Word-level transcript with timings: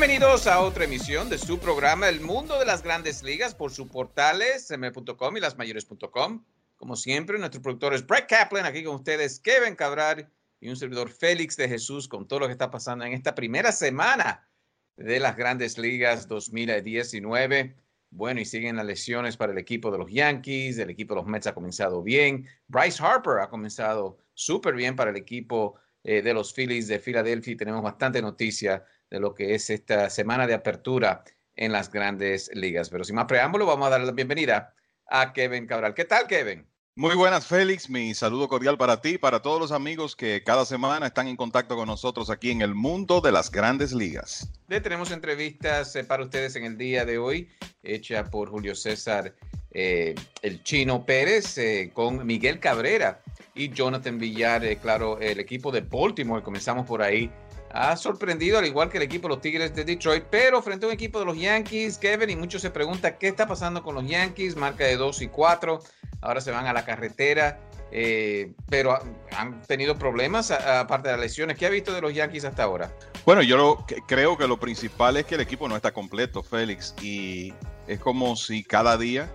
Bienvenidos 0.00 0.46
a 0.46 0.60
otra 0.60 0.84
emisión 0.84 1.28
de 1.28 1.36
su 1.36 1.58
programa 1.58 2.08
El 2.08 2.22
Mundo 2.22 2.58
de 2.58 2.64
las 2.64 2.82
Grandes 2.82 3.22
Ligas 3.22 3.54
por 3.54 3.70
su 3.70 3.86
portales 3.86 4.70
m.com 4.70 5.36
y 5.36 5.40
lasmayores.com. 5.40 6.42
Como 6.78 6.96
siempre, 6.96 7.38
nuestro 7.38 7.60
productor 7.60 7.92
es 7.92 8.06
Brett 8.06 8.26
Kaplan, 8.26 8.64
aquí 8.64 8.82
con 8.82 8.94
ustedes 8.94 9.38
Kevin 9.40 9.74
Cabral 9.76 10.32
y 10.58 10.70
un 10.70 10.76
servidor 10.76 11.10
Félix 11.10 11.54
de 11.58 11.68
Jesús 11.68 12.08
con 12.08 12.26
todo 12.26 12.40
lo 12.40 12.46
que 12.46 12.52
está 12.52 12.70
pasando 12.70 13.04
en 13.04 13.12
esta 13.12 13.34
primera 13.34 13.72
semana 13.72 14.48
de 14.96 15.20
las 15.20 15.36
Grandes 15.36 15.76
Ligas 15.76 16.26
2019. 16.28 17.76
Bueno, 18.08 18.40
y 18.40 18.46
siguen 18.46 18.76
las 18.76 18.86
lesiones 18.86 19.36
para 19.36 19.52
el 19.52 19.58
equipo 19.58 19.90
de 19.90 19.98
los 19.98 20.10
Yankees, 20.10 20.78
el 20.78 20.88
equipo 20.88 21.12
de 21.12 21.20
los 21.20 21.28
Mets 21.28 21.48
ha 21.48 21.52
comenzado 21.52 22.02
bien, 22.02 22.48
Bryce 22.68 23.02
Harper 23.04 23.40
ha 23.42 23.50
comenzado 23.50 24.16
súper 24.32 24.76
bien 24.76 24.96
para 24.96 25.10
el 25.10 25.16
equipo 25.18 25.78
eh, 26.02 26.22
de 26.22 26.32
los 26.32 26.54
Phillies 26.54 26.88
de 26.88 26.98
Filadelfia 26.98 27.54
tenemos 27.58 27.82
bastante 27.82 28.22
noticia 28.22 28.82
de 29.10 29.20
lo 29.20 29.34
que 29.34 29.54
es 29.54 29.70
esta 29.70 30.08
semana 30.08 30.46
de 30.46 30.54
apertura 30.54 31.24
en 31.56 31.72
las 31.72 31.90
grandes 31.90 32.50
ligas. 32.54 32.88
Pero 32.88 33.04
sin 33.04 33.16
más 33.16 33.26
preámbulo, 33.26 33.66
vamos 33.66 33.86
a 33.88 33.90
darle 33.90 34.06
la 34.06 34.12
bienvenida 34.12 34.74
a 35.08 35.32
Kevin 35.32 35.66
Cabral. 35.66 35.94
¿Qué 35.94 36.04
tal, 36.04 36.26
Kevin? 36.26 36.66
Muy 36.96 37.14
buenas, 37.14 37.46
Félix. 37.46 37.88
Mi 37.88 38.14
saludo 38.14 38.48
cordial 38.48 38.76
para 38.76 39.00
ti, 39.00 39.16
para 39.16 39.40
todos 39.40 39.60
los 39.60 39.72
amigos 39.72 40.16
que 40.16 40.42
cada 40.44 40.64
semana 40.64 41.06
están 41.06 41.28
en 41.28 41.36
contacto 41.36 41.76
con 41.76 41.86
nosotros 41.86 42.30
aquí 42.30 42.50
en 42.50 42.62
el 42.62 42.74
mundo 42.74 43.20
de 43.20 43.32
las 43.32 43.50
grandes 43.50 43.92
ligas. 43.92 44.50
Le 44.68 44.80
tenemos 44.80 45.10
entrevistas 45.10 45.94
eh, 45.96 46.04
para 46.04 46.24
ustedes 46.24 46.56
en 46.56 46.64
el 46.64 46.76
día 46.76 47.04
de 47.04 47.18
hoy, 47.18 47.48
hecha 47.82 48.24
por 48.24 48.50
Julio 48.50 48.74
César 48.74 49.34
eh, 49.70 50.14
El 50.42 50.62
Chino 50.62 51.06
Pérez, 51.06 51.56
eh, 51.58 51.90
con 51.94 52.26
Miguel 52.26 52.60
Cabrera 52.60 53.22
y 53.54 53.70
Jonathan 53.70 54.18
Villar, 54.18 54.62
claro, 54.78 55.18
el 55.20 55.40
equipo 55.40 55.70
de 55.72 55.80
Baltimore. 55.80 56.42
Comenzamos 56.42 56.86
por 56.86 57.02
ahí 57.02 57.30
ha 57.72 57.96
sorprendido, 57.96 58.58
al 58.58 58.66
igual 58.66 58.90
que 58.90 58.98
el 58.98 59.04
equipo 59.04 59.28
de 59.28 59.34
los 59.34 59.42
Tigres 59.42 59.74
de 59.74 59.84
Detroit, 59.84 60.24
pero 60.30 60.62
frente 60.62 60.86
a 60.86 60.88
un 60.88 60.94
equipo 60.94 61.18
de 61.18 61.24
los 61.24 61.38
Yankees, 61.38 61.98
Kevin, 61.98 62.30
y 62.30 62.36
muchos 62.36 62.62
se 62.62 62.70
preguntan 62.70 63.16
qué 63.18 63.28
está 63.28 63.46
pasando 63.46 63.82
con 63.82 63.94
los 63.94 64.06
Yankees, 64.06 64.56
marca 64.56 64.84
de 64.84 64.96
2 64.96 65.22
y 65.22 65.28
4, 65.28 65.80
ahora 66.20 66.40
se 66.40 66.50
van 66.50 66.66
a 66.66 66.72
la 66.72 66.84
carretera, 66.84 67.60
eh, 67.92 68.52
pero 68.68 68.98
han 69.36 69.62
tenido 69.62 69.96
problemas 69.96 70.50
aparte 70.50 71.08
de 71.08 71.14
las 71.14 71.20
lesiones. 71.20 71.56
¿Qué 71.56 71.66
ha 71.66 71.70
visto 71.70 71.92
de 71.92 72.00
los 72.00 72.14
Yankees 72.14 72.44
hasta 72.44 72.62
ahora? 72.62 72.92
Bueno, 73.24 73.42
yo 73.42 73.84
creo 74.06 74.36
que 74.36 74.46
lo 74.46 74.58
principal 74.58 75.16
es 75.16 75.26
que 75.26 75.34
el 75.34 75.40
equipo 75.40 75.68
no 75.68 75.76
está 75.76 75.92
completo, 75.92 76.42
Félix, 76.42 76.94
y 77.02 77.52
es 77.86 77.98
como 77.98 78.36
si 78.36 78.64
cada 78.64 78.96
día 78.96 79.30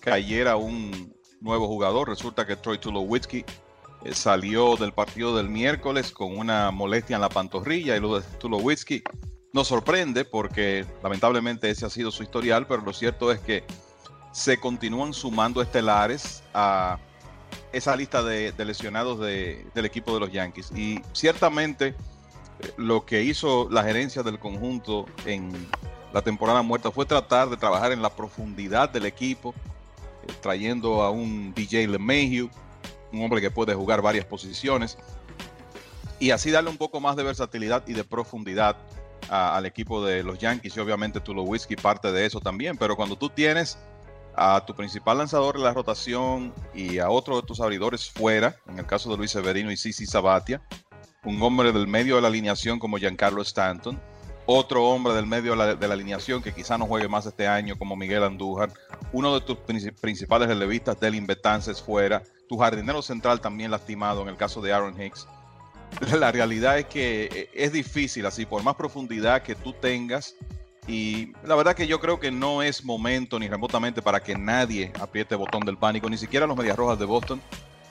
cayera 0.00 0.56
un 0.56 1.14
nuevo 1.40 1.66
jugador. 1.66 2.08
Resulta 2.08 2.46
que 2.46 2.56
Troy 2.56 2.78
Tulowitzki 2.78 3.44
eh, 4.04 4.14
salió 4.14 4.76
del 4.76 4.92
partido 4.92 5.36
del 5.36 5.48
miércoles 5.48 6.12
con 6.12 6.36
una 6.36 6.70
molestia 6.70 7.16
en 7.16 7.22
la 7.22 7.28
pantorrilla 7.28 7.96
y 7.96 8.00
lo 8.00 8.18
de 8.18 8.26
Tulowitzki 8.38 9.02
nos 9.52 9.68
sorprende 9.68 10.24
porque 10.24 10.86
lamentablemente 11.02 11.70
ese 11.70 11.86
ha 11.86 11.90
sido 11.90 12.10
su 12.10 12.22
historial, 12.22 12.66
pero 12.66 12.82
lo 12.82 12.92
cierto 12.92 13.30
es 13.30 13.40
que 13.40 13.64
se 14.32 14.58
continúan 14.58 15.12
sumando 15.12 15.60
estelares 15.60 16.42
a 16.54 16.98
esa 17.72 17.94
lista 17.96 18.22
de, 18.22 18.52
lesionados 18.64 19.20
del 19.20 19.84
equipo 19.84 20.14
de 20.14 20.20
los 20.20 20.32
Yankees. 20.32 20.72
Y 20.74 21.00
ciertamente 21.12 21.88
eh, 21.88 21.94
lo 22.76 23.04
que 23.04 23.22
hizo 23.22 23.68
la 23.70 23.82
gerencia 23.82 24.22
del 24.22 24.38
conjunto 24.38 25.06
en 25.26 25.52
la 26.12 26.22
temporada 26.22 26.62
muerta 26.62 26.90
fue 26.90 27.06
tratar 27.06 27.50
de 27.50 27.56
trabajar 27.56 27.92
en 27.92 28.02
la 28.02 28.10
profundidad 28.10 28.88
del 28.88 29.06
equipo, 29.06 29.54
eh, 30.26 30.32
trayendo 30.40 31.02
a 31.02 31.10
un 31.10 31.52
DJ 31.54 31.88
LeMahieu, 31.88 32.50
un 33.12 33.22
hombre 33.22 33.40
que 33.40 33.50
puede 33.50 33.74
jugar 33.74 34.02
varias 34.02 34.24
posiciones 34.24 34.98
y 36.18 36.30
así 36.30 36.50
darle 36.50 36.70
un 36.70 36.76
poco 36.76 37.00
más 37.00 37.16
de 37.16 37.24
versatilidad 37.24 37.82
y 37.86 37.94
de 37.94 38.04
profundidad 38.04 38.76
al 39.28 39.66
equipo 39.66 40.04
de 40.04 40.22
los 40.22 40.38
Yankees 40.38 40.76
y 40.76 40.80
obviamente 40.80 41.20
Tulowitzki 41.20 41.76
parte 41.76 42.12
de 42.12 42.26
eso 42.26 42.40
también, 42.40 42.76
pero 42.76 42.96
cuando 42.96 43.16
tú 43.16 43.28
tienes 43.28 43.78
a 44.34 44.64
tu 44.64 44.74
principal 44.74 45.18
lanzador 45.18 45.56
en 45.56 45.62
la 45.62 45.74
rotación 45.74 46.52
y 46.74 46.98
a 46.98 47.10
otro 47.10 47.40
de 47.40 47.46
tus 47.46 47.60
abridores 47.60 48.10
fuera, 48.10 48.56
en 48.68 48.78
el 48.78 48.86
caso 48.86 49.10
de 49.10 49.16
Luis 49.16 49.30
Severino 49.30 49.70
y 49.70 49.76
Sisi 49.76 50.06
Sabatia, 50.06 50.62
un 51.24 51.40
hombre 51.42 51.72
del 51.72 51.86
medio 51.86 52.16
de 52.16 52.22
la 52.22 52.28
alineación 52.28 52.78
como 52.78 52.98
Giancarlo 52.98 53.42
Stanton, 53.42 54.00
otro 54.46 54.84
hombre 54.84 55.14
del 55.14 55.26
medio 55.26 55.54
de 55.56 55.88
la, 55.88 55.94
alineación 55.94 56.42
que 56.42 56.52
quizá 56.52 56.76
no 56.76 56.86
juegue 56.86 57.08
más 57.08 57.26
este 57.26 57.46
año 57.46 57.78
como 57.78 57.94
Miguel 57.94 58.24
Andújar, 58.24 58.72
uno 59.12 59.34
de 59.34 59.40
tus 59.40 59.58
principales 59.58 60.48
relevistas, 60.48 60.98
Delin 60.98 61.26
Betances 61.26 61.80
fuera, 61.80 62.22
tu 62.52 62.58
jardinero 62.58 63.00
central 63.00 63.40
también 63.40 63.70
lastimado 63.70 64.20
en 64.20 64.28
el 64.28 64.36
caso 64.36 64.60
de 64.60 64.74
Aaron 64.74 65.00
Hicks. 65.00 65.26
La 66.18 66.30
realidad 66.30 66.78
es 66.78 66.84
que 66.84 67.30
eh, 67.32 67.50
es 67.54 67.72
difícil 67.72 68.26
así, 68.26 68.44
por 68.44 68.62
más 68.62 68.74
profundidad 68.74 69.40
que 69.40 69.54
tú 69.54 69.72
tengas. 69.72 70.36
Y 70.86 71.32
la 71.44 71.54
verdad 71.54 71.74
que 71.74 71.86
yo 71.86 71.98
creo 71.98 72.20
que 72.20 72.30
no 72.30 72.60
es 72.60 72.84
momento 72.84 73.38
ni 73.38 73.48
remotamente 73.48 74.02
para 74.02 74.22
que 74.22 74.36
nadie 74.36 74.92
apriete 75.00 75.34
el 75.34 75.38
botón 75.38 75.64
del 75.64 75.78
pánico, 75.78 76.10
ni 76.10 76.18
siquiera 76.18 76.46
los 76.46 76.56
Medias 76.56 76.76
Rojas 76.76 76.98
de 76.98 77.06
Boston, 77.06 77.40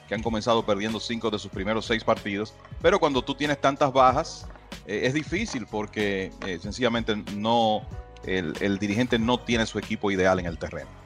que 0.07 0.13
han 0.13 0.21
comenzado 0.21 0.63
perdiendo 0.63 0.99
cinco 0.99 1.31
de 1.31 1.39
sus 1.39 1.49
primeros 1.49 1.85
seis 1.85 2.03
partidos. 2.03 2.53
Pero 2.83 2.99
cuando 2.99 3.23
tú 3.23 3.33
tienes 3.33 3.59
tantas 3.59 3.91
bajas, 3.91 4.45
eh, 4.85 5.01
es 5.05 5.15
difícil 5.15 5.65
porque 5.65 6.31
eh, 6.45 6.59
sencillamente 6.61 7.15
no, 7.33 7.81
el 8.25 8.77
dirigente 8.77 9.17
no 9.17 9.39
tiene 9.39 9.65
su 9.65 9.79
equipo 9.79 10.11
ideal 10.11 10.37
en 10.39 10.45
el 10.45 10.59
terreno 10.59 11.00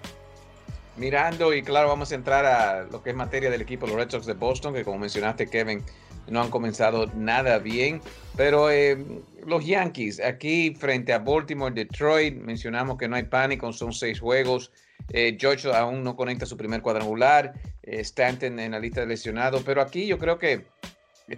mirando 0.98 1.54
y 1.54 1.62
claro, 1.62 1.90
vamos 1.90 2.12
a 2.12 2.16
entrar 2.16 2.46
a 2.46 2.84
lo 2.84 3.04
que 3.04 3.12
es 3.12 3.16
materia 3.16 3.50
del 3.50 3.62
equipo, 3.62 3.88
los 3.88 3.96
Red 3.96 4.10
Sox 4.10 4.26
de 4.26 4.34
Boston, 4.34 4.74
que 4.74 4.84
como 4.84 5.00
mencionaste, 5.00 5.48
Kevin, 5.48 5.84
no 6.28 6.42
han 6.42 6.50
comenzado 6.50 7.06
nada 7.16 7.60
bien. 7.60 8.02
Pero 8.36 8.70
eh, 8.70 8.98
los 9.46 9.66
Yankees, 9.66 10.20
aquí 10.20 10.76
frente 10.76 11.14
a 11.14 11.20
Baltimore, 11.20 11.74
Detroit, 11.74 12.36
mencionamos 12.36 12.98
que 12.98 13.08
no 13.08 13.16
hay 13.16 13.24
pánico, 13.24 13.72
son 13.74 13.94
seis 13.94 14.20
juegos. 14.20 14.72
Eh, 15.10 15.38
George 15.40 15.72
aún 15.74 16.04
no 16.04 16.16
conecta 16.16 16.46
su 16.46 16.58
primer 16.58 16.82
cuadrangular, 16.82 17.54
eh, 17.84 18.00
Stanton 18.00 18.60
en 18.60 18.72
la 18.72 18.80
lista 18.80 19.02
de 19.02 19.08
lesionados, 19.08 19.62
pero 19.64 19.82
aquí 19.82 20.08
yo 20.08 20.18
creo 20.18 20.40
que 20.40 20.66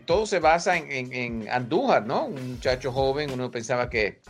todo 0.05 0.25
se 0.25 0.39
basa 0.39 0.77
en, 0.77 1.13
en, 1.13 1.49
Andújar, 1.49 2.05
¿no? 2.05 2.25
Un 2.25 2.53
muchacho 2.53 2.91
joven, 2.91 3.31
uno 3.31 3.51
pensaba 3.51 3.89
que, 3.89 4.21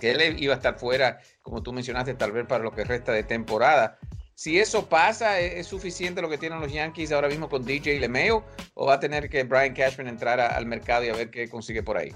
que 0.00 0.10
él 0.10 0.42
iba 0.42 0.54
a 0.54 0.56
estar 0.56 0.78
fuera, 0.78 1.20
como 1.42 1.62
tú 1.62 1.72
mencionaste, 1.72 2.14
tal 2.14 2.32
vez 2.32 2.46
para 2.46 2.64
lo 2.64 2.72
que 2.72 2.84
resta 2.84 3.12
de 3.12 3.22
temporada. 3.22 3.98
Si 4.38 4.58
eso 4.60 4.86
pasa, 4.86 5.40
¿es, 5.40 5.66
suficiente 5.66 6.20
lo 6.20 6.28
que 6.28 6.36
tienen 6.36 6.60
los 6.60 6.70
Yankees 6.70 7.10
ahora 7.10 7.26
mismo 7.26 7.48
con 7.48 7.64
DJ 7.64 7.98
Lemeo? 7.98 8.44
¿O 8.74 8.84
va 8.84 8.94
a 8.94 9.00
tener 9.00 9.30
que 9.30 9.44
Brian 9.44 9.72
Cashman 9.72 10.08
entrar 10.08 10.38
al 10.38 10.66
mercado 10.66 11.06
y 11.06 11.08
a 11.08 11.14
ver 11.14 11.30
qué 11.30 11.48
consigue 11.48 11.82
por 11.82 11.96
ahí? 11.96 12.12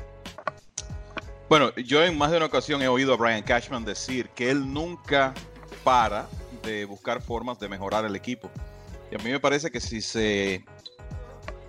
Bueno, 1.48 1.74
yo 1.76 2.04
en 2.04 2.18
más 2.18 2.30
de 2.30 2.36
una 2.36 2.44
ocasión 2.44 2.82
he 2.82 2.88
oído 2.88 3.14
a 3.14 3.16
Brian 3.16 3.42
Cashman 3.42 3.86
decir 3.86 4.28
que 4.34 4.50
él 4.50 4.70
nunca 4.70 5.32
para 5.82 6.28
de 6.62 6.84
buscar 6.84 7.22
formas 7.22 7.58
de 7.58 7.70
mejorar 7.70 8.04
el 8.04 8.14
equipo. 8.14 8.50
Y 9.10 9.14
a 9.14 9.18
mí 9.24 9.30
me 9.30 9.40
parece 9.40 9.70
que 9.70 9.80
si 9.80 10.02
se 10.02 10.62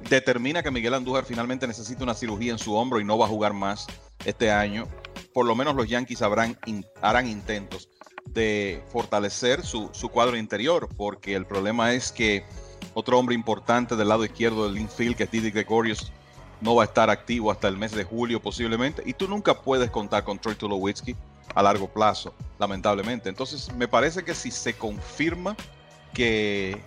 determina 0.10 0.62
que 0.62 0.70
Miguel 0.70 0.96
Andújar 0.96 1.24
finalmente 1.24 1.66
necesita 1.66 2.04
una 2.04 2.14
cirugía 2.14 2.52
en 2.52 2.60
su 2.60 2.76
hombro 2.76 3.00
y 3.00 3.06
no 3.06 3.18
va 3.18 3.26
a 3.26 3.30
jugar 3.30 3.54
más 3.54 3.88
este 4.26 4.52
año, 4.52 4.86
por 5.34 5.46
lo 5.46 5.56
menos 5.56 5.76
los 5.76 5.88
Yankees 5.88 6.22
harán 6.22 7.28
intentos 7.28 7.88
de 8.28 8.84
fortalecer 8.92 9.64
su, 9.64 9.90
cuadro 10.12 10.38
interior, 10.38 10.88
porque 10.96 11.36
el 11.36 11.46
problema 11.46 11.94
es 11.94 12.12
que 12.12 12.46
otro 12.94 13.20
hombre 13.20 13.36
importante 13.36 13.96
del 13.96 14.10
lado 14.10 14.26
izquierdo 14.26 14.68
del 14.68 14.80
infield, 14.80 15.16
que 15.16 15.24
es 15.24 15.32
Didi 15.32 15.52
Gregorius, 15.52 16.12
no 16.62 16.76
va 16.76 16.84
a 16.84 16.86
estar 16.86 17.10
activo 17.10 17.52
hasta 17.52 17.68
el 17.68 17.78
mes 17.78 17.92
de 17.92 18.04
julio 18.04 18.42
posiblemente, 18.42 19.04
y 19.06 19.14
tú 19.14 19.28
nunca 19.28 19.62
puedes 19.62 19.90
contar 19.90 20.24
con 20.24 20.40
Troy 20.40 20.56
Tulowitzki. 20.56 21.16
a 21.54 21.62
largo 21.62 21.90
plazo, 21.90 22.34
lamentablemente. 22.60 23.28
Entonces, 23.28 23.74
me 23.76 23.86
parece 23.86 24.24
que 24.24 24.34
si 24.34 24.52
se 24.52 24.74
confirma 24.74 25.58
que 26.14 26.82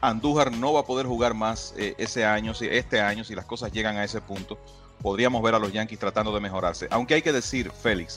Andújar 0.00 0.52
no 0.52 0.72
va 0.72 0.80
a 0.80 0.84
poder 0.84 1.06
jugar 1.06 1.34
más 1.34 1.74
eh, 1.76 1.94
ese 1.98 2.24
año, 2.24 2.54
si, 2.54 2.66
este 2.66 3.00
año, 3.00 3.24
si 3.24 3.34
las 3.34 3.44
cosas 3.44 3.72
llegan 3.72 3.96
a 3.96 4.04
ese 4.04 4.20
punto, 4.20 4.58
podríamos 5.02 5.42
ver 5.42 5.54
a 5.54 5.58
los 5.58 5.72
Yankees 5.72 5.98
tratando 5.98 6.32
de 6.32 6.40
mejorarse. 6.40 6.88
Aunque 6.90 7.14
hay 7.14 7.22
que 7.22 7.32
decir, 7.32 7.70
Félix, 7.70 8.16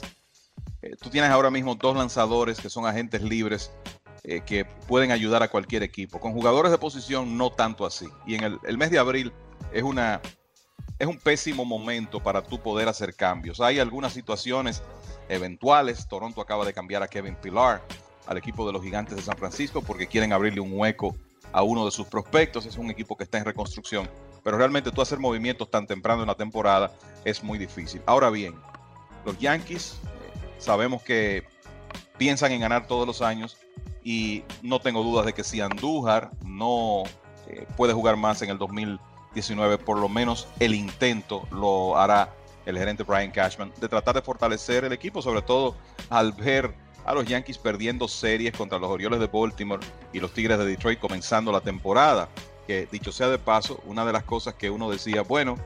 eh, 0.84 0.96
tú 1.00 1.08
tienes 1.08 1.30
ahora 1.30 1.50
mismo 1.50 1.74
dos 1.74 1.96
lanzadores 1.96 2.60
que 2.60 2.68
son 2.68 2.86
agentes 2.86 3.22
libres 3.22 3.72
eh, 4.22 4.42
que 4.44 4.64
pueden 4.64 5.12
ayudar 5.12 5.42
a 5.42 5.48
cualquier 5.48 5.82
equipo. 5.82 6.20
Con 6.20 6.32
jugadores 6.32 6.70
de 6.70 6.78
posición 6.78 7.38
no 7.38 7.50
tanto 7.50 7.86
así. 7.86 8.06
Y 8.26 8.34
en 8.34 8.58
el, 8.62 8.78
mes 8.78 8.90
de 8.90 8.98
abril 8.98 9.32
es 9.72 9.82
una 9.82 10.20
es 10.98 11.08
un 11.08 11.18
pésimo 11.18 11.64
momento 11.64 12.22
para 12.22 12.42
tú 12.42 12.60
poder 12.60 12.88
hacer 12.88 13.14
cambios. 13.14 13.60
Hay 13.60 13.78
algunas 13.78 14.12
situaciones 14.12 14.82
eventuales. 15.28 16.06
Toronto 16.06 16.40
acaba 16.40 16.66
de 16.66 16.74
cambiar 16.74 17.02
a 17.02 17.08
Kevin 17.08 17.34
Pilar 17.36 17.82
al 18.26 18.36
equipo 18.36 18.66
de 18.66 18.72
los 18.72 18.82
Gigantes 18.82 19.16
de 19.16 19.22
San 19.22 19.36
Francisco 19.36 19.82
porque 19.82 20.06
quieren 20.06 20.32
abrirle 20.32 20.60
un 20.60 20.78
hueco 20.78 21.16
a 21.52 21.62
uno 21.62 21.86
de 21.86 21.90
sus 21.90 22.06
prospectos. 22.06 22.66
Es 22.66 22.76
un 22.76 22.90
equipo 22.90 23.16
que 23.16 23.24
está 23.24 23.38
en 23.38 23.46
reconstrucción. 23.46 24.08
Pero 24.42 24.58
realmente 24.58 24.92
tú 24.92 25.00
hacer 25.00 25.18
movimientos 25.18 25.70
tan 25.70 25.86
temprano 25.86 26.22
en 26.22 26.28
la 26.28 26.34
temporada 26.34 26.92
es 27.24 27.42
muy 27.42 27.58
difícil. 27.58 28.02
Ahora 28.06 28.28
bien, 28.28 28.54
los 29.24 29.38
Yankees 29.38 29.98
sabemos 30.58 31.02
que 31.02 31.44
piensan 32.18 32.52
en 32.52 32.60
ganar 32.60 32.86
todos 32.86 33.06
los 33.06 33.22
años 33.22 33.56
y 34.02 34.44
no 34.62 34.80
tengo 34.80 35.02
dudas 35.02 35.26
de 35.26 35.32
que 35.32 35.44
si 35.44 35.60
Andújar 35.60 36.30
no 36.44 37.04
eh, 37.48 37.66
puede 37.76 37.92
jugar 37.92 38.16
más 38.16 38.42
en 38.42 38.50
el 38.50 38.58
2019, 38.58 39.78
por 39.78 39.98
lo 39.98 40.08
menos 40.08 40.46
el 40.60 40.74
intento 40.74 41.46
lo 41.50 41.96
hará 41.98 42.32
el 42.66 42.78
gerente 42.78 43.02
Brian 43.02 43.30
Cashman 43.30 43.72
de 43.80 43.88
tratar 43.88 44.14
de 44.14 44.22
fortalecer 44.22 44.84
el 44.84 44.92
equipo, 44.92 45.20
sobre 45.20 45.42
todo 45.42 45.74
al 46.10 46.32
ver 46.32 46.74
a 47.04 47.12
los 47.14 47.26
Yankees 47.26 47.58
perdiendo 47.58 48.08
series 48.08 48.56
contra 48.56 48.78
los 48.78 48.90
Orioles 48.90 49.20
de 49.20 49.26
Baltimore 49.26 49.84
y 50.12 50.20
los 50.20 50.32
Tigres 50.32 50.58
de 50.58 50.66
Detroit 50.66 50.98
comenzando 50.98 51.52
la 51.52 51.60
temporada. 51.60 52.28
Que 52.66 52.88
dicho 52.90 53.12
sea 53.12 53.28
de 53.28 53.38
paso, 53.38 53.82
una 53.84 54.06
de 54.06 54.12
las 54.12 54.24
cosas 54.24 54.54
que 54.54 54.70
uno 54.70 54.90
decía, 54.90 55.20
bueno, 55.20 55.58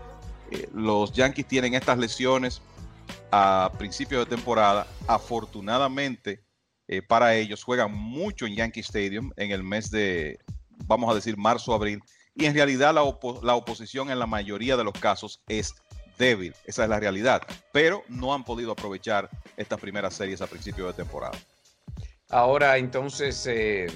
eh, 0.50 0.68
los 0.74 1.12
Yankees 1.12 1.46
tienen 1.46 1.74
estas 1.74 1.98
lesiones 1.98 2.60
a 3.30 3.70
principio 3.78 4.20
de 4.20 4.26
temporada. 4.26 4.86
Afortunadamente 5.06 6.42
eh, 6.88 7.02
para 7.02 7.34
ellos, 7.34 7.62
juegan 7.62 7.92
mucho 7.92 8.46
en 8.46 8.56
Yankee 8.56 8.80
Stadium 8.80 9.30
en 9.36 9.50
el 9.50 9.62
mes 9.62 9.90
de, 9.90 10.38
vamos 10.86 11.10
a 11.10 11.14
decir, 11.14 11.36
marzo-abril. 11.36 12.00
Y 12.34 12.46
en 12.46 12.54
realidad 12.54 12.94
la, 12.94 13.02
la 13.42 13.54
oposición 13.54 14.10
en 14.10 14.18
la 14.18 14.26
mayoría 14.26 14.76
de 14.76 14.84
los 14.84 14.94
casos 14.94 15.40
es 15.48 15.74
débil, 16.18 16.54
esa 16.64 16.84
es 16.84 16.88
la 16.88 16.98
realidad, 16.98 17.42
pero 17.72 18.02
no 18.08 18.34
han 18.34 18.42
podido 18.42 18.72
aprovechar 18.72 19.28
estas 19.56 19.78
primeras 19.78 20.14
series 20.14 20.40
a 20.40 20.46
principio 20.46 20.86
de 20.86 20.92
temporada. 20.92 21.38
Ahora 22.30 22.76
entonces 22.76 23.46
eh, 23.46 23.86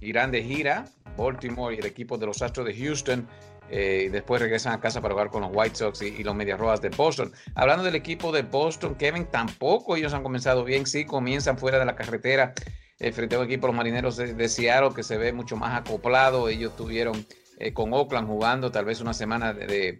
irán 0.00 0.30
de 0.30 0.42
gira, 0.42 0.84
Baltimore 1.16 1.74
y 1.74 1.78
el 1.78 1.86
equipo 1.86 2.18
de 2.18 2.26
los 2.26 2.42
Astros 2.42 2.66
de 2.66 2.76
Houston. 2.76 3.26
Eh, 3.70 4.04
y 4.06 4.08
después 4.08 4.40
regresan 4.40 4.72
a 4.72 4.80
casa 4.80 5.00
para 5.00 5.14
jugar 5.14 5.30
con 5.30 5.42
los 5.42 5.50
White 5.52 5.76
Sox 5.76 6.02
y, 6.02 6.22
los 6.22 6.34
Medias 6.34 6.58
Rojas 6.58 6.80
de 6.80 6.90
Boston. 6.90 7.32
Hablando 7.54 7.84
del 7.84 7.94
equipo 7.94 8.32
de 8.32 8.42
Boston, 8.42 8.94
Kevin, 8.94 9.26
tampoco 9.26 9.96
ellos 9.96 10.14
han 10.14 10.22
comenzado 10.22 10.64
bien, 10.64 10.86
sí, 10.86 11.04
comienzan 11.04 11.58
fuera 11.58 11.78
de 11.78 11.84
la 11.84 11.96
carretera 11.96 12.54
eh, 12.98 13.12
frente 13.12 13.36
a 13.36 13.40
un 13.40 13.46
equipo, 13.46 13.66
los 13.66 13.76
Marineros 13.76 14.16
de, 14.16 14.48
Seattle, 14.48 14.90
que 14.94 15.02
se 15.02 15.16
ve 15.18 15.32
mucho 15.32 15.56
más 15.56 15.78
acoplado. 15.78 16.48
Ellos 16.48 16.76
tuvieron 16.76 17.26
con 17.72 17.92
Oakland 17.94 18.28
jugando 18.28 18.70
tal 18.70 18.84
vez 18.84 19.00
una 19.00 19.14
semana 19.14 19.54
de 19.54 19.98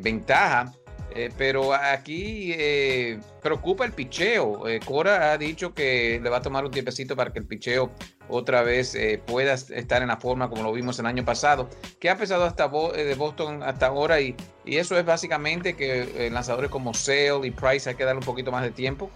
ventaja 0.00 0.72
eh, 1.10 1.30
pero 1.36 1.74
aquí 1.74 2.52
eh, 2.56 3.20
preocupa 3.42 3.84
el 3.84 3.92
picheo. 3.92 4.66
Eh, 4.68 4.80
Cora 4.84 5.32
ha 5.32 5.38
dicho 5.38 5.74
que 5.74 6.20
le 6.22 6.30
va 6.30 6.38
a 6.38 6.42
tomar 6.42 6.64
un 6.64 6.70
tiempecito 6.70 7.14
para 7.14 7.32
que 7.32 7.38
el 7.38 7.46
picheo 7.46 7.90
otra 8.28 8.62
vez 8.62 8.96
pueda 9.26 9.52
estar 9.52 10.00
en 10.00 10.08
la 10.08 10.16
forma 10.16 10.48
como 10.48 10.62
lo 10.62 10.72
vimos 10.72 10.98
el 10.98 11.06
año 11.06 11.24
pasado. 11.24 11.68
¿Qué 12.00 12.08
ha 12.08 12.16
pesado 12.16 12.44
hasta 12.44 12.68
de 12.68 13.14
Boston 13.16 13.62
hasta 13.62 13.86
ahora? 13.86 14.20
Y, 14.20 14.34
y 14.64 14.76
eso 14.78 14.98
es 14.98 15.04
básicamente 15.04 15.76
que 15.76 16.30
lanzadores 16.32 16.70
como 16.70 16.94
Sale 16.94 17.46
y 17.46 17.50
Price 17.50 17.88
hay 17.88 17.96
que 17.96 18.04
darle 18.04 18.20
un 18.20 18.26
poquito 18.26 18.50
más 18.50 18.62
de 18.62 18.70
tiempo. 18.70 19.10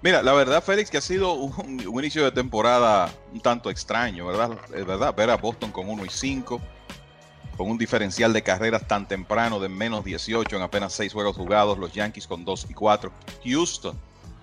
Mira, 0.00 0.22
la 0.22 0.32
verdad, 0.32 0.62
Félix, 0.62 0.90
que 0.90 0.98
ha 0.98 1.02
sido 1.02 1.32
un, 1.34 1.80
inicio 1.80 2.24
de 2.24 2.30
temporada 2.30 3.12
un 3.32 3.40
tanto 3.40 3.68
extraño, 3.68 4.26
¿verdad? 4.26 4.56
Verdad, 4.70 5.12
ver 5.14 5.30
a 5.30 5.36
Boston 5.36 5.72
con 5.72 5.88
1 5.88 6.04
y 6.04 6.08
5 6.08 6.60
con 7.58 7.68
un 7.68 7.76
diferencial 7.76 8.32
de 8.32 8.42
carreras 8.42 8.86
tan 8.86 9.08
temprano 9.08 9.58
de 9.58 9.68
menos 9.68 10.04
18 10.04 10.54
en 10.56 10.62
apenas 10.62 10.92
6 10.92 11.12
juegos 11.12 11.36
jugados, 11.36 11.76
los 11.76 11.92
Yankees 11.92 12.28
con 12.28 12.44
2 12.44 12.68
y 12.70 12.74
4, 12.74 13.10
Houston 13.44 13.98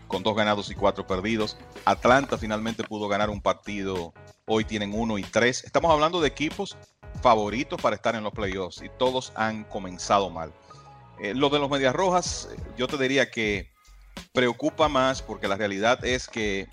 con 0.10 0.22
2 0.22 0.36
ganados 0.36 0.70
y 0.70 0.76
4 0.76 1.08
perdidos, 1.08 1.56
Atlanta 1.86 2.38
finalmente 2.38 2.84
pudo 2.84 3.08
ganar 3.08 3.30
un 3.30 3.42
partido, 3.42 4.14
hoy 4.46 4.66
tienen 4.66 4.94
1 4.94 5.18
y 5.18 5.24
3. 5.24 5.64
Estamos 5.64 5.92
hablando 5.92 6.20
de 6.20 6.28
equipos 6.28 6.76
favoritos 7.22 7.82
para 7.82 7.96
estar 7.96 8.16
en 8.16 8.24
los 8.24 8.34
playoffs 8.34 8.82
y 8.84 8.90
todos 9.00 9.32
han 9.36 9.64
comenzado 9.64 10.30
mal. 10.30 10.52
Eh, 11.18 11.34
lo 11.34 11.50
de 11.50 11.60
los 11.60 11.70
Medias 11.70 11.96
Rojas, 11.96 12.50
yo 12.78 12.88
te 12.88 12.98
diría 12.98 13.32
que 13.32 13.72
preocupa 14.34 14.90
más 14.90 15.22
porque 15.22 15.48
la 15.48 15.56
realidad 15.56 16.04
es 16.04 16.28
que 16.28 16.68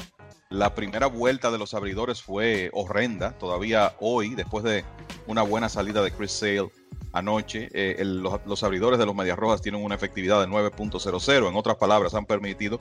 la 0.53 0.75
primera 0.75 1.07
vuelta 1.07 1.51
de 1.51 1.59
los 1.59 1.73
abridores 1.73 2.23
fue 2.23 2.71
horrenda. 2.75 3.33
Todavía 3.39 3.97
hoy, 4.01 4.35
después 4.35 4.63
de 4.65 4.85
una 5.27 5.43
buena 5.43 5.69
salida 5.69 6.03
de 6.03 6.13
Chris 6.13 6.33
Sale 6.33 6.71
anoche, 7.13 7.69
eh, 7.73 8.03
los, 8.05 8.63
abridores 8.63 8.99
de 8.99 9.07
los 9.07 9.15
Medias 9.15 9.39
Rojas 9.39 9.63
tienen 9.63 9.83
una 9.83 9.95
efectividad 9.95 10.41
de 10.41 10.49
9.00. 10.49 11.49
En 11.49 11.57
otras 11.57 11.77
palabras, 11.77 12.15
han 12.15 12.27
permitido 12.27 12.81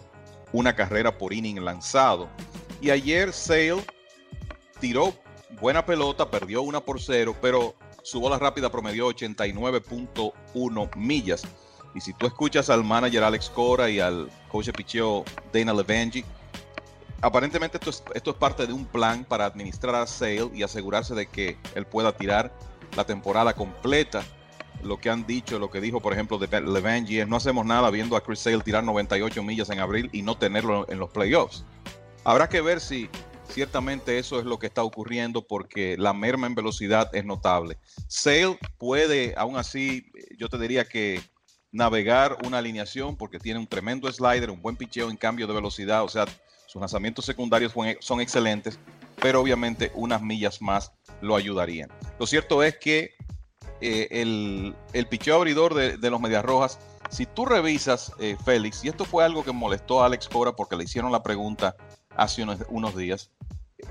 una 0.51 0.75
carrera 0.75 1.17
por 1.17 1.31
inning 1.33 1.63
lanzado. 1.63 2.27
Y 2.81 2.89
ayer 2.89 3.31
Sale 3.31 3.83
tiró 4.81 5.13
buena 5.61 5.85
pelota, 5.85 6.29
perdió 6.29 6.61
una 6.63 6.81
por 6.81 7.01
cero, 7.01 7.35
pero 7.41 7.75
su 8.03 8.19
bola 8.19 8.37
rápida 8.37 8.69
promedió 8.69 9.07
89.1 9.09 10.95
millas. 10.97 11.43
Y 11.95 12.01
si 12.01 12.13
tú 12.13 12.25
escuchas 12.25 12.69
al 12.69 12.83
manager 12.83 13.23
Alex 13.23 13.49
Cora 13.49 13.89
y 13.89 13.99
al 13.99 14.29
coach 14.49 14.65
de 14.67 14.73
picheo 14.73 15.23
Dana 15.53 15.73
Levangie, 15.73 16.25
aparentemente 17.21 17.77
esto 17.77 17.89
es, 17.89 18.03
esto 18.13 18.31
es 18.31 18.37
parte 18.37 18.67
de 18.67 18.73
un 18.73 18.85
plan 18.85 19.23
para 19.23 19.45
administrar 19.45 19.95
a 19.95 20.07
Sale 20.07 20.49
y 20.53 20.63
asegurarse 20.63 21.15
de 21.15 21.27
que 21.27 21.57
él 21.75 21.85
pueda 21.85 22.11
tirar 22.11 22.53
la 22.95 23.05
temporada 23.05 23.53
completa. 23.53 24.23
Lo 24.83 24.99
que 24.99 25.11
han 25.11 25.27
dicho, 25.27 25.59
lo 25.59 25.69
que 25.69 25.79
dijo, 25.79 25.99
por 25.99 26.13
ejemplo, 26.13 26.39
de 26.39 26.47
es 26.47 27.27
no 27.27 27.35
hacemos 27.35 27.65
nada 27.65 27.91
viendo 27.91 28.15
a 28.15 28.23
Chris 28.23 28.39
Sale 28.39 28.61
tirar 28.61 28.83
98 28.83 29.43
millas 29.43 29.69
en 29.69 29.79
abril 29.79 30.09
y 30.11 30.23
no 30.23 30.37
tenerlo 30.37 30.89
en 30.89 30.97
los 30.97 31.11
playoffs. 31.11 31.63
Habrá 32.23 32.49
que 32.49 32.61
ver 32.61 32.79
si 32.79 33.07
ciertamente 33.47 34.17
eso 34.17 34.39
es 34.39 34.45
lo 34.45 34.57
que 34.57 34.67
está 34.67 34.83
ocurriendo 34.83 35.45
porque 35.45 35.97
la 35.97 36.13
merma 36.13 36.47
en 36.47 36.55
velocidad 36.55 37.13
es 37.13 37.25
notable. 37.25 37.77
Sale 38.07 38.57
puede, 38.79 39.35
aún 39.37 39.55
así, 39.57 40.11
yo 40.37 40.49
te 40.49 40.57
diría 40.57 40.85
que 40.85 41.21
navegar 41.71 42.37
una 42.45 42.57
alineación 42.57 43.15
porque 43.15 43.39
tiene 43.39 43.59
un 43.59 43.67
tremendo 43.67 44.11
slider, 44.11 44.49
un 44.49 44.61
buen 44.61 44.75
picheo 44.75 45.09
en 45.09 45.17
cambio 45.17 45.47
de 45.47 45.53
velocidad, 45.53 46.03
o 46.03 46.09
sea, 46.09 46.25
sus 46.71 46.79
lanzamientos 46.79 47.25
secundarios 47.25 47.73
son 47.99 48.21
excelentes, 48.21 48.79
pero 49.17 49.41
obviamente 49.41 49.91
unas 49.93 50.21
millas 50.21 50.61
más 50.61 50.93
lo 51.19 51.35
ayudarían. 51.35 51.89
Lo 52.17 52.25
cierto 52.25 52.63
es 52.63 52.77
que 52.77 53.11
eh, 53.81 54.07
el, 54.09 54.73
el 54.93 55.05
picheo 55.07 55.35
abridor 55.35 55.73
de, 55.73 56.09
los 56.09 56.21
Medias 56.21 56.45
Rojas, 56.45 56.79
si 57.09 57.25
tú 57.25 57.45
revisas, 57.45 58.13
eh, 58.19 58.37
Félix, 58.45 58.85
y 58.85 58.87
esto 58.87 59.03
fue 59.03 59.25
algo 59.25 59.43
que 59.43 59.51
molestó 59.51 60.01
a 60.01 60.05
Alex 60.05 60.29
Cora 60.29 60.53
porque 60.53 60.77
le 60.77 60.85
hicieron 60.85 61.11
la 61.11 61.21
pregunta 61.21 61.75
hace 62.15 62.41
unos, 62.41 62.59
unos 62.69 62.95
días, 62.95 63.31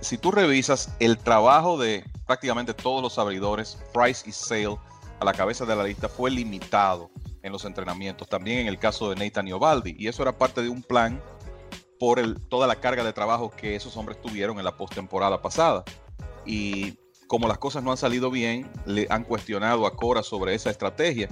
si 0.01 0.17
tú 0.17 0.31
revisas 0.31 0.95
el 1.01 1.19
trabajo 1.19 1.77
de 1.77 2.03
prácticamente 2.27 2.73
todos 2.73 3.03
los 3.03 3.19
abridores, 3.19 3.77
Price 3.93 4.27
y 4.27 4.33
Sale 4.33 4.79
a 5.21 5.25
la 5.27 5.35
cabeza 5.35 5.67
de 5.67 5.77
la 5.77 5.85
lista 5.85 6.09
fue 6.09 6.31
limitado 6.31 7.11
en 7.43 7.53
los 7.53 7.67
entrenamientos, 7.67 8.27
también 8.27 8.61
en 8.61 8.67
el 8.69 8.79
caso 8.79 9.11
de 9.11 9.17
Nathan 9.17 9.49
Iovaldi, 9.49 9.97
y 9.99 10.09
eso 10.09 10.23
era 10.23 10.39
parte 10.39 10.63
de 10.63 10.71
un 10.71 10.83
plan 10.83 11.21
por 12.01 12.19
toda 12.49 12.67
la 12.67 12.77
carga 12.77 13.05
de 13.05 13.13
trabajo 13.13 13.51
que 13.51 13.77
esos 13.77 13.95
hombres 13.99 14.19
tuvieron 14.23 14.59
en 14.59 14.65
la 14.65 14.75
postemporada 14.75 15.43
pasada. 15.43 15.85
Y 16.47 16.95
como 17.27 17.47
las 17.47 17.59
cosas 17.59 17.85
no 17.85 17.91
han 17.91 17.99
salido 17.99 18.31
bien, 18.31 18.73
le 18.87 19.07
han 19.11 19.23
cuestionado 19.23 19.87
a 19.87 19.95
Cora 19.95 20.23
sobre 20.23 20.55
esa 20.55 20.71
estrategia. 20.71 21.29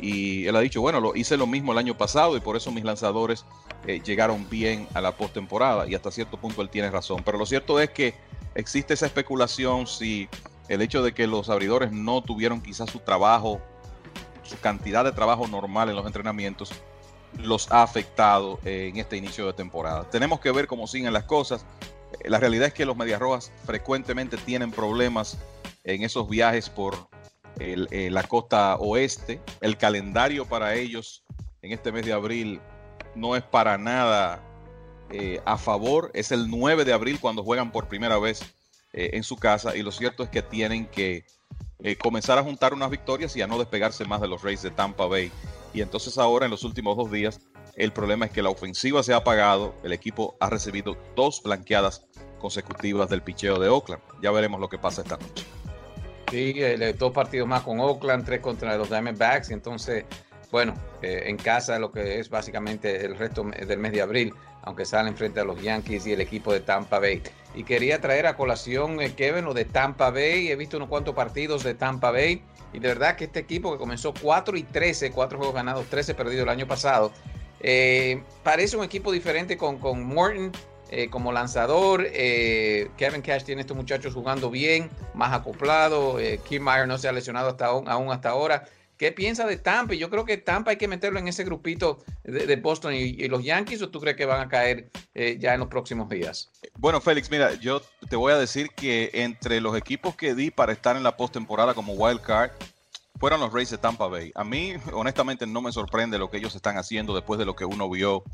Y 0.00 0.44
él 0.48 0.56
ha 0.56 0.60
dicho, 0.60 0.80
bueno, 0.80 1.00
lo 1.00 1.14
hice 1.14 1.36
lo 1.36 1.46
mismo 1.46 1.70
el 1.70 1.78
año 1.78 1.96
pasado 1.96 2.36
y 2.36 2.40
por 2.40 2.56
eso 2.56 2.72
mis 2.72 2.82
lanzadores 2.82 3.44
eh, 3.86 4.00
llegaron 4.04 4.50
bien 4.50 4.88
a 4.92 5.00
la 5.00 5.16
postemporada. 5.16 5.88
Y 5.88 5.94
hasta 5.94 6.10
cierto 6.10 6.36
punto 6.36 6.62
él 6.62 6.68
tiene 6.68 6.90
razón. 6.90 7.22
Pero 7.24 7.38
lo 7.38 7.46
cierto 7.46 7.78
es 7.78 7.90
que 7.90 8.14
existe 8.56 8.94
esa 8.94 9.06
especulación 9.06 9.86
si 9.86 10.28
el 10.68 10.82
hecho 10.82 11.00
de 11.00 11.14
que 11.14 11.28
los 11.28 11.48
abridores 11.48 11.92
no 11.92 12.22
tuvieron 12.22 12.60
quizás 12.60 12.90
su 12.90 12.98
trabajo, 12.98 13.60
su 14.42 14.58
cantidad 14.58 15.04
de 15.04 15.12
trabajo 15.12 15.46
normal 15.46 15.88
en 15.90 15.94
los 15.94 16.06
entrenamientos, 16.06 16.72
los 17.36 17.70
ha 17.70 17.82
afectado 17.82 18.58
en 18.64 18.96
este 18.96 19.16
inicio 19.16 19.46
de 19.46 19.52
temporada. 19.52 20.08
Tenemos 20.10 20.40
que 20.40 20.50
ver 20.50 20.66
cómo 20.66 20.86
siguen 20.86 21.12
las 21.12 21.24
cosas. 21.24 21.64
La 22.24 22.38
realidad 22.38 22.68
es 22.68 22.74
que 22.74 22.86
los 22.86 22.96
Medias 22.96 23.20
Rojas 23.20 23.52
frecuentemente 23.64 24.36
tienen 24.38 24.70
problemas 24.70 25.38
en 25.84 26.02
esos 26.02 26.28
viajes 26.28 26.68
por 26.70 27.08
eh, 27.58 28.08
la 28.10 28.22
costa 28.22 28.76
oeste. 28.76 29.40
El 29.60 29.76
calendario 29.76 30.46
para 30.46 30.74
ellos 30.74 31.24
en 31.62 31.72
este 31.72 31.92
mes 31.92 32.06
de 32.06 32.12
abril 32.12 32.60
no 33.14 33.36
es 33.36 33.42
para 33.42 33.78
nada 33.78 34.42
eh, 35.10 35.40
a 35.46 35.56
favor 35.56 36.10
es 36.12 36.32
el 36.32 36.50
9 36.50 36.84
de 36.84 36.92
abril 36.92 37.18
cuando 37.18 37.42
juegan 37.42 37.72
por 37.72 37.88
primera 37.88 38.18
vez 38.18 38.42
eh, 38.92 39.10
en 39.14 39.22
su 39.22 39.36
casa 39.36 39.74
y 39.74 39.82
lo 39.82 39.90
cierto 39.90 40.22
es 40.22 40.28
que 40.28 40.42
tienen 40.42 40.86
que 40.86 41.24
eh, 41.82 41.96
comenzar 41.96 42.36
a 42.36 42.42
juntar 42.42 42.74
unas 42.74 42.90
victorias 42.90 43.34
y 43.34 43.40
a 43.40 43.46
no 43.46 43.58
despegarse 43.58 44.04
más 44.04 44.20
de 44.20 44.28
los 44.28 44.42
Rays 44.42 44.60
de 44.60 44.70
Tampa 44.70 45.06
Bay. 45.06 45.32
Y 45.72 45.82
entonces 45.82 46.18
ahora 46.18 46.46
en 46.46 46.50
los 46.50 46.64
últimos 46.64 46.96
dos 46.96 47.10
días 47.10 47.40
el 47.76 47.92
problema 47.92 48.26
es 48.26 48.32
que 48.32 48.42
la 48.42 48.50
ofensiva 48.50 49.02
se 49.02 49.12
ha 49.12 49.18
apagado, 49.18 49.74
el 49.84 49.92
equipo 49.92 50.36
ha 50.40 50.50
recibido 50.50 50.96
dos 51.14 51.42
blanqueadas 51.42 52.04
consecutivas 52.40 53.08
del 53.08 53.22
picheo 53.22 53.58
de 53.58 53.68
Oakland. 53.68 54.02
Ya 54.22 54.30
veremos 54.30 54.60
lo 54.60 54.68
que 54.68 54.78
pasa 54.78 55.02
esta 55.02 55.16
noche. 55.16 55.44
Sí, 56.30 56.54
dos 56.98 57.12
partidos 57.12 57.48
más 57.48 57.62
con 57.62 57.80
Oakland, 57.80 58.24
tres 58.24 58.40
contra 58.40 58.76
los 58.76 58.90
Diamondbacks 58.90 59.50
entonces 59.50 60.04
bueno, 60.50 60.74
eh, 61.02 61.24
en 61.26 61.36
casa 61.36 61.78
lo 61.78 61.92
que 61.92 62.18
es 62.18 62.30
básicamente 62.30 63.04
el 63.04 63.16
resto 63.16 63.44
del 63.44 63.78
mes 63.78 63.92
de 63.92 64.02
abril, 64.02 64.34
aunque 64.62 64.84
salen 64.84 65.16
frente 65.16 65.40
a 65.40 65.44
los 65.44 65.60
Yankees 65.62 66.06
y 66.06 66.12
el 66.12 66.20
equipo 66.20 66.52
de 66.52 66.60
Tampa 66.60 66.98
Bay. 66.98 67.22
Y 67.54 67.64
quería 67.64 68.00
traer 68.00 68.26
a 68.26 68.36
colación, 68.36 69.00
eh, 69.00 69.14
Kevin, 69.14 69.44
lo 69.44 69.54
de 69.54 69.64
Tampa 69.64 70.10
Bay. 70.10 70.48
He 70.48 70.56
visto 70.56 70.76
unos 70.76 70.88
cuantos 70.88 71.14
partidos 71.14 71.64
de 71.64 71.74
Tampa 71.74 72.10
Bay. 72.10 72.42
Y 72.72 72.78
de 72.80 72.88
verdad 72.88 73.16
que 73.16 73.24
este 73.24 73.40
equipo 73.40 73.72
que 73.72 73.78
comenzó 73.78 74.12
4 74.20 74.56
y 74.56 74.62
13, 74.62 75.10
4 75.10 75.38
juegos 75.38 75.54
ganados, 75.54 75.86
13 75.86 76.14
perdidos 76.14 76.42
el 76.42 76.50
año 76.50 76.66
pasado, 76.66 77.12
eh, 77.60 78.22
parece 78.42 78.76
un 78.76 78.84
equipo 78.84 79.10
diferente 79.10 79.56
con, 79.56 79.78
con 79.78 80.04
Morton 80.04 80.52
como 81.10 81.32
lanzador. 81.32 82.06
Kevin 82.10 83.20
Cash 83.22 83.44
tiene 83.44 83.60
estos 83.60 83.76
muchachos 83.76 84.14
jugando 84.14 84.50
bien, 84.50 84.88
más 85.12 85.34
acoplado. 85.34 86.16
Kim 86.48 86.64
Meyer 86.64 86.88
no 86.88 86.96
se 86.96 87.08
ha 87.08 87.12
lesionado 87.12 87.50
hasta 87.50 87.66
aún 87.66 88.10
hasta 88.10 88.30
ahora. 88.30 88.64
¿Qué 88.98 89.12
piensa 89.12 89.46
de 89.46 89.56
Tampa? 89.56 89.94
Yo 89.94 90.10
creo 90.10 90.24
que 90.24 90.38
Tampa 90.38 90.72
hay 90.72 90.76
que 90.76 90.88
meterlo 90.88 91.20
en 91.20 91.28
ese 91.28 91.44
grupito 91.44 92.04
de, 92.24 92.56
Boston 92.56 92.94
y, 92.94 93.28
los 93.28 93.44
Yankees, 93.44 93.80
o 93.80 93.90
tú 93.90 94.00
crees 94.00 94.16
que 94.16 94.26
van 94.26 94.40
a 94.40 94.48
caer 94.48 94.90
eh, 95.14 95.38
ya 95.40 95.54
en 95.54 95.60
los 95.60 95.68
próximos 95.68 96.08
días? 96.08 96.50
Bueno, 96.76 97.00
Félix, 97.00 97.30
mira, 97.30 97.54
yo 97.54 97.80
te 98.10 98.16
voy 98.16 98.32
a 98.32 98.38
decir 98.38 98.70
que 98.70 99.10
entre 99.14 99.60
los 99.60 99.76
equipos 99.76 100.16
que 100.16 100.34
di 100.34 100.50
para 100.50 100.72
estar 100.72 100.96
en 100.96 101.04
la 101.04 101.16
postemporada 101.16 101.74
como 101.74 101.92
wild 101.92 102.20
card, 102.22 102.50
fueron 103.20 103.40
los 103.40 103.52
Rays 103.52 103.70
de 103.70 103.78
Tampa 103.78 104.08
Bay. 104.08 104.32
A 104.34 104.42
mí, 104.42 104.74
honestamente, 104.92 105.46
no 105.46 105.62
me 105.62 105.70
sorprende 105.70 106.18
lo 106.18 106.28
que 106.28 106.38
ellos 106.38 106.56
están 106.56 106.76
haciendo 106.76 107.14
después 107.14 107.38
de 107.38 107.46
lo 107.46 107.54
que 107.54 107.64
uno 107.64 107.88
vio 107.88 108.24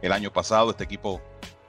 el 0.00 0.12
año 0.12 0.32
pasado. 0.32 0.70
Este 0.70 0.84
equipo 0.84 1.20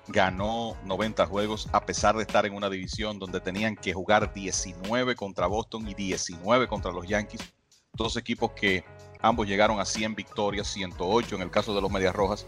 ganó 0.08 0.78
90 0.84 1.26
juegos 1.26 1.68
a 1.72 1.84
pesar 1.84 2.16
de 2.16 2.22
estar 2.22 2.46
en 2.46 2.54
una 2.54 2.70
división 2.70 3.18
donde 3.18 3.40
tenían 3.40 3.76
que 3.76 3.94
jugar 3.94 4.34
19 4.34 5.16
contra 5.16 5.48
Boston 5.48 5.88
y 5.88 5.96
19 5.96 6.68
contra 6.68 6.92
los 6.92 7.08
Yankees 7.08 7.55
dos 7.96 8.18
equipos 8.18 8.52
que 8.52 8.84
ambos 9.22 9.48
llegaron 9.48 9.80
a 9.80 9.86
100 9.86 10.16
victorias, 10.16 10.68
108 10.68 11.36
en 11.36 11.42
el 11.42 11.52
caso 11.52 11.74
de 11.74 11.82
los 11.82 11.92
Medias 11.92 12.16
Rojas. 12.16 12.46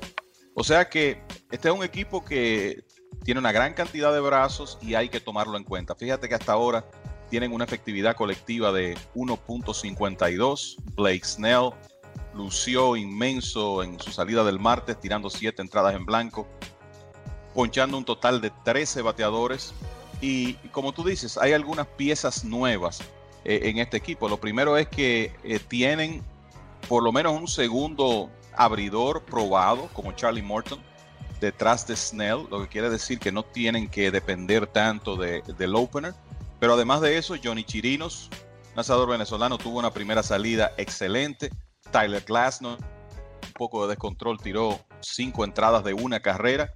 O 0.54 0.63
sea 0.63 0.89
que 0.89 1.22
este 1.51 1.70
es 1.70 1.74
un 1.74 1.84
equipo 1.84 2.24
que 2.24 2.84
tiene 3.24 3.39
una 3.39 3.51
gran 3.51 3.74
cantidad 3.74 4.13
de 4.13 4.20
brazos 4.20 4.77
y 4.82 4.96
hay 4.96 5.10
que 5.10 5.20
tomarlo 5.20 5.58
en 5.58 5.63
cuenta. 5.63 5.96
Fíjate 5.96 6.27
que 6.30 6.36
hasta 6.36 6.54
ahora 6.54 6.86
tienen 7.30 7.51
una 7.51 7.66
efectividad 7.66 8.16
colectiva 8.16 8.72
de 8.72 8.96
1.52. 9.16 10.75
Blake 10.96 11.25
Snell 11.25 11.72
lució 12.34 12.96
inmenso 12.96 13.84
en 13.84 14.00
su 14.00 14.12
salida 14.12 14.44
del 14.44 14.60
martes, 14.60 15.00
tirando 15.00 15.30
7 15.30 15.62
entradas 15.62 15.96
en 15.96 16.06
blanco, 16.06 16.48
ponchando 17.54 17.98
un 17.98 18.06
total 18.06 18.42
de 18.42 18.51
13 18.63 19.01
bateadores. 19.01 19.74
Y 20.22 20.54
como 20.72 20.94
tú 20.94 21.04
dices, 21.04 21.38
hay 21.38 21.54
algunas 21.54 21.88
piezas 21.88 22.44
nuevas 22.44 23.01
eh, 23.48 23.70
en 23.70 23.77
este 23.77 23.96
equipo. 23.96 24.27
Lo 24.27 24.42
primero 24.42 24.75
es 24.75 24.89
que 24.89 25.34
eh, 25.46 25.60
tienen 25.60 26.22
por 26.89 27.01
lo 27.01 27.13
menos 27.13 27.32
un 27.32 27.48
segundo 27.48 28.30
abridor 28.58 29.24
probado 29.24 29.88
como 29.94 30.12
Charlie 30.12 30.42
Morton 30.42 30.80
detrás 31.39 31.88
de 31.88 31.96
Snell, 31.96 32.46
lo 32.51 32.62
que 32.62 32.68
quiere 32.68 32.89
decir 32.89 33.20
que 33.20 33.32
no 33.32 33.44
tienen 33.44 33.88
que 33.88 34.12
depender 34.12 34.68
tanto 34.68 35.16
de, 35.16 35.44
del 35.58 35.75
opener. 35.75 36.13
Pero 36.60 36.74
además 36.74 37.00
de 37.00 37.18
eso, 37.18 37.36
Johnny 37.42 37.63
Chirinos, 37.63 38.30
lanzador 38.75 39.08
venezolano, 39.08 39.58
tuvo 39.58 39.80
una 39.80 39.92
primera 39.92 40.24
salida 40.24 40.74
excelente. 40.75 41.50
Tyler 41.89 42.24
Glasnow, 42.24 42.74
un 42.74 43.54
poco 43.54 43.84
de 43.84 43.92
descontrol, 43.92 44.42
tiró 44.42 44.77
cinco 45.00 45.46
entradas 45.46 45.86
de 45.86 45.94
una 45.94 46.20
carrera. 46.20 46.74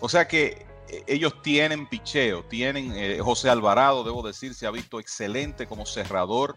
O 0.00 0.08
sea 0.10 0.28
que 0.28 0.67
ellos 1.06 1.42
tienen 1.42 1.86
picheo, 1.86 2.44
tienen 2.44 2.92
eh, 2.94 3.18
José 3.20 3.50
Alvarado, 3.50 4.04
debo 4.04 4.22
decir, 4.22 4.54
se 4.54 4.66
ha 4.66 4.70
visto 4.70 5.00
excelente 5.00 5.66
como 5.66 5.86
cerrador 5.86 6.56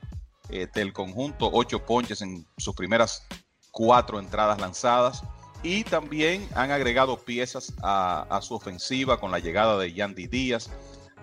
eh, 0.50 0.68
del 0.74 0.94
conjunto, 0.94 1.50
ocho 1.52 1.86
ponches 1.86 2.22
en 2.22 2.46
sus 2.58 2.76
primeras 2.76 3.28
cuatro 3.72 4.20
entradas 4.20 4.60
lanzadas. 4.60 5.24
Y 5.64 5.84
también 5.84 6.48
han 6.56 6.72
agregado 6.72 7.18
piezas 7.18 7.74
a, 7.84 8.40
su 8.42 8.56
ofensiva 8.56 9.20
con 9.20 9.32
la 9.32 9.40
llegada 9.40 9.78
de 9.78 9.94
Yandy 9.94 10.28
Díaz. 10.28 10.72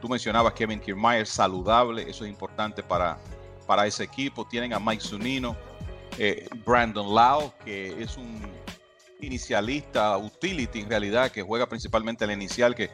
Tú 0.00 0.08
mencionabas 0.08 0.52
Kevin 0.52 0.78
Kiermaier, 0.78 1.26
saludable, 1.26 2.08
eso 2.08 2.24
es 2.24 2.30
importante 2.30 2.82
para, 2.82 3.18
para 3.66 3.86
ese 3.86 4.04
equipo. 4.04 4.46
Tienen 4.46 4.72
a 4.72 4.78
Mike 4.78 5.02
Zunino, 5.02 5.56
eh, 6.18 6.48
Brandon 6.64 7.12
Lau, 7.12 7.52
que 7.64 8.00
es 8.00 8.16
un 8.16 8.40
inicialista, 9.20 10.16
utility 10.16 10.80
en 10.80 10.90
realidad, 10.90 11.30
que 11.30 11.42
juega 11.42 11.68
principalmente 11.68 12.26
la 12.26 12.32
inicial, 12.32 12.74
que 12.74 12.90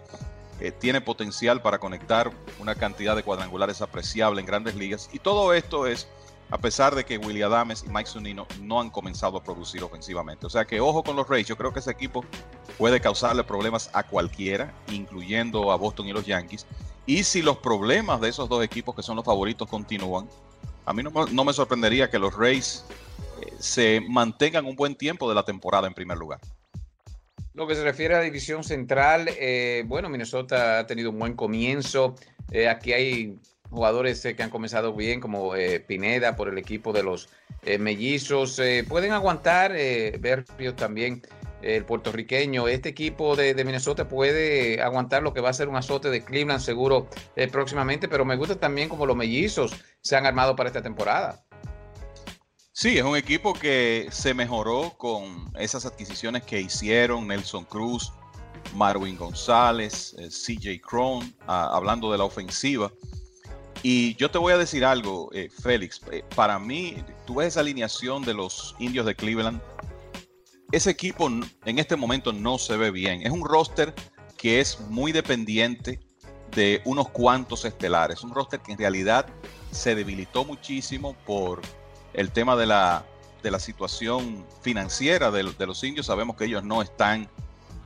tiene 0.78 1.00
potencial 1.00 1.60
para 1.62 1.78
conectar 1.78 2.30
una 2.58 2.74
cantidad 2.74 3.16
de 3.16 3.22
cuadrangulares 3.22 3.82
apreciable 3.82 4.40
en 4.40 4.46
grandes 4.46 4.74
ligas. 4.76 5.10
Y 5.12 5.18
todo 5.18 5.52
esto 5.52 5.86
es 5.86 6.08
a 6.50 6.58
pesar 6.58 6.94
de 6.94 7.04
que 7.04 7.18
William 7.18 7.52
Adames 7.52 7.84
y 7.86 7.90
Mike 7.90 8.08
Zunino 8.08 8.46
no 8.60 8.80
han 8.80 8.90
comenzado 8.90 9.36
a 9.38 9.42
producir 9.42 9.82
ofensivamente. 9.82 10.46
O 10.46 10.50
sea 10.50 10.64
que 10.64 10.80
ojo 10.80 11.02
con 11.02 11.16
los 11.16 11.28
Rays, 11.28 11.46
yo 11.46 11.56
creo 11.56 11.72
que 11.72 11.80
ese 11.80 11.90
equipo 11.90 12.24
puede 12.78 13.00
causarle 13.00 13.42
problemas 13.44 13.90
a 13.92 14.04
cualquiera, 14.04 14.72
incluyendo 14.92 15.72
a 15.72 15.76
Boston 15.76 16.06
y 16.06 16.12
los 16.12 16.26
Yankees. 16.26 16.66
Y 17.06 17.24
si 17.24 17.42
los 17.42 17.58
problemas 17.58 18.20
de 18.20 18.28
esos 18.28 18.48
dos 18.48 18.62
equipos 18.62 18.94
que 18.94 19.02
son 19.02 19.16
los 19.16 19.24
favoritos 19.24 19.68
continúan, 19.68 20.28
a 20.86 20.92
mí 20.92 21.02
no, 21.02 21.10
no 21.10 21.44
me 21.44 21.52
sorprendería 21.52 22.10
que 22.10 22.18
los 22.18 22.34
Rays 22.36 22.84
se 23.58 24.00
mantengan 24.08 24.66
un 24.66 24.76
buen 24.76 24.94
tiempo 24.94 25.28
de 25.28 25.34
la 25.34 25.44
temporada 25.44 25.86
en 25.86 25.94
primer 25.94 26.18
lugar. 26.18 26.40
Lo 27.54 27.68
que 27.68 27.76
se 27.76 27.84
refiere 27.84 28.14
a 28.14 28.18
la 28.18 28.24
división 28.24 28.64
central, 28.64 29.28
eh, 29.28 29.84
bueno, 29.86 30.08
Minnesota 30.08 30.80
ha 30.80 30.86
tenido 30.88 31.10
un 31.10 31.20
buen 31.20 31.34
comienzo. 31.34 32.16
Eh, 32.50 32.68
aquí 32.68 32.92
hay 32.92 33.38
jugadores 33.70 34.24
eh, 34.24 34.34
que 34.34 34.42
han 34.42 34.50
comenzado 34.50 34.92
bien, 34.92 35.20
como 35.20 35.52
Pineda 35.86 36.34
por 36.34 36.48
el 36.48 36.58
equipo 36.58 36.92
de 36.92 37.04
los 37.04 37.28
mellizos. 37.78 38.60
pueden 38.88 39.12
aguantar, 39.12 39.70
ver 39.72 40.44
también 40.74 41.22
el 41.62 41.84
puertorriqueño. 41.84 42.66
Este 42.66 42.88
equipo 42.88 43.36
de, 43.36 43.54
de, 43.54 43.64
Minnesota 43.64 44.08
puede 44.08 44.82
aguantar 44.82 45.22
lo 45.22 45.32
que 45.32 45.40
va 45.40 45.50
a 45.50 45.54
ser 45.54 45.68
un 45.68 45.76
azote 45.76 46.10
de 46.10 46.24
Cleveland 46.24 46.60
seguro 46.60 47.08
próximamente, 47.52 48.08
pero 48.08 48.24
me 48.24 48.34
gusta 48.34 48.56
también 48.56 48.88
como 48.88 49.06
los 49.06 49.16
mellizos 49.16 49.76
se 50.00 50.16
han 50.16 50.26
armado 50.26 50.56
para 50.56 50.68
esta 50.68 50.82
temporada. 50.82 51.44
Sí, 52.76 52.98
es 52.98 53.04
un 53.04 53.16
equipo 53.16 53.52
que 53.52 54.08
se 54.10 54.34
mejoró 54.34 54.94
con 54.98 55.48
esas 55.56 55.86
adquisiciones 55.86 56.42
que 56.42 56.60
hicieron 56.60 57.28
Nelson 57.28 57.64
Cruz, 57.66 58.12
Marwin 58.74 59.16
González, 59.16 60.12
eh, 60.18 60.28
CJ 60.28 60.80
Cron, 60.80 61.32
ah, 61.46 61.70
hablando 61.72 62.10
de 62.10 62.18
la 62.18 62.24
ofensiva. 62.24 62.90
Y 63.84 64.16
yo 64.16 64.28
te 64.28 64.38
voy 64.38 64.54
a 64.54 64.58
decir 64.58 64.84
algo, 64.84 65.30
eh, 65.32 65.48
Félix. 65.50 66.00
Eh, 66.10 66.24
para 66.34 66.58
mí, 66.58 66.96
tú 67.28 67.36
ves 67.36 67.48
esa 67.48 67.60
alineación 67.60 68.24
de 68.24 68.34
los 68.34 68.74
indios 68.80 69.06
de 69.06 69.14
Cleveland. 69.14 69.62
Ese 70.72 70.90
equipo 70.90 71.28
en 71.28 71.78
este 71.78 71.94
momento 71.94 72.32
no 72.32 72.58
se 72.58 72.76
ve 72.76 72.90
bien. 72.90 73.22
Es 73.22 73.30
un 73.30 73.44
roster 73.44 73.94
que 74.36 74.58
es 74.58 74.80
muy 74.90 75.12
dependiente 75.12 76.00
de 76.56 76.82
unos 76.84 77.08
cuantos 77.10 77.64
estelares. 77.64 78.24
Un 78.24 78.34
roster 78.34 78.58
que 78.58 78.72
en 78.72 78.78
realidad 78.78 79.26
se 79.70 79.94
debilitó 79.94 80.44
muchísimo 80.44 81.14
por 81.24 81.62
el 82.14 82.30
tema 82.30 82.56
de 82.56 82.66
la, 82.66 83.04
de 83.42 83.50
la 83.50 83.58
situación 83.58 84.44
financiera 84.62 85.30
de, 85.30 85.42
los 85.42 85.84
indios. 85.84 86.06
Sabemos 86.06 86.36
que 86.36 86.46
ellos 86.46 86.64
no 86.64 86.80
están 86.80 87.28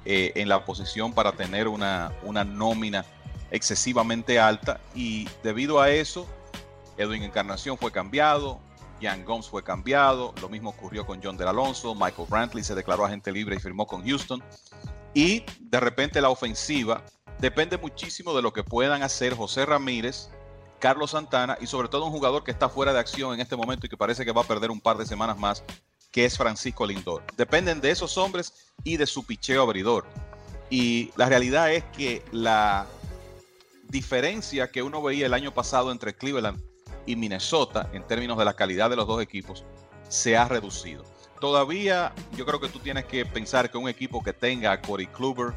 eh, 0.05 0.33
en 0.37 0.49
la 0.49 0.65
posición 0.65 1.13
para 1.13 1.33
tener 1.33 1.67
una, 1.69 2.13
una 2.23 2.45
nómina 2.45 3.05
excesivamente 3.51 4.39
alta 4.39 4.81
y 4.95 5.29
debido 5.43 5.81
a 5.81 5.91
eso, 5.91 6.27
Edwin 6.97 7.23
Encarnación 7.23 7.79
fue 7.79 7.91
cambiado, 7.91 8.61
Jan 9.01 9.25
Gomes 9.25 9.49
fue 9.49 9.63
cambiado, 9.63 10.35
lo 10.41 10.49
mismo 10.49 10.71
ocurrió 10.71 11.07
con 11.07 11.21
John 11.23 11.37
Del 11.37 11.49
Alonso, 11.49 11.95
Michael 11.95 12.29
Brantley 12.29 12.65
se 12.65 12.75
declaró 12.75 13.05
agente 13.05 13.33
libre 13.33 13.57
y 13.57 13.61
firmó 13.61 13.87
con 13.87 14.07
Houston. 14.07 14.43
Y 15.15 15.45
de 15.61 15.81
repente 15.81 16.21
la 16.21 16.29
ofensiva 16.29 17.03
depende 17.39 17.79
muchísimo 17.79 18.35
de 18.35 18.43
lo 18.43 18.53
que 18.53 18.63
puedan 18.63 19.03
hacer 19.03 19.35
José 19.35 19.65
Ramírez 19.65 20.31
Carlos 20.79 21.13
Santana 21.13 21.59
y 21.61 21.67
sobre 21.67 21.89
todo 21.89 22.07
un 22.07 22.13
jugador 22.13 22.45
que 22.45 22.51
está 22.51 22.69
fuera 22.69 22.93
de 22.93 23.01
acción 23.01 23.35
en 23.35 23.41
este 23.41 23.57
momento 23.57 23.87
y 23.87 23.89
que 23.89 23.97
parece 23.97 24.25
que 24.25 24.33
va 24.33 24.43
a 24.43 24.47
perder 24.47 24.71
un 24.71 24.81
par 24.81 24.97
de 24.97 25.07
semanas 25.07 25.39
más, 25.39 25.65
que 26.11 26.25
es 26.25 26.37
Francisco 26.37 26.87
Lindor. 26.87 27.25
Dependen 27.37 27.81
de 27.81 27.91
esos 27.91 28.17
hombres 28.19 28.73
y 28.85 28.97
de 28.97 29.07
su 29.07 29.25
picheo 29.25 29.63
abridor. 29.63 30.07
Y 30.71 31.11
la 31.17 31.29
realidad 31.29 31.73
es 31.73 31.85
que 31.97 32.23
la 32.31 32.87
diferencia 33.89 34.71
que 34.71 34.83
uno 34.83 35.03
veía 35.03 35.27
el 35.27 35.35
año 35.35 35.53
pasado 35.53 35.91
entre 35.91 36.15
Cleveland 36.15 36.63
y 37.07 37.17
Minnesota 37.17 37.89
en 37.93 38.07
términos 38.07 38.37
de 38.39 38.45
la 38.45 38.55
calidad 38.55 38.91
de 38.91 38.97
los 38.97 39.07
dos 39.07 39.23
equipos 39.23 39.65
se 40.09 40.37
ha 40.37 40.47
reducido. 40.47 41.05
Todavía 41.41 42.13
yo 42.37 42.45
creo 42.45 42.61
que 42.61 42.69
tú 42.69 42.81
tienes 42.81 43.05
que 43.07 43.25
pensar 43.25 43.71
que 43.71 43.79
un 43.79 43.89
equipo 43.89 44.23
que 44.23 44.33
tenga 44.33 44.73
a 44.73 44.81
Corey 44.81 45.07
Kluber, 45.07 45.55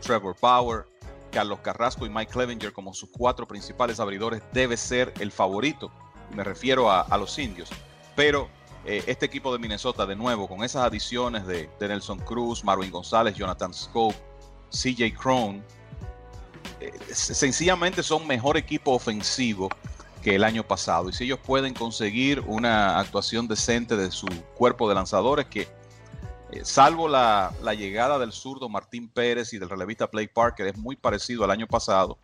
Trevor 0.00 0.36
Bauer, 0.40 0.86
Carlos 1.32 1.60
Carrasco 1.60 2.06
y 2.06 2.10
Mike 2.10 2.30
Clevenger 2.30 2.72
como 2.72 2.94
sus 2.94 3.08
cuatro 3.10 3.48
principales 3.48 3.98
abridores 3.98 4.42
debe 4.52 4.76
ser 4.76 5.12
el 5.18 5.32
favorito. 5.32 5.90
Me 6.30 6.44
refiero 6.44 6.90
a, 6.90 7.16
los 7.18 7.38
indios. 7.38 7.70
Pero 8.14 8.48
eh, 8.84 9.02
este 9.06 9.26
equipo 9.26 9.52
de 9.52 9.58
Minnesota, 9.58 10.06
de 10.06 10.14
nuevo, 10.14 10.46
con 10.46 10.62
esas 10.62 10.84
adiciones 10.84 11.46
de, 11.46 11.68
Nelson 11.80 12.20
Cruz, 12.20 12.62
Marvin 12.62 12.90
González, 12.90 13.34
Jonathan 13.34 13.74
Scope, 13.74 14.16
CJ 14.70 15.14
Crone, 15.18 15.62
eh, 16.80 16.92
sencillamente 17.12 18.02
son 18.02 18.26
mejor 18.26 18.56
equipo 18.56 18.92
ofensivo 18.92 19.68
que 20.22 20.36
el 20.36 20.44
año 20.44 20.62
pasado. 20.62 21.08
Y 21.08 21.12
si 21.12 21.24
ellos 21.24 21.40
pueden 21.44 21.74
conseguir 21.74 22.40
una 22.46 22.98
actuación 22.98 23.48
decente 23.48 23.96
de 23.96 24.10
su 24.10 24.26
cuerpo 24.56 24.88
de 24.88 24.94
lanzadores, 24.94 25.46
que 25.46 25.68
eh, 26.52 26.64
salvo 26.64 27.08
la, 27.08 27.52
llegada 27.76 28.18
del 28.18 28.32
zurdo 28.32 28.68
Martín 28.68 29.08
Pérez 29.08 29.52
y 29.52 29.58
del 29.58 29.68
relevista 29.68 30.06
Blake 30.06 30.32
Parker, 30.32 30.66
es 30.66 30.76
muy 30.76 30.96
parecido 30.96 31.44
al 31.44 31.50
año 31.50 31.66
pasado. 31.66 32.18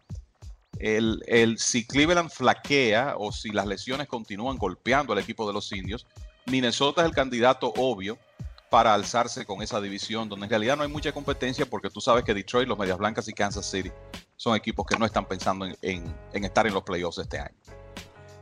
El, 0.78 1.56
si 1.58 1.87
Cleveland 1.87 2.30
flaquea 2.30 3.14
o 3.18 3.32
si 3.32 3.50
las 3.50 3.66
lesiones 3.66 4.06
continúan 4.06 4.58
golpeando 4.58 5.12
al 5.12 5.18
equipo 5.18 5.47
de 5.47 5.52
los 5.52 5.73
indios, 5.73 6.06
Minnesota 6.47 7.02
es 7.02 7.08
el 7.08 7.14
candidato 7.14 7.73
obvio 7.76 8.16
para 8.70 8.94
alzarse 8.94 9.44
con 9.44 9.62
esa 9.62 9.80
división, 9.80 10.28
donde 10.28 10.44
en 10.44 10.50
realidad 10.50 10.76
no 10.76 10.82
hay 10.82 10.88
mucha 10.88 11.11
competencia 11.11 11.66
porque 11.66 11.90
tú 11.90 12.00
sabes 12.00 12.23
que 12.23 12.35
Detroit, 12.35 12.68
los 12.68 12.78
Medias 12.78 12.99
Blancas 12.99 13.26
y 13.28 13.32
Kansas 13.32 13.68
City 13.68 13.90
son 14.37 14.54
equipos 14.54 14.87
que 14.87 14.97
no 14.97 15.06
están 15.06 15.26
pensando 15.26 15.66
en 15.82 16.14
estar 16.32 16.66
en 16.66 16.75
los 16.75 16.85
playoffs 16.85 17.18
este 17.18 17.40
año. 17.40 17.56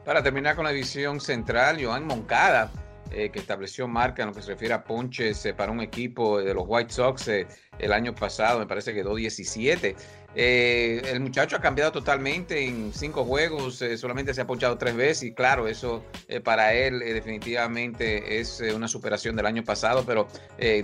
Para 0.07 0.23
terminar 0.23 0.55
con 0.55 0.64
la 0.64 0.71
división 0.71 1.21
central, 1.21 1.85
Joan 1.85 2.07
Moncada, 2.07 2.71
eh, 3.11 3.31
que 3.31 3.39
estableció 3.39 3.87
marca 3.87 4.23
en 4.23 4.29
lo 4.29 4.35
que 4.35 4.43
se 4.43 4.53
refiere 4.53 4.75
a 4.75 4.85
ponches 4.85 5.47
eh, 5.47 5.55
para 5.55 5.71
un 5.71 5.81
equipo 5.81 6.41
de 6.41 6.53
los 6.55 6.65
White 6.67 6.93
Sox 6.93 7.29
eh, 7.29 7.47
el 7.79 7.93
año 7.93 8.15
pasado, 8.15 8.59
me 8.59 8.67
parece 8.67 8.93
que 8.93 9.05
2.17. 9.05 9.95
Eh, 10.38 11.00
el 11.07 11.21
muchacho 11.21 11.57
ha 11.57 11.61
cambiado 11.61 11.90
totalmente 11.93 12.66
en 12.66 12.93
cinco 12.93 13.25
juegos, 13.25 13.81
eh, 13.81 13.97
solamente 13.97 14.35
se 14.35 14.43
ha 14.43 14.47
ponchado 14.47 14.76
tres 14.76 14.95
veces 14.95 15.23
y 15.23 15.33
claro, 15.33 15.66
eso 15.66 16.05
eh, 16.28 16.40
para 16.40 16.75
él 16.75 16.99
definitivamente 16.99 18.38
es 18.38 18.61
una 18.75 18.87
superación 18.87 19.35
del 19.35 19.47
año 19.47 19.64
pasado, 19.64 20.05
pero 20.05 20.28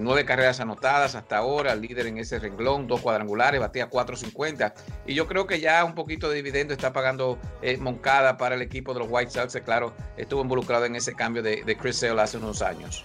nueve 0.00 0.24
carreras 0.24 0.60
anotadas 0.60 1.14
hasta 1.14 1.36
ahora, 1.36 1.74
líder 1.74 2.06
en 2.06 2.16
ese 2.16 2.38
renglón, 2.38 2.86
dos 2.86 3.02
cuadrangulares, 3.02 3.60
batía 3.60 3.90
4.50 3.90 4.72
y 5.06 5.14
yo 5.14 5.26
creo 5.26 5.46
que 5.46 5.60
ya 5.60 5.84
un 5.84 5.94
poquito 5.94 6.30
de 6.30 6.36
dividendo 6.36 6.72
está 6.72 6.94
pagando 6.94 7.38
Moncada 7.78 8.38
para 8.38 8.54
el 8.54 8.62
equipo 8.62 8.94
de 8.94 9.00
los 9.00 9.08
White 9.10 9.32
Sox, 9.32 9.58
claro, 9.64 9.92
estuvo 10.16 10.40
involucrado 10.40 10.86
en 10.86 10.96
ese 10.96 11.12
cambio 11.12 11.42
de, 11.42 11.62
de 11.62 11.76
Chris 11.76 11.96
Sale 11.96 12.20
hace 12.22 12.38
unos 12.38 12.62
años. 12.62 13.04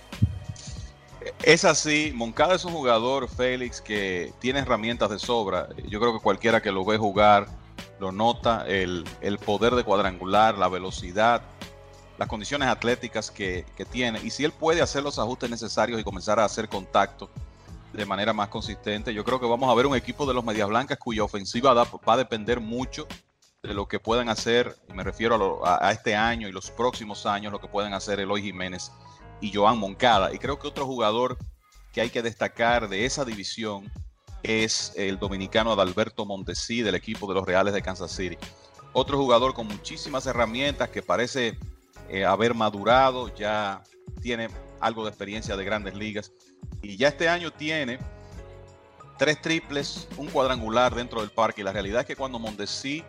Es 1.43 1.65
así, 1.65 2.11
Moncada 2.15 2.55
es 2.55 2.65
un 2.65 2.73
jugador, 2.73 3.27
Félix, 3.27 3.81
que 3.81 4.33
tiene 4.39 4.59
herramientas 4.59 5.09
de 5.09 5.19
sobra. 5.19 5.69
Yo 5.87 5.99
creo 5.99 6.13
que 6.13 6.19
cualquiera 6.19 6.61
que 6.61 6.71
lo 6.71 6.85
ve 6.85 6.97
jugar 6.97 7.47
lo 7.99 8.11
nota, 8.11 8.65
el, 8.67 9.05
poder 9.45 9.75
de 9.75 9.83
cuadrangular, 9.83 10.57
la 10.57 10.67
velocidad, 10.67 11.41
las 12.17 12.27
condiciones 12.27 12.67
atléticas 12.67 13.31
que, 13.31 13.65
tiene. 13.91 14.19
Y 14.23 14.29
si 14.29 14.43
él 14.43 14.51
puede 14.51 14.81
hacer 14.81 15.03
los 15.03 15.19
ajustes 15.19 15.49
necesarios 15.49 15.99
y 15.99 16.03
comenzar 16.03 16.39
a 16.39 16.45
hacer 16.45 16.69
contacto 16.69 17.29
de 17.93 18.05
manera 18.05 18.33
más 18.33 18.49
consistente, 18.49 19.13
yo 19.13 19.23
creo 19.23 19.39
que 19.39 19.47
vamos 19.47 19.71
a 19.71 19.75
ver 19.75 19.87
un 19.87 19.95
equipo 19.95 20.25
de 20.25 20.33
los 20.33 20.43
Medias 20.43 20.67
Blancas 20.67 20.97
cuya 20.97 21.23
ofensiva 21.23 21.73
va 21.73 22.13
a 22.13 22.17
depender 22.17 22.59
mucho 22.59 23.07
de 23.63 23.73
lo 23.73 23.87
que 23.87 23.99
puedan 23.99 24.29
hacer, 24.29 24.77
y 24.87 24.93
me 24.93 25.03
refiero 25.03 25.65
a, 25.65 25.87
a, 25.87 25.91
este 25.91 26.15
año 26.15 26.47
y 26.47 26.51
los 26.51 26.69
próximos 26.69 27.25
años, 27.25 27.51
lo 27.51 27.59
que 27.59 27.67
pueden 27.67 27.93
hacer 27.93 28.19
Eloy 28.19 28.41
Jiménez 28.43 28.91
y 29.41 29.53
Joan 29.53 29.77
Moncada. 29.77 30.33
Y 30.33 30.37
creo 30.37 30.59
que 30.59 30.67
otro 30.67 30.85
jugador 30.85 31.37
que 31.93 32.01
hay 32.01 32.09
que 32.09 32.21
destacar 32.21 32.89
de 32.89 33.05
esa 33.05 33.25
división 33.25 33.91
es 34.43 34.93
el 34.95 35.19
dominicano 35.19 35.71
Adalberto 35.71 36.25
Montesí 36.25 36.81
del 36.81 36.95
equipo 36.95 37.27
de 37.27 37.33
los 37.35 37.45
Reales 37.45 37.73
de 37.73 37.81
Kansas 37.81 38.11
City. 38.11 38.37
Otro 38.93 39.17
jugador 39.17 39.53
con 39.53 39.67
muchísimas 39.67 40.25
herramientas 40.25 40.89
que 40.89 41.01
parece 41.01 41.57
eh, 42.09 42.23
haber 42.23 42.53
madurado, 42.53 43.33
ya 43.35 43.83
tiene 44.21 44.49
algo 44.79 45.03
de 45.03 45.09
experiencia 45.09 45.55
de 45.57 45.65
grandes 45.65 45.95
ligas 45.95 46.31
y 46.81 46.97
ya 46.97 47.09
este 47.09 47.27
año 47.27 47.51
tiene 47.51 47.99
tres 49.17 49.41
triples, 49.41 50.07
un 50.17 50.27
cuadrangular 50.27 50.93
dentro 50.95 51.21
del 51.21 51.31
parque. 51.31 51.61
Y 51.61 51.63
la 51.63 51.73
realidad 51.73 52.01
es 52.01 52.07
que 52.07 52.15
cuando 52.15 52.39
Mondesi 52.39 53.03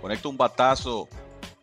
conecta 0.00 0.28
un 0.28 0.36
batazo 0.36 1.08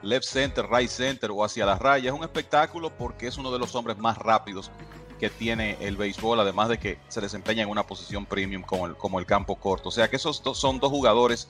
left 0.01 0.25
center, 0.25 0.65
right 0.69 0.89
center 0.89 1.31
o 1.31 1.43
hacia 1.43 1.65
la 1.65 1.77
raya. 1.77 2.09
Es 2.09 2.15
un 2.15 2.23
espectáculo 2.23 2.89
porque 2.95 3.27
es 3.27 3.37
uno 3.37 3.51
de 3.51 3.59
los 3.59 3.75
hombres 3.75 3.97
más 3.97 4.17
rápidos 4.17 4.71
que 5.19 5.29
tiene 5.29 5.77
el 5.79 5.97
béisbol, 5.97 6.39
además 6.39 6.69
de 6.69 6.77
que 6.77 6.99
se 7.07 7.21
desempeña 7.21 7.63
en 7.63 7.69
una 7.69 7.83
posición 7.83 8.25
premium 8.25 8.61
como 8.61 8.87
el, 8.87 8.95
como 8.95 9.19
el 9.19 9.25
campo 9.25 9.55
corto. 9.55 9.89
O 9.89 9.91
sea 9.91 10.09
que 10.09 10.17
esos 10.17 10.43
dos 10.43 10.59
son 10.59 10.79
dos 10.79 10.91
jugadores 10.91 11.47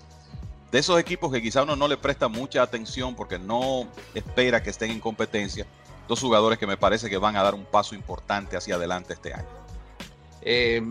de 0.71 0.79
esos 0.79 0.99
equipos 0.99 1.31
que 1.31 1.41
quizá 1.41 1.63
uno 1.63 1.75
no 1.75 1.87
le 1.87 1.97
presta 1.97 2.27
mucha 2.27 2.61
atención 2.61 3.15
porque 3.15 3.39
no 3.39 3.87
espera 4.13 4.61
que 4.61 4.69
estén 4.69 4.91
en 4.91 4.99
competencia. 4.99 5.65
Dos 6.07 6.21
jugadores 6.21 6.59
que 6.59 6.67
me 6.67 6.77
parece 6.77 7.09
que 7.09 7.17
van 7.17 7.35
a 7.35 7.43
dar 7.43 7.55
un 7.55 7.65
paso 7.65 7.95
importante 7.95 8.55
hacia 8.55 8.75
adelante 8.75 9.13
este 9.13 9.33
año. 9.33 9.47
Eh, 10.41 10.81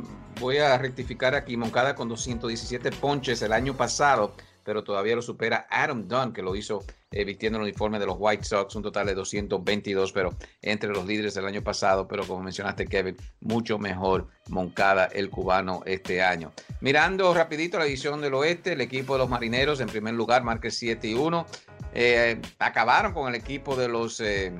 voy 0.40 0.58
a 0.58 0.76
rectificar 0.76 1.36
aquí, 1.36 1.56
Moncada 1.56 1.94
con 1.94 2.08
217 2.08 2.90
ponches 2.92 3.40
el 3.42 3.52
año 3.52 3.76
pasado 3.76 4.34
pero 4.64 4.82
todavía 4.82 5.14
lo 5.14 5.22
supera 5.22 5.66
Adam 5.70 6.08
Dunn, 6.08 6.32
que 6.32 6.42
lo 6.42 6.56
hizo 6.56 6.84
eh, 7.10 7.24
vistiendo 7.24 7.58
el 7.58 7.64
uniforme 7.64 7.98
de 7.98 8.06
los 8.06 8.16
White 8.18 8.44
Sox, 8.44 8.74
un 8.74 8.82
total 8.82 9.06
de 9.06 9.14
222, 9.14 10.12
pero 10.12 10.34
entre 10.62 10.90
los 10.90 11.06
líderes 11.06 11.34
del 11.34 11.46
año 11.46 11.62
pasado, 11.62 12.08
pero 12.08 12.26
como 12.26 12.42
mencionaste 12.42 12.86
Kevin, 12.86 13.16
mucho 13.40 13.78
mejor 13.78 14.28
Moncada 14.48 15.06
el 15.06 15.30
cubano 15.30 15.82
este 15.86 16.22
año. 16.22 16.52
Mirando 16.80 17.32
rapidito 17.32 17.78
la 17.78 17.86
edición 17.86 18.20
del 18.20 18.34
oeste, 18.34 18.72
el 18.72 18.80
equipo 18.80 19.12
de 19.12 19.20
los 19.20 19.28
marineros 19.28 19.80
en 19.80 19.88
primer 19.88 20.14
lugar 20.14 20.42
marca 20.42 20.70
7 20.70 21.06
y 21.06 21.14
1. 21.14 21.46
Eh, 21.94 22.40
acabaron 22.58 23.12
con 23.12 23.28
el 23.28 23.34
equipo 23.34 23.76
de 23.76 23.88
los 23.88 24.18
eh, 24.20 24.52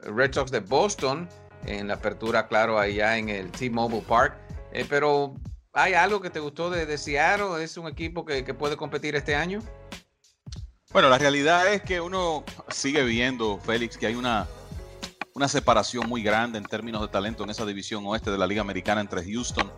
Red 0.00 0.32
Sox 0.32 0.50
de 0.50 0.60
Boston 0.60 1.28
en 1.66 1.88
la 1.88 1.94
apertura, 1.94 2.48
claro, 2.48 2.78
allá 2.78 3.16
en 3.18 3.28
el 3.28 3.50
T-Mobile 3.50 4.04
Park. 4.08 4.36
pero 4.88 5.34
¿Hay 5.78 5.92
algo 5.92 6.22
que 6.22 6.30
te 6.30 6.40
gustó 6.40 6.70
de, 6.70 6.96
Seattle? 6.96 7.62
¿Es 7.62 7.76
un 7.76 7.86
equipo 7.86 8.24
que, 8.24 8.42
puede 8.54 8.78
competir 8.78 9.14
este 9.14 9.34
año? 9.34 9.60
Bueno, 10.90 11.10
la 11.10 11.18
realidad 11.18 11.70
es 11.70 11.82
que 11.82 12.00
uno 12.00 12.44
sigue 12.70 13.04
viendo, 13.04 13.58
Félix, 13.58 13.98
que 13.98 14.06
hay 14.06 14.14
una, 14.14 14.48
una 15.34 15.48
separación 15.48 16.08
muy 16.08 16.22
grande 16.22 16.56
en 16.56 16.64
términos 16.64 17.02
de 17.02 17.08
talento 17.08 17.44
en 17.44 17.50
esa 17.50 17.66
división 17.66 18.06
oeste 18.06 18.30
de 18.30 18.38
la 18.38 18.46
Liga 18.46 18.62
Americana 18.62 19.02
entre 19.02 19.22
Houston 19.22 19.70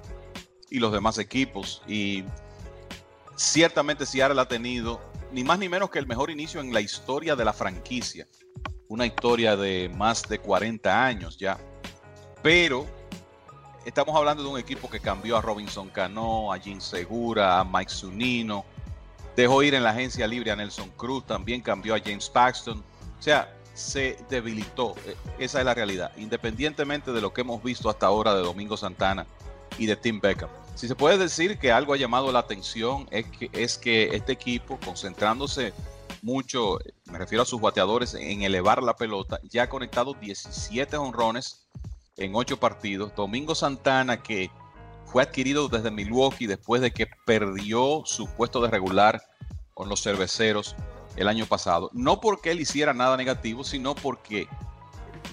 y 0.70 0.78
los 0.78 0.92
demás 0.92 1.18
equipos. 1.18 1.82
Y 1.88 2.22
ciertamente 3.34 4.06
Seattle 4.06 4.40
ha 4.40 4.46
tenido 4.46 5.00
ni 5.32 5.42
más 5.42 5.58
ni 5.58 5.68
menos 5.68 5.90
que 5.90 5.98
el 5.98 6.06
mejor 6.06 6.30
inicio 6.30 6.60
en 6.60 6.72
la 6.72 6.80
historia 6.80 7.34
de 7.34 7.44
la 7.44 7.52
franquicia. 7.52 8.28
Una 8.86 9.04
historia 9.04 9.56
de 9.56 9.90
más 9.96 10.28
de 10.28 10.38
40 10.38 11.04
años 11.04 11.36
ya. 11.38 11.58
Pero 12.40 12.86
estamos 13.88 14.14
hablando 14.14 14.42
de 14.42 14.48
un 14.50 14.58
equipo 14.58 14.88
que 14.90 15.00
cambió 15.00 15.36
a 15.36 15.40
Robinson 15.40 15.88
Cano, 15.88 16.52
a 16.52 16.58
Jim 16.58 16.78
Segura, 16.78 17.58
a 17.58 17.64
Mike 17.64 17.90
Zunino, 17.90 18.64
dejó 19.34 19.62
ir 19.62 19.74
en 19.74 19.82
la 19.82 19.90
agencia 19.90 20.26
libre 20.26 20.50
a 20.50 20.56
Nelson 20.56 20.90
Cruz, 20.90 21.26
también 21.26 21.62
cambió 21.62 21.94
a 21.94 21.98
James 21.98 22.28
Paxton. 22.28 22.78
O 23.18 23.22
sea, 23.22 23.52
se 23.72 24.18
debilitó. 24.28 24.94
E, 25.06 25.44
esa 25.44 25.60
es 25.60 25.64
la 25.64 25.72
realidad. 25.72 26.12
Independientemente 26.18 27.12
de 27.12 27.20
lo 27.20 27.32
que 27.32 27.40
hemos 27.40 27.62
visto 27.62 27.88
hasta 27.88 28.06
ahora 28.06 28.34
de 28.34 28.42
Domingo 28.42 28.76
Santana 28.76 29.26
y 29.78 29.86
de 29.86 29.96
Tim 29.96 30.20
Beckham. 30.20 30.50
Si 30.74 30.86
se 30.86 30.94
puede 30.94 31.16
decir 31.16 31.58
que 31.58 31.72
algo 31.72 31.94
ha 31.94 31.96
llamado 31.96 32.30
la 32.30 32.40
atención 32.40 33.08
es 33.10 33.26
que, 33.26 33.50
es 33.52 33.78
que 33.78 34.14
este 34.14 34.32
equipo, 34.32 34.78
concentrándose 34.84 35.72
mucho, 36.20 36.78
me 37.06 37.18
refiero 37.18 37.42
a 37.42 37.46
sus 37.46 37.60
bateadores, 37.60 38.14
en 38.14 38.42
elevar 38.42 38.82
la 38.82 38.96
pelota, 38.96 39.40
ya 39.44 39.64
ha 39.64 39.68
conectado 39.68 40.14
17 40.14 40.96
honrones 40.98 41.68
en 42.18 42.34
ocho 42.34 42.58
partidos. 42.58 43.14
Domingo 43.14 43.54
Santana, 43.54 44.22
que 44.22 44.50
fue 45.06 45.22
adquirido 45.22 45.68
desde 45.68 45.90
Milwaukee 45.90 46.46
después 46.46 46.82
de 46.82 46.90
que 46.90 47.06
perdió 47.24 48.02
su 48.04 48.26
puesto 48.28 48.60
de 48.60 48.68
regular 48.68 49.22
con 49.72 49.88
los 49.88 50.02
cerveceros 50.02 50.76
el 51.16 51.28
año 51.28 51.46
pasado. 51.46 51.90
No 51.94 52.20
porque 52.20 52.50
él 52.50 52.60
hiciera 52.60 52.92
nada 52.92 53.16
negativo, 53.16 53.64
sino 53.64 53.94
porque 53.94 54.48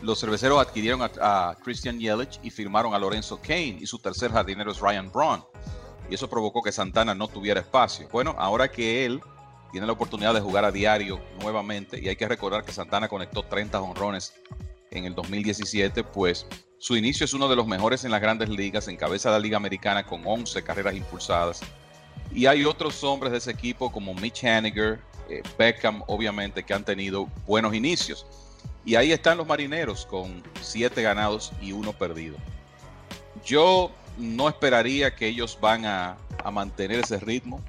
los 0.01 0.19
cerveceros 0.19 0.61
adquirieron 0.61 1.01
a, 1.01 1.57
Christian 1.63 1.99
Yelich 1.99 2.39
y 2.43 2.49
firmaron 2.49 2.93
a 2.93 2.99
Lorenzo 2.99 3.39
Kane 3.41 3.77
y 3.79 3.85
su 3.85 3.99
tercer 3.99 4.31
jardinero 4.31 4.71
es 4.71 4.79
Ryan 4.79 5.11
Braun. 5.11 5.43
Y 6.09 6.15
eso 6.15 6.29
provocó 6.29 6.61
que 6.61 6.71
Santana 6.71 7.15
no 7.15 7.27
tuviera 7.27 7.59
espacio. 7.59 8.07
Bueno, 8.11 8.35
ahora 8.37 8.71
que 8.71 9.05
él 9.05 9.21
tiene 9.71 9.87
la 9.87 9.93
oportunidad 9.93 10.33
de 10.33 10.39
jugar 10.39 10.63
a 10.63 10.71
diario 10.71 11.19
nuevamente, 11.41 11.99
y 11.99 12.07
hay 12.07 12.15
que 12.15 12.27
recordar 12.27 12.63
que 12.63 12.71
Santana 12.71 13.07
conectó 13.09 13.43
30 13.43 13.81
honrones 13.81 14.33
en 14.91 15.05
el 15.05 15.15
2017, 15.15 16.03
pues 16.03 16.45
su 16.85 16.95
inicio 16.95 17.25
es 17.25 17.33
uno 17.33 17.47
de 17.47 17.55
los 17.55 17.65
mejores 17.65 18.03
en 18.03 18.11
las 18.11 18.21
grandes 18.21 18.47
ligas, 18.47 18.87
encabeza 18.87 19.31
la 19.31 19.39
Liga 19.39 19.57
Americana 19.57 20.05
con 20.05 20.21
11 20.23 20.61
carreras 20.61 20.93
impulsadas. 20.93 21.61
Y 22.31 22.45
hay 22.45 22.63
otros 22.63 23.03
hombres 23.03 23.31
de 23.31 23.39
ese 23.39 23.49
equipo 23.49 23.91
como 23.91 24.13
Mitch 24.13 24.43
Haniger, 24.43 24.99
eh, 25.27 25.41
Beckham, 25.57 26.03
obviamente, 26.05 26.61
que 26.61 26.75
han 26.75 26.85
tenido 26.85 27.27
buenos 27.47 27.73
inicios. 27.73 28.27
Y 28.85 28.93
ahí 28.93 29.11
están 29.11 29.39
los 29.39 29.47
marineros 29.47 30.05
con 30.05 30.43
7 30.61 31.01
ganados 31.01 31.51
y 31.59 31.71
1 31.71 31.91
perdido. 31.93 32.37
Yo 33.43 33.89
no 34.19 34.47
esperaría 34.47 35.15
que 35.15 35.25
ellos 35.25 35.57
van 35.59 35.87
a, 35.87 36.17
a 36.43 36.51
mantener 36.51 36.99
ese 36.99 37.17
ritmo. 37.19 37.63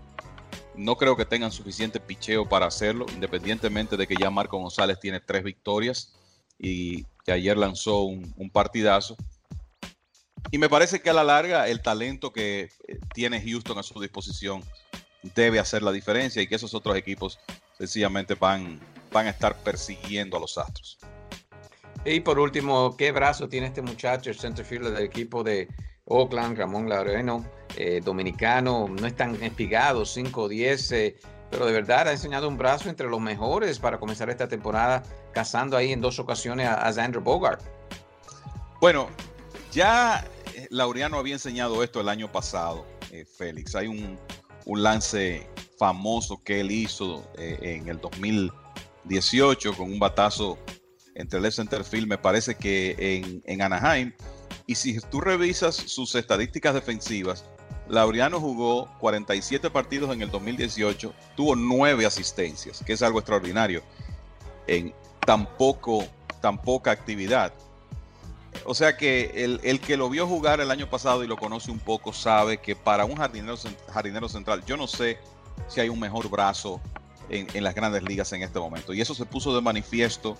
No 0.75 0.95
creo 0.99 1.17
que 1.17 1.25
tengan 1.25 1.51
suficiente 1.51 2.01
picheo 2.01 2.47
para 2.47 2.67
hacerlo, 2.67 3.07
independientemente 3.15 3.97
de 3.97 4.07
que 4.07 4.15
ya 4.15 4.29
Marco 4.29 4.59
González 4.59 5.01
tiene 5.01 5.21
tres 5.21 5.43
victorias 5.43 6.13
y 6.59 7.07
que 7.27 7.33
ayer 7.33 7.59
lanzó 7.59 8.05
un, 8.05 8.51
partidazo. 8.53 9.17
Y 10.53 10.59
me 10.59 10.69
parece 10.69 11.01
que 11.01 11.11
a 11.11 11.13
la 11.13 11.25
larga 11.25 11.69
el 11.69 11.83
talento 11.83 12.33
que 12.33 12.71
eh, 12.87 13.01
tiene 13.13 13.43
Houston 13.43 13.79
a 13.79 13.83
su 13.83 14.01
disposición 14.01 14.63
debe 15.35 15.59
hacer 15.59 15.83
la 15.83 15.91
diferencia 15.91 16.41
y 16.41 16.47
que 16.47 16.55
esos 16.55 16.73
otros 16.73 16.97
equipos 16.97 17.41
sencillamente 17.77 18.37
van, 18.37 18.79
van 19.11 19.27
a 19.27 19.31
estar 19.31 19.57
persiguiendo 19.57 20.37
a 20.37 20.41
los 20.41 20.57
Astros. 20.57 20.99
Y 22.05 22.21
por 22.21 22.39
último, 22.39 22.97
¿qué 22.97 23.11
brazo 23.11 23.49
tiene 23.49 23.67
este 23.67 23.83
muchacho, 23.83 24.31
el 24.31 24.39
centerfielder 24.39 24.93
del 24.93 25.05
equipo 25.05 25.43
de 25.43 25.67
Oakland, 26.05 26.57
Ramón 26.57 26.89
Laureano, 26.89 27.45
eh, 27.77 28.01
dominicano, 28.05 28.87
no 28.89 29.05
es 29.05 29.17
tan 29.17 29.35
espigado, 29.43 30.05
5-10, 30.05 30.93
eh, 30.93 31.17
pero 31.51 31.67
de 31.67 31.73
verdad 31.73 32.07
ha 32.07 32.13
enseñado 32.13 32.49
un 32.49 32.57
brazo 32.57 32.89
entre 32.89 33.09
los 33.09 33.21
mejores 33.21 33.81
para 33.81 33.99
comenzar 33.99 34.31
esta 34.31 34.47
temporada, 34.47 35.03
cazando 35.37 35.77
ahí 35.77 35.93
en 35.93 36.01
dos 36.01 36.19
ocasiones 36.19 36.67
a, 36.67 36.89
a 36.89 37.09
Bogart. 37.21 37.61
Bueno, 38.81 39.11
ya 39.71 40.27
eh, 40.55 40.67
Laureano 40.71 41.19
había 41.19 41.35
enseñado 41.35 41.83
esto 41.83 42.01
el 42.01 42.09
año 42.09 42.33
pasado, 42.33 42.87
Félix. 43.37 43.75
Hay 43.75 43.87
un, 43.87 44.19
lance 44.83 45.47
famoso 45.79 46.43
que 46.43 46.61
él 46.61 46.71
hizo 46.71 47.23
en 47.37 47.87
el 47.87 48.01
2018 48.01 49.75
con 49.77 49.93
un 49.93 49.99
batazo 49.99 50.59
entre 51.15 51.39
el 51.39 51.53
center 51.53 51.85
field, 51.85 52.09
me 52.09 52.17
parece 52.17 52.55
que 52.55 52.97
en, 52.99 53.43
en 53.45 53.61
Anaheim 53.61 54.13
y 54.67 54.75
si 54.75 54.99
tú 55.01 55.21
revisas 55.21 55.77
sus 55.77 56.15
estadísticas 56.15 56.73
defensivas, 56.73 57.45
Laureano 57.89 58.41
jugó 58.41 58.91
47 59.01 59.71
partidos 59.71 60.13
en 60.15 60.23
el 60.23 60.31
2018, 60.31 61.15
tuvo 61.37 61.55
9 61.55 62.07
asistencias, 62.07 62.83
que 62.85 62.95
es 62.95 63.03
algo 63.03 63.19
extraordinario 63.19 63.83
en 64.67 64.95
tan, 65.27 65.47
poco, 65.57 66.07
poca 66.65 66.91
actividad. 66.91 67.53
O 68.65 68.75
sea 68.75 68.97
que 68.97 69.45
el, 69.63 69.81
que 69.81 69.97
lo 69.97 70.09
vio 70.09 70.27
jugar 70.27 70.61
el 70.61 70.71
año 70.71 70.89
pasado 70.89 71.23
y 71.23 71.27
lo 71.27 71.37
conoce 71.37 71.71
un 71.71 71.79
poco 71.79 72.13
sabe 72.13 72.59
que 72.59 72.75
para 72.75 73.05
un 73.05 73.17
jardinero, 73.17 73.57
jardinero 73.93 74.29
central, 74.29 74.65
yo 74.65 74.77
no 74.77 74.87
sé 74.87 75.19
si 75.69 75.81
hay 75.81 75.89
un 75.89 76.01
mejor 76.01 76.29
brazo 76.31 76.81
en, 77.29 77.47
en 77.53 77.65
las 77.65 77.75
grandes 77.75 78.03
ligas 78.03 78.33
en 78.33 78.43
este 78.43 78.59
momento. 78.59 78.95
Y 78.95 79.01
eso 79.01 79.15
se 79.15 79.27
puso 79.27 79.55
de 79.55 79.61
manifiesto 79.61 80.37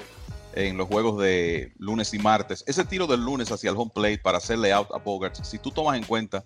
en 0.55 0.77
los 0.79 0.89
juegos 0.89 1.21
de 1.23 1.73
lunes 1.79 2.15
y 2.15 2.19
martes. 2.19 2.65
Ese 2.67 2.85
tiro 2.85 3.07
del 3.07 3.21
lunes 3.21 3.53
hacia 3.53 3.71
el 3.71 3.77
home 3.77 3.93
plate 3.95 4.19
para 4.19 4.39
hacerle 4.39 4.73
out 4.73 4.89
a 4.93 4.99
Bogart, 4.99 5.35
si 5.45 5.59
tú 5.59 5.71
tomas 5.71 5.97
en 5.97 6.05
cuenta 6.05 6.45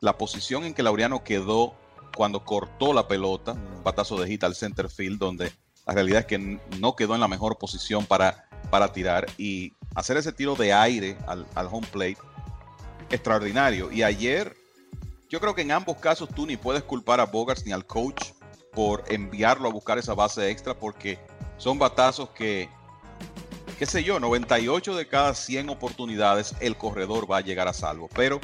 la 0.00 0.16
posición 0.16 0.64
en 0.64 0.72
que 0.72 0.82
Laureano 0.82 1.22
quedó 1.22 1.74
cuando 2.16 2.44
cortó 2.44 2.92
la 2.92 3.06
pelota, 3.06 3.52
un 3.52 3.84
batazo 3.84 4.18
de 4.18 4.28
hit 4.28 4.42
al 4.44 4.54
center 4.54 4.88
field, 4.88 5.18
donde 5.18 5.52
la 5.90 5.94
realidad 5.94 6.20
es 6.20 6.26
que 6.26 6.38
no 6.78 6.94
quedó 6.94 7.16
en 7.16 7.20
la 7.20 7.26
mejor 7.26 7.58
posición 7.58 8.06
para, 8.06 8.48
para 8.70 8.92
tirar 8.92 9.26
y 9.36 9.72
hacer 9.96 10.16
ese 10.16 10.30
tiro 10.30 10.54
de 10.54 10.72
aire 10.72 11.18
al, 11.26 11.66
home 11.66 11.84
plate, 11.90 12.18
extraordinario. 13.10 13.90
Y 13.90 14.04
ayer, 14.04 14.56
yo 15.28 15.40
creo 15.40 15.52
que 15.52 15.62
en 15.62 15.72
ambos 15.72 15.96
casos 15.96 16.28
tú 16.28 16.46
ni 16.46 16.56
puedes 16.56 16.84
culpar 16.84 17.18
a 17.18 17.26
Bogart 17.26 17.64
ni 17.66 17.72
al 17.72 17.84
coach 17.84 18.28
por 18.72 19.02
enviarlo 19.08 19.68
a 19.68 19.72
buscar 19.72 19.98
esa 19.98 20.14
base 20.14 20.48
extra, 20.48 20.78
porque 20.78 21.18
son 21.58 21.76
batazos 21.76 22.30
que 22.30 22.68
qué 23.76 23.84
sé 23.84 24.04
yo, 24.04 24.20
98 24.20 24.94
de 24.94 25.08
cada 25.08 25.34
100 25.34 25.70
oportunidades 25.70 26.54
el 26.60 26.76
corredor 26.76 27.28
va 27.28 27.38
a 27.38 27.40
llegar 27.40 27.66
a 27.66 27.72
salvo. 27.72 28.08
Pero 28.14 28.38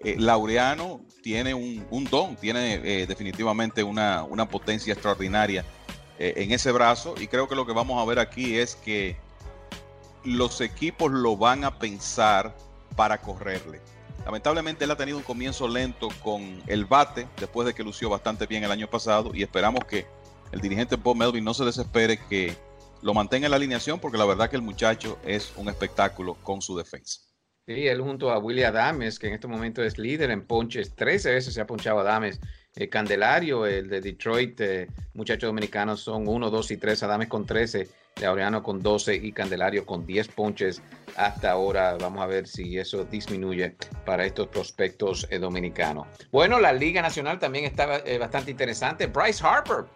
eh, 0.00 0.16
Laureano 0.18 1.00
tiene 1.22 1.54
un, 1.54 2.08
don, 2.10 2.34
tiene 2.34 2.80
eh, 2.82 3.06
definitivamente 3.06 3.84
una, 3.84 4.26
potencia 4.50 4.92
extraordinaria 4.92 5.64
eh, 6.18 6.34
en 6.36 6.52
ese 6.52 6.72
brazo 6.72 7.14
y 7.18 7.28
creo 7.28 7.48
que 7.48 7.54
lo 7.54 7.66
que 7.66 7.72
vamos 7.72 8.02
a 8.02 8.06
ver 8.06 8.18
aquí 8.18 8.58
es 8.58 8.74
que 8.74 9.16
los 10.24 10.60
equipos 10.60 11.10
lo 11.12 11.36
van 11.36 11.64
a 11.64 11.78
pensar 11.78 12.54
para 12.96 13.18
correrle. 13.18 13.80
Lamentablemente 14.24 14.84
él 14.84 14.90
ha 14.90 14.96
tenido 14.96 15.18
un 15.18 15.24
comienzo 15.24 15.68
lento 15.68 16.08
con 16.22 16.60
el 16.66 16.84
bate 16.84 17.26
después 17.38 17.66
de 17.66 17.74
que 17.74 17.82
lució 17.82 18.10
bastante 18.10 18.46
bien 18.46 18.64
el 18.64 18.70
año 18.70 18.88
pasado 18.88 19.30
y 19.32 19.42
esperamos 19.42 19.84
que 19.84 20.06
el 20.52 20.60
dirigente 20.60 20.96
Bob 20.96 21.16
Melvin 21.16 21.44
no 21.44 21.54
se 21.54 21.64
desespere 21.64 22.18
que 22.28 22.56
lo 23.00 23.14
mantenga 23.14 23.46
en 23.46 23.52
la 23.52 23.56
alineación 23.56 24.00
porque 24.00 24.18
la 24.18 24.24
verdad 24.24 24.50
que 24.50 24.56
el 24.56 24.62
muchacho 24.62 25.18
es 25.24 25.52
un 25.56 25.68
espectáculo 25.68 26.34
con 26.42 26.60
su 26.60 26.76
defensa. 26.76 27.20
Sí, 27.66 27.86
él 27.86 28.00
junto 28.00 28.30
a 28.30 28.38
William 28.38 28.74
Adames, 28.74 29.18
que 29.18 29.28
en 29.28 29.34
este 29.34 29.46
momento 29.46 29.82
es 29.84 29.98
líder 29.98 30.30
en 30.30 30.46
ponches, 30.46 30.94
13 30.94 31.32
veces 31.32 31.54
se 31.54 31.60
ha 31.60 31.66
ponchado 31.66 32.00
Adames. 32.00 32.40
El 32.74 32.88
Candelario, 32.88 33.66
el 33.66 33.88
de 33.88 34.00
Detroit, 34.00 34.60
eh, 34.60 34.88
muchachos 35.14 35.48
dominicanos 35.48 36.00
son 36.00 36.28
1, 36.28 36.50
2 36.50 36.70
y 36.70 36.76
3, 36.76 37.02
Adames 37.02 37.28
con 37.28 37.44
13, 37.44 37.88
Laureano 38.20 38.62
con 38.62 38.82
12 38.82 39.14
y 39.16 39.32
Candelario 39.32 39.84
con 39.86 40.06
10 40.06 40.28
ponches 40.28 40.82
hasta 41.16 41.50
ahora. 41.50 41.96
Vamos 41.96 42.22
a 42.22 42.26
ver 42.26 42.46
si 42.46 42.78
eso 42.78 43.04
disminuye 43.04 43.76
para 44.04 44.24
estos 44.24 44.48
prospectos 44.48 45.26
eh, 45.30 45.38
dominicanos. 45.38 46.06
Bueno, 46.30 46.60
la 46.60 46.72
Liga 46.72 47.02
Nacional 47.02 47.38
también 47.38 47.64
está 47.64 47.98
eh, 48.04 48.18
bastante 48.18 48.50
interesante. 48.50 49.06
Bryce 49.06 49.44
Harper 49.44 49.86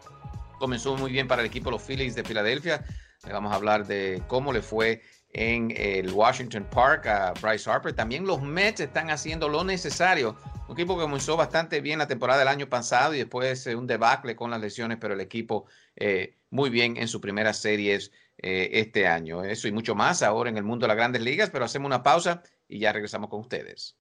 comenzó 0.58 0.96
muy 0.96 1.12
bien 1.12 1.28
para 1.28 1.42
el 1.42 1.46
equipo 1.46 1.66
de 1.66 1.72
los 1.72 1.82
Phillies 1.82 2.14
de 2.14 2.24
Filadelfia. 2.24 2.84
Vamos 3.30 3.52
a 3.52 3.56
hablar 3.56 3.86
de 3.86 4.22
cómo 4.26 4.52
le 4.52 4.62
fue 4.62 5.02
en 5.32 5.72
el 5.76 6.12
Washington 6.12 6.66
Park 6.70 7.06
a 7.06 7.32
Bryce 7.40 7.70
Harper. 7.70 7.92
También 7.92 8.26
los 8.26 8.42
Mets 8.42 8.80
están 8.80 9.10
haciendo 9.10 9.48
lo 9.48 9.64
necesario. 9.64 10.36
Un 10.68 10.74
equipo 10.74 10.96
que 10.96 11.02
comenzó 11.02 11.36
bastante 11.36 11.80
bien 11.80 11.98
la 11.98 12.06
temporada 12.06 12.38
del 12.38 12.48
año 12.48 12.68
pasado 12.68 13.14
y 13.14 13.18
después 13.18 13.66
un 13.66 13.86
debacle 13.86 14.36
con 14.36 14.50
las 14.50 14.60
lesiones, 14.60 14.98
pero 15.00 15.14
el 15.14 15.20
equipo 15.20 15.66
eh, 15.96 16.36
muy 16.50 16.70
bien 16.70 16.96
en 16.96 17.08
sus 17.08 17.20
primeras 17.20 17.58
series 17.58 18.12
eh, 18.38 18.70
este 18.72 19.06
año. 19.06 19.44
Eso 19.44 19.68
y 19.68 19.72
mucho 19.72 19.94
más 19.94 20.22
ahora 20.22 20.50
en 20.50 20.56
el 20.56 20.64
mundo 20.64 20.84
de 20.84 20.88
las 20.88 20.96
grandes 20.96 21.22
ligas, 21.22 21.50
pero 21.50 21.64
hacemos 21.64 21.86
una 21.86 22.02
pausa 22.02 22.42
y 22.68 22.78
ya 22.78 22.92
regresamos 22.92 23.28
con 23.28 23.40
ustedes. 23.40 23.96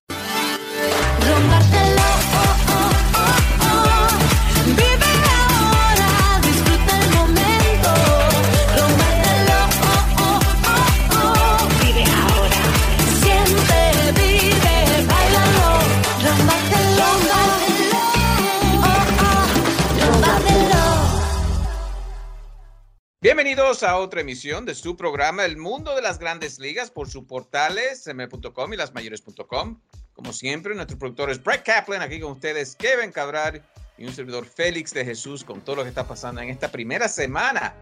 Bienvenidos 23.24 23.84
a 23.84 23.98
otra 23.98 24.22
emisión 24.22 24.66
de 24.66 24.74
su 24.74 24.98
programa 24.98 25.46
El 25.46 25.56
Mundo 25.56 25.96
de 25.96 26.02
las 26.02 26.18
Grandes 26.18 26.58
Ligas 26.58 26.90
por 26.90 27.08
sus 27.08 27.26
portales 27.26 28.08
m.com 28.08 28.74
y 28.74 28.76
lasmayores.com. 28.76 29.80
Como 30.14 30.34
siempre, 30.34 30.74
nuestro 30.74 30.98
productor 30.98 31.30
es 31.30 31.44
Brett 31.44 31.62
Kaplan, 31.62 32.02
aquí 32.02 32.20
con 32.20 32.32
ustedes 32.32 32.76
Kevin 32.76 33.12
Cabral 33.12 33.62
y 34.00 34.06
un 34.06 34.12
servidor 34.12 34.48
Félix 34.48 34.92
de 34.96 35.06
Jesús 35.06 35.44
con 35.44 35.62
todo 35.62 35.76
lo 35.76 35.84
que 35.84 35.90
está 35.90 36.08
pasando 36.08 36.42
en 36.42 36.50
esta 36.50 36.72
primera 36.72 37.08
semana 37.08 37.76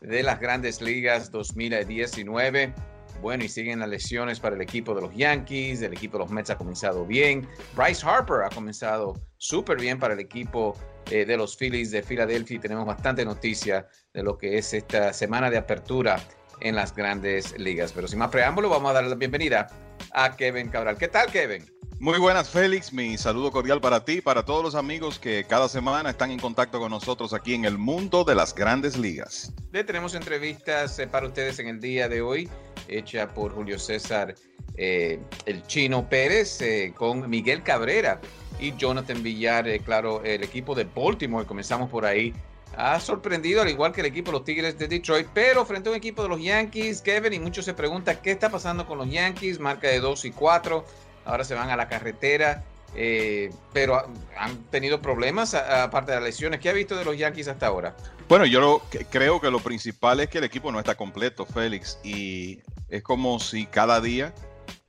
de 0.00 0.22
las 0.22 0.40
Grandes 0.40 0.80
Ligas 0.80 1.30
2019. 1.30 2.72
Bueno, 3.20 3.44
y 3.44 3.50
siguen 3.50 3.80
las 3.80 3.90
lesiones 3.90 4.40
para 4.40 4.56
el 4.56 4.62
equipo 4.62 4.94
de 4.94 5.02
los 5.02 5.14
Yankees, 5.14 5.82
el 5.82 5.92
equipo 5.92 6.16
de 6.16 6.24
los 6.24 6.32
Mets 6.32 6.48
ha 6.48 6.56
comenzado 6.56 7.04
bien, 7.04 7.46
Bryce 7.76 8.06
Harper 8.06 8.40
ha 8.42 8.48
comenzado 8.48 9.20
súper 9.36 9.78
bien 9.78 9.98
para 9.98 10.14
el 10.14 10.20
equipo 10.20 10.74
eh, 11.10 11.24
de 11.24 11.36
los 11.36 11.56
Phillies 11.56 11.90
de 11.90 12.02
Filadelfia. 12.02 12.56
Y 12.56 12.60
tenemos 12.60 12.86
bastante 12.86 13.24
noticia 13.24 13.86
de 14.12 14.22
lo 14.22 14.36
que 14.36 14.58
es 14.58 14.74
esta 14.74 15.12
semana 15.12 15.50
de 15.50 15.58
apertura 15.58 16.18
en 16.60 16.74
las 16.74 16.94
grandes 16.94 17.58
ligas. 17.58 17.92
Pero 17.92 18.08
sin 18.08 18.18
más 18.18 18.30
preámbulo, 18.30 18.68
vamos 18.68 18.90
a 18.90 18.94
dar 18.94 19.04
la 19.04 19.14
bienvenida 19.14 19.68
a 20.12 20.36
Kevin 20.36 20.68
Cabral. 20.68 20.96
¿Qué 20.96 21.08
tal, 21.08 21.30
Kevin? 21.30 21.64
Muy 22.00 22.18
buenas, 22.18 22.48
Félix. 22.50 22.92
Mi 22.92 23.18
saludo 23.18 23.50
cordial 23.50 23.80
para 23.80 24.04
ti, 24.04 24.20
para 24.20 24.44
todos 24.44 24.62
los 24.62 24.74
amigos 24.74 25.18
que 25.18 25.44
cada 25.44 25.68
semana 25.68 26.10
están 26.10 26.30
en 26.30 26.38
contacto 26.38 26.78
con 26.78 26.90
nosotros 26.90 27.32
aquí 27.32 27.54
en 27.54 27.64
el 27.64 27.76
mundo 27.76 28.22
de 28.24 28.36
las 28.36 28.54
grandes 28.54 28.96
ligas. 28.96 29.52
Le 29.72 29.82
tenemos 29.82 30.14
entrevistas 30.14 30.98
eh, 30.98 31.08
para 31.08 31.26
ustedes 31.26 31.58
en 31.58 31.66
el 31.66 31.80
día 31.80 32.08
de 32.08 32.20
hoy, 32.20 32.48
hecha 32.86 33.28
por 33.28 33.52
Julio 33.52 33.78
César 33.78 34.34
eh, 34.76 35.18
el 35.46 35.66
Chino 35.66 36.08
Pérez 36.08 36.60
con 36.94 37.28
Miguel 37.28 37.64
Cabrera 37.64 38.20
y 38.60 38.76
Jonathan 38.76 39.22
Villar, 39.22 39.68
eh, 39.68 39.80
claro, 39.80 40.22
el 40.24 40.42
equipo 40.42 40.74
de 40.74 40.84
Baltimore, 40.84 41.46
comenzamos 41.46 41.90
por 41.90 42.04
ahí, 42.04 42.34
ha 42.76 42.98
sorprendido 43.00 43.62
al 43.62 43.68
igual 43.68 43.92
que 43.92 44.00
el 44.00 44.06
equipo 44.06 44.30
de 44.30 44.38
los 44.38 44.44
Tigres 44.44 44.78
de 44.78 44.88
Detroit, 44.88 45.26
pero 45.34 45.64
frente 45.64 45.88
a 45.88 45.92
un 45.92 45.98
equipo 45.98 46.22
de 46.22 46.28
los 46.28 46.40
Yankees, 46.40 47.02
Kevin, 47.02 47.32
y 47.32 47.40
muchos 47.40 47.64
se 47.64 47.74
preguntan 47.74 48.18
qué 48.22 48.30
está 48.30 48.50
pasando 48.50 48.86
con 48.86 48.98
los 48.98 49.10
Yankees, 49.10 49.58
marca 49.58 49.88
de 49.88 50.00
2 50.00 50.24
y 50.26 50.30
4, 50.30 50.84
ahora 51.24 51.44
se 51.44 51.54
van 51.54 51.70
a 51.70 51.76
la 51.76 51.88
carretera, 51.88 52.64
eh, 52.94 53.50
pero 53.72 54.06
han 54.36 54.56
tenido 54.70 55.02
problemas 55.02 55.54
aparte 55.54 56.12
de 56.12 56.16
las 56.18 56.24
lesiones. 56.24 56.60
¿Qué 56.60 56.68
ha 56.70 56.72
visto 56.72 56.96
de 56.96 57.04
los 57.04 57.18
Yankees 57.18 57.48
hasta 57.48 57.66
ahora? 57.66 57.96
Bueno, 58.28 58.46
yo 58.46 58.82
creo 59.10 59.40
que 59.40 59.50
lo 59.50 59.60
principal 59.60 60.20
es 60.20 60.28
que 60.28 60.38
el 60.38 60.44
equipo 60.44 60.70
no 60.70 60.78
está 60.78 60.94
completo, 60.94 61.46
Félix, 61.46 61.98
y 62.04 62.60
es 62.88 63.02
como 63.02 63.40
si 63.40 63.66
cada 63.66 64.00
día 64.00 64.34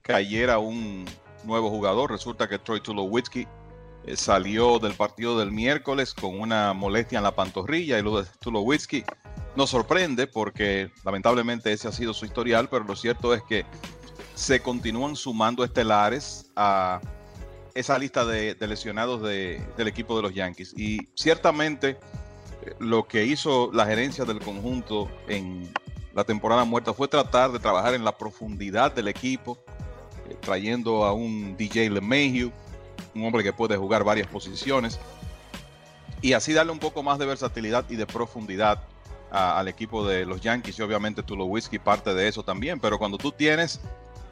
cayera 0.02 0.60
un, 0.60 1.06
nuevo 1.44 1.70
jugador. 1.70 2.12
Resulta 2.12 2.48
que 2.48 2.60
Troy 2.60 2.82
Tulowitzki 2.82 3.48
eh, 4.10 4.18
salió 4.18 4.80
del 4.80 4.94
partido 4.94 5.38
del 5.38 5.52
miércoles 5.52 6.16
con 6.16 6.40
una 6.40 6.74
molestia 6.74 7.18
en 7.18 7.24
la 7.24 7.36
pantorrilla 7.36 8.00
y 8.00 8.02
lo 8.02 8.22
de 8.22 8.28
Tulowitzki 8.40 9.04
nos 9.56 9.70
sorprende 9.70 10.26
porque 10.26 10.92
lamentablemente 11.04 11.72
ese 11.72 11.88
ha 11.88 11.92
sido 11.92 12.14
su 12.14 12.26
historial, 12.26 12.70
pero 12.70 12.86
lo 12.86 12.96
cierto 12.96 13.36
es 13.36 13.44
que 13.44 13.66
se 14.34 14.62
continúan 14.62 15.16
sumando 15.16 15.64
estelares 15.64 16.50
a 16.56 17.02
esa 17.76 18.00
lista 18.00 18.26
de, 18.26 18.56
lesionados 18.68 19.22
del 19.22 19.88
equipo 19.88 20.16
de 20.16 20.24
los 20.24 20.34
Yankees. 20.34 20.74
Y 20.76 21.08
ciertamente 21.14 21.98
eh, 22.62 22.74
lo 22.80 23.08
que 23.08 23.26
hizo 23.26 23.70
la 23.74 23.86
gerencia 23.86 24.26
del 24.26 24.40
conjunto 24.40 25.08
en 25.28 25.72
la 26.16 26.24
temporada 26.24 26.64
muerta 26.64 26.94
fue 26.94 27.08
tratar 27.08 27.52
de 27.52 27.60
trabajar 27.60 27.94
en 27.94 28.04
la 28.04 28.18
profundidad 28.18 28.92
del 28.92 29.08
equipo, 29.08 29.60
eh, 30.28 30.36
trayendo 30.40 31.04
a 31.06 31.14
un 31.14 31.56
DJ 31.58 31.92
LeMahieu, 31.92 32.52
un 33.16 33.26
hombre 33.26 33.44
que 33.44 33.54
puede 33.54 33.78
jugar 33.78 34.04
varias 34.04 34.28
posiciones, 34.28 35.00
y 36.22 36.34
así 36.34 36.54
darle 36.54 36.72
un 36.72 36.80
poco 36.80 37.02
más 37.04 37.18
de 37.20 37.26
versatilidad 37.26 37.86
y 37.90 37.96
de 37.96 38.06
profundidad 38.06 38.82
al 39.32 39.68
equipo 39.68 40.06
de 40.06 40.26
los 40.26 40.42
Yankees. 40.42 40.78
Y 40.80 40.82
obviamente 40.82 41.24
Tulowitzki 41.24 41.80
parte 41.80 42.14
de 42.14 42.28
eso 42.28 42.44
también, 42.44 42.80
pero 42.80 42.98
cuando 42.98 43.18
tú 43.18 43.32
tienes 43.32 43.80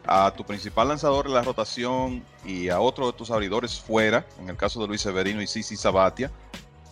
a 0.06 0.32
tu 0.32 0.44
principal 0.44 0.88
lanzador 0.88 1.28
en 1.28 1.34
la 1.34 1.42
rotación 1.42 2.24
y 2.46 2.70
a 2.70 2.80
otro 2.80 3.08
de 3.08 3.14
tus 3.14 3.30
abridores 3.30 3.80
fuera, 3.80 4.26
en 4.40 4.50
el 4.50 4.58
caso 4.58 4.82
de 4.82 4.88
Luis 4.88 5.02
Severino 5.02 5.42
y 5.42 5.48
Sisi 5.48 5.76
Sabatia, 5.76 6.32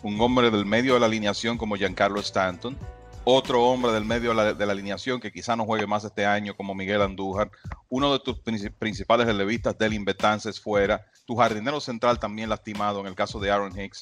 un 0.04 0.20
hombre 0.22 0.52
del 0.52 0.66
medio 0.66 0.94
de 0.94 1.00
la 1.00 1.06
alineación 1.08 1.58
como 1.58 1.76
Giancarlo 1.76 2.20
Stanton, 2.20 2.78
otro 3.26 3.64
hombre 3.64 3.92
del 3.92 4.06
medio 4.06 4.34
de 4.34 4.66
la, 4.66 4.72
alineación 4.72 5.20
que 5.20 5.32
quizá 5.32 5.56
no 5.56 5.66
juegue 5.66 5.88
más 5.88 6.04
este 6.04 6.26
año 6.26 6.56
como 6.56 6.76
Miguel 6.76 7.02
Andújar, 7.02 7.52
uno 7.90 8.14
de 8.14 8.20
tus 8.20 8.40
principales 8.40 9.26
relevistas, 9.26 9.78
Delin 9.78 10.06
Betances, 10.06 10.62
fuera, 10.62 11.06
tu 11.26 11.36
jardinero 11.36 11.82
central 11.82 12.20
también 12.20 12.50
lastimado 12.50 13.02
en 13.02 13.08
el 13.08 13.16
caso 13.16 13.40
de 13.40 13.52
Aaron 13.52 13.78
Hicks. 13.78 14.02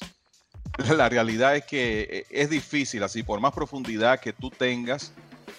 La 0.96 1.08
realidad 1.08 1.56
es 1.56 1.64
que 1.64 2.08
eh, 2.10 2.26
es 2.30 2.50
difícil 2.50 3.02
así, 3.02 3.22
por 3.22 3.40
más 3.40 3.52
profundidad 3.52 4.20
que 4.20 4.32
tú 4.32 4.50
tengas, 4.50 5.12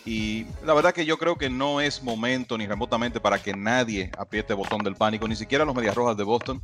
y 0.05 0.45
la 0.63 0.75
verdad 0.75 0.93
que 0.93 1.05
yo 1.05 1.17
creo 1.17 1.35
que 1.35 1.49
no 1.49 1.81
es 1.81 2.03
momento 2.03 2.59
ni 2.59 2.67
remotamente 2.67 3.19
para 3.19 3.41
que 3.41 3.55
nadie 3.55 4.11
apriete 4.17 4.53
el 4.53 4.57
botón 4.57 4.83
del 4.83 4.95
pánico, 4.95 5.27
ni 5.27 5.35
siquiera 5.35 5.65
los 5.65 5.73
Medias 5.73 5.95
Rojas 5.95 6.15
de 6.15 6.23
Boston, 6.23 6.61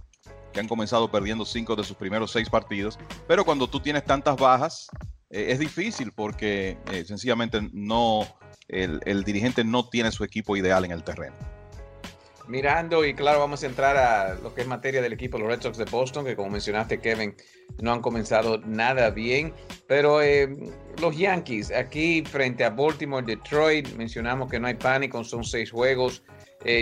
que 0.54 0.60
han 0.60 0.68
comenzado 0.68 1.10
perdiendo 1.10 1.44
cinco 1.44 1.76
de 1.76 1.84
sus 1.84 1.98
primeros 1.98 2.32
seis 2.32 2.50
partidos. 2.50 3.00
Pero 3.28 3.44
cuando 3.44 3.68
tú 3.68 3.80
tienes 3.80 4.06
tantas 4.06 4.38
bajas, 4.38 4.90
eh, 5.32 5.48
es 5.52 5.60
difícil 5.60 6.12
porque 6.12 6.78
eh, 6.92 7.06
sencillamente 7.06 7.62
no, 7.74 8.28
el, 8.68 9.24
dirigente 9.24 9.64
no 9.64 9.88
tiene 9.90 10.12
su 10.12 10.24
equipo 10.24 10.58
ideal 10.58 10.86
en 10.86 10.92
el 10.92 11.04
terreno. 11.04 11.36
Mirando, 12.48 13.06
y 13.06 13.14
claro, 13.14 13.40
vamos 13.40 13.64
a 13.64 13.68
entrar 13.68 13.96
a 13.96 14.34
lo 14.36 14.54
que 14.54 14.62
es 14.62 14.68
materia 14.68 15.02
del 15.02 15.14
equipo, 15.14 15.38
los 15.38 15.48
Red 15.48 15.62
Sox 15.62 15.78
de 15.78 15.86
Boston, 15.86 16.26
que 16.26 16.36
como 16.36 16.50
mencionaste, 16.50 17.00
Kevin, 17.00 17.34
no 17.80 17.94
han 17.94 18.02
comenzado 18.02 18.58
nada 18.58 19.10
bien. 19.10 19.54
Pero 19.88 20.22
eh, 20.22 20.50
los 21.00 21.16
Yankees, 21.16 21.72
aquí 21.72 22.24
frente 22.26 22.66
a 22.66 22.72
Baltimore, 22.72 23.26
Detroit, 23.26 23.94
mencionamos 23.96 24.52
que 24.52 24.60
no 24.60 24.68
hay 24.68 24.74
pánico, 24.74 25.24
son 25.24 25.46
seis 25.46 25.72
juegos. 25.72 26.24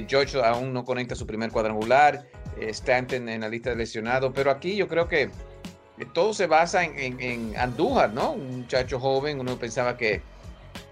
George 0.07 0.37
aún 0.43 0.73
no 0.73 0.83
conecta 0.83 1.15
su 1.15 1.25
primer 1.25 1.51
cuadrangular. 1.51 2.25
Stanton 2.59 3.29
en 3.29 3.39
la 3.39 3.47
lista 3.47 3.69
de 3.69 3.77
lesionados. 3.77 4.33
Pero 4.35 4.51
aquí 4.51 4.75
yo 4.75 4.89
creo 4.89 5.07
que 5.07 5.29
todo 6.05 6.33
se 6.33 6.47
basa 6.47 6.83
en, 6.83 7.55
Andújar, 7.57 8.13
¿no? 8.13 8.31
Un 8.31 8.61
muchacho 8.61 8.99
joven, 8.99 9.39
uno 9.39 9.57
pensaba 9.57 9.97
que, 9.97 10.21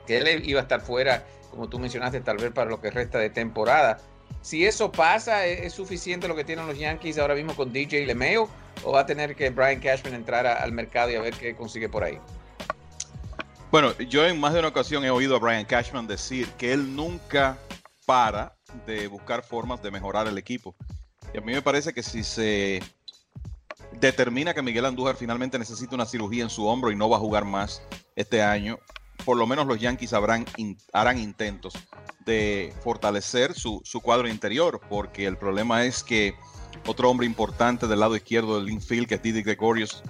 él 0.07 0.41
iba 0.47 0.59
a 0.59 0.63
estar 0.63 0.81
fuera, 0.81 1.23
como 1.51 1.67
tú 1.67 1.79
mencionaste, 1.79 2.21
tal 2.21 2.37
vez 2.37 2.51
para 2.51 2.69
lo 2.69 2.79
que 2.79 2.91
resta 2.91 3.19
de 3.19 3.29
temporada. 3.29 3.99
Si 4.41 4.65
eso 4.65 4.91
pasa, 4.91 5.45
¿es, 5.45 5.73
suficiente 5.73 6.27
lo 6.27 6.35
que 6.35 6.43
tienen 6.43 6.67
los 6.67 6.77
Yankees 6.77 7.17
ahora 7.17 7.35
mismo 7.35 7.55
con 7.55 7.73
DJ 7.73 8.05
Lemeo? 8.05 8.49
¿O 8.83 8.91
va 8.93 9.01
a 9.01 9.05
tener 9.05 9.35
que 9.35 9.49
Brian 9.49 9.79
Cashman 9.79 10.13
entrar 10.13 10.45
al 10.45 10.71
mercado 10.71 11.11
y 11.11 11.15
a 11.15 11.21
ver 11.21 11.33
qué 11.33 11.55
consigue 11.55 11.89
por 11.89 12.03
ahí? 12.03 12.19
Bueno, 13.71 13.97
yo 13.97 14.25
en 14.25 14.39
más 14.39 14.53
de 14.53 14.59
una 14.59 14.69
ocasión 14.69 15.03
he 15.03 15.09
oído 15.09 15.35
a 15.35 15.39
Brian 15.39 15.65
Cashman 15.65 16.07
decir 16.07 16.47
que 16.57 16.71
él 16.71 16.95
nunca 16.95 17.57
para 18.05 18.55
de 18.85 19.07
buscar 19.07 19.43
formas 19.43 19.81
de 19.81 19.91
mejorar 19.91 20.27
el 20.27 20.37
equipo. 20.37 20.75
Y 21.33 21.37
a 21.37 21.41
mí 21.41 21.51
me 21.51 21.61
parece 21.61 21.93
que 21.93 22.01
si 22.01 22.23
se 22.23 22.81
determina 23.99 24.53
que 24.53 24.61
Miguel 24.61 24.85
Andújar 24.85 25.15
finalmente 25.15 25.59
necesita 25.59 25.95
una 25.95 26.05
cirugía 26.05 26.43
en 26.43 26.49
su 26.49 26.65
hombro 26.65 26.91
y 26.91 26.95
no 26.95 27.09
va 27.09 27.17
a 27.17 27.19
jugar 27.19 27.45
más 27.45 27.81
este 28.15 28.41
año, 28.41 28.79
por 29.25 29.37
lo 29.37 29.47
menos 29.47 29.65
los 29.67 29.79
Yankees 29.79 30.13
harán 30.13 31.17
intentos 31.17 31.73
de 32.25 32.73
fortalecer 32.83 33.53
su, 33.53 33.81
cuadro 34.03 34.27
interior, 34.27 34.79
porque 34.89 35.25
el 35.25 35.37
problema 35.37 35.85
es 35.85 36.03
que 36.03 36.35
otro 36.85 37.09
hombre 37.09 37.25
importante 37.25 37.87
del 37.87 37.99
lado 37.99 38.15
izquierdo 38.15 38.59
del 38.59 38.69
infield, 38.69 39.07
que 39.07 39.15
es 39.15 39.21
Didi 39.21 39.41
Gregorius, 39.41 40.03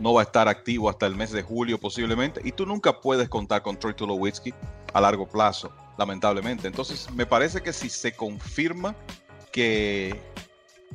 no 0.00 0.14
va 0.14 0.22
a 0.22 0.24
estar 0.24 0.48
activo 0.48 0.88
hasta 0.88 1.06
el 1.06 1.14
mes 1.14 1.30
de 1.30 1.42
julio 1.42 1.78
posiblemente, 1.78 2.40
y 2.44 2.52
tú 2.52 2.64
nunca 2.64 3.00
puedes 3.00 3.28
contar 3.28 3.62
con 3.62 3.78
Troy 3.78 3.94
Tulowitzki 3.94 4.54
a 4.92 5.00
largo 5.00 5.28
plazo, 5.28 5.72
lamentablemente. 5.98 6.66
Entonces, 6.66 7.10
me 7.12 7.26
parece 7.26 7.60
que 7.60 7.72
si 7.72 7.88
se 7.88 8.12
confirma 8.12 8.96
que 9.52 10.20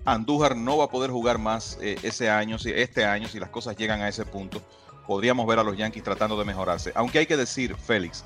Andújar 0.06 0.56
no 0.56 0.78
va 0.78 0.86
a 0.86 0.89
poder 0.89 1.12
jugar 1.12 1.38
más 1.38 1.78
eh, 1.82 1.97
ese 2.04 2.30
año, 2.30 2.58
si, 2.58 2.71
este 2.71 3.06
año, 3.06 3.28
si 3.28 3.39
las 3.39 3.49
cosas 3.49 3.75
llegan 3.75 4.02
a 4.02 4.08
ese 4.08 4.25
punto. 4.25 4.62
Podríamos 5.06 5.45
ver 5.47 5.60
a 5.60 5.63
los 5.63 5.75
Yankees 5.75 6.04
tratando 6.04 6.38
de 6.38 6.45
mejorarse. 6.45 6.91
Aunque 6.95 7.19
hay 7.19 7.25
que 7.25 7.38
decir, 7.38 7.75
Félix, 7.75 8.23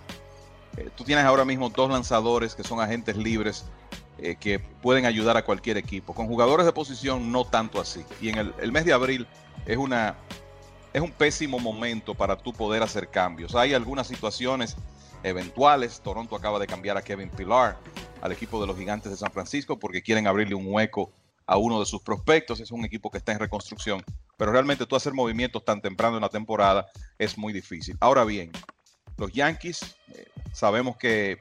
eh, 0.77 0.89
tú 0.95 1.03
tienes 1.03 1.25
ahora 1.25 1.45
mismo 1.45 1.69
dos 1.69 1.89
lanzadores 1.89 2.55
que 2.55 2.63
son 2.63 2.79
agentes 2.79 3.15
libres 3.15 3.65
eh, 4.19 4.35
que 4.39 4.59
pueden 4.59 5.05
ayudar 5.05 5.37
a 5.37 5.43
cualquier 5.43 5.77
equipo. 5.77 6.13
Con 6.13 6.27
jugadores 6.27 6.65
de 6.65 6.71
posición 6.71 7.31
no 7.31 7.45
tanto 7.45 7.81
así. 7.81 8.05
Y 8.21 8.29
en 8.29 8.37
el, 8.37 8.71
mes 8.71 8.85
de 8.85 8.93
abril 8.93 9.27
es 9.65 9.77
una 9.77 10.15
es 10.93 11.01
un 11.01 11.11
pésimo 11.11 11.57
momento 11.57 12.13
para 12.13 12.37
tú 12.37 12.53
poder 12.53 12.83
hacer 12.83 13.09
cambios. 13.09 13.55
Hay 13.55 13.73
algunas 13.73 14.05
situaciones 14.05 14.77
eventuales. 15.23 15.99
Toronto 16.01 16.35
acaba 16.35 16.59
de 16.59 16.67
cambiar 16.67 16.97
a 16.97 17.01
Kevin 17.01 17.29
Pilar 17.29 17.79
al 18.21 18.31
equipo 18.31 18.61
de 18.61 18.67
los 18.67 18.77
Gigantes 18.77 19.11
de 19.11 19.17
San 19.17 19.31
Francisco 19.31 19.79
porque 19.79 20.03
quieren 20.03 20.27
abrirle 20.27 20.53
un 20.53 20.67
hueco 20.67 21.11
a 21.45 21.57
uno 21.57 21.79
de 21.79 21.85
sus 21.85 22.01
prospectos. 22.01 22.59
Es 22.59 22.71
un 22.71 22.85
equipo 22.85 23.11
que 23.11 23.17
está 23.17 23.31
en 23.31 23.39
reconstrucción. 23.39 24.03
Pero 24.37 24.51
realmente 24.51 24.85
tú 24.85 24.95
hacer 24.95 25.13
movimientos 25.13 25.63
tan 25.63 25.81
temprano 25.81 26.17
en 26.17 26.21
la 26.21 26.29
temporada 26.29 26.87
es 27.17 27.37
muy 27.37 27.53
difícil. 27.53 27.97
Ahora 27.99 28.25
bien, 28.25 28.51
los 29.17 29.31
Yankees 29.31 29.95
eh, 30.13 30.27
sabemos 30.51 30.97
que 30.97 31.37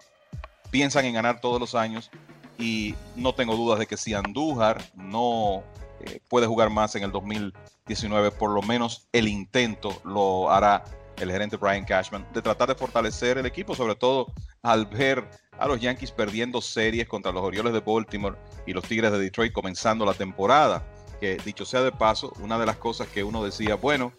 piensan 0.70 1.04
en 1.04 1.14
ganar 1.14 1.40
todos 1.40 1.60
los 1.60 1.74
años 1.74 2.10
y 2.58 2.94
no 3.16 3.34
tengo 3.34 3.56
dudas 3.56 3.78
de 3.78 3.86
que 3.86 3.96
si 3.96 4.14
Andújar 4.14 4.82
no 4.94 5.62
eh, 6.00 6.20
puede 6.28 6.46
jugar 6.46 6.70
más 6.70 6.94
en 6.96 7.02
el 7.02 7.12
2019, 7.12 8.30
por 8.32 8.50
lo 8.50 8.62
menos 8.62 9.08
el 9.12 9.28
intento 9.28 10.00
lo 10.04 10.50
hará 10.50 10.84
el 11.16 11.30
gerente 11.30 11.56
Brian 11.56 11.84
Cashman 11.84 12.26
de 12.32 12.42
tratar 12.42 12.68
de 12.68 12.74
fortalecer 12.74 13.38
el 13.38 13.46
equipo, 13.46 13.74
sobre 13.74 13.94
todo 13.94 14.32
al 14.62 14.86
ver 14.86 15.28
a 15.58 15.66
los 15.66 15.80
Yankees 15.80 16.10
perdiendo 16.10 16.60
series 16.60 17.08
contra 17.08 17.32
los 17.32 17.42
Orioles 17.42 17.72
de 17.72 17.80
Baltimore 17.80 18.36
y 18.66 18.72
los 18.72 18.84
Tigres 18.84 19.12
de 19.12 19.18
Detroit 19.18 19.52
comenzando 19.52 20.04
la 20.04 20.14
temporada. 20.14 20.86
Que 21.20 21.36
dicho 21.44 21.64
sea 21.64 21.82
de 21.82 21.92
paso, 21.92 22.32
una 22.40 22.58
de 22.58 22.66
las 22.66 22.76
cosas 22.78 23.06
que 23.08 23.22
uno 23.22 23.44
decía, 23.44 23.76
bueno, 23.76 24.12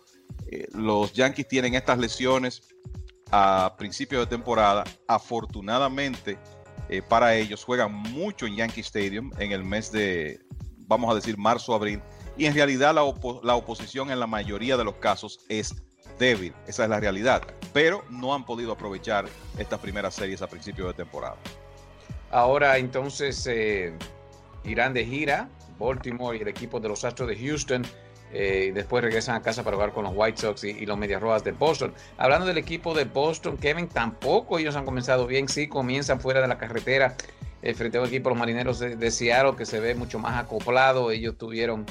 eh, 0.47 0.67
los 0.73 1.13
Yankees 1.13 1.47
tienen 1.47 1.75
estas 1.75 1.97
lesiones 1.97 2.61
a 3.31 3.75
principios 3.77 4.21
de 4.21 4.27
temporada. 4.27 4.83
Afortunadamente 5.07 6.37
eh, 6.89 7.01
para 7.01 7.35
ellos 7.35 7.63
juegan 7.63 7.93
mucho 7.93 8.45
en 8.45 8.55
Yankee 8.55 8.81
Stadium 8.81 9.31
en 9.39 9.51
el 9.51 9.63
mes 9.63 9.91
de, 9.91 10.39
vamos 10.87 11.11
a 11.11 11.15
decir, 11.15 11.37
marzo-abril. 11.37 12.01
Y 12.37 12.45
en 12.45 12.53
realidad 12.53 12.93
la, 12.93 13.03
la 13.43 13.55
oposición 13.55 14.11
en 14.11 14.19
la 14.19 14.27
mayoría 14.27 14.77
de 14.77 14.83
los 14.83 14.95
casos 14.95 15.39
es 15.49 15.75
débil, 16.19 16.53
esa 16.67 16.83
es 16.83 16.89
la 16.89 16.99
realidad, 16.99 17.43
pero 17.73 18.05
no 18.09 18.33
han 18.33 18.45
podido 18.45 18.71
aprovechar 18.71 19.25
estas 19.57 19.79
primeras 19.79 20.15
series 20.15 20.41
a 20.41 20.47
principio 20.47 20.87
de 20.87 20.93
temporada. 20.93 21.35
Ahora 22.31 22.77
entonces 22.77 23.45
eh, 23.47 23.93
irán 24.63 24.93
de 24.93 25.05
gira, 25.05 25.49
Baltimore 25.79 26.37
y 26.37 26.41
el 26.41 26.47
equipo 26.47 26.79
de 26.79 26.89
los 26.89 27.03
Astros 27.03 27.27
de 27.27 27.35
Houston, 27.35 27.83
eh, 28.31 28.67
y 28.69 28.71
después 28.71 29.03
regresan 29.03 29.35
a 29.35 29.41
casa 29.41 29.63
para 29.63 29.75
jugar 29.75 29.91
con 29.91 30.05
los 30.05 30.13
White 30.15 30.41
Sox 30.41 30.63
y, 30.63 30.85
los 30.85 30.97
Medias 30.97 31.21
Rojas 31.21 31.43
de 31.43 31.51
Boston. 31.51 31.93
Hablando 32.17 32.47
del 32.47 32.57
equipo 32.57 32.93
de 32.95 33.05
Boston, 33.05 33.57
Kevin, 33.57 33.87
tampoco 33.87 34.57
ellos 34.57 34.75
han 34.75 34.85
comenzado 34.85 35.27
bien, 35.27 35.47
sí, 35.47 35.67
comienzan 35.67 36.19
fuera 36.19 36.41
de 36.41 36.47
la 36.47 36.57
carretera 36.57 37.15
eh, 37.61 37.73
frente 37.75 37.97
a 37.97 38.01
un 38.01 38.07
equipo, 38.07 38.29
los 38.29 38.37
Marineros 38.37 38.79
de, 38.79 39.11
Seattle, 39.11 39.55
que 39.55 39.65
se 39.65 39.79
ve 39.79 39.93
mucho 39.93 40.17
más 40.17 40.43
acoplado, 40.43 41.11
ellos 41.11 41.37
tuvieron 41.37 41.85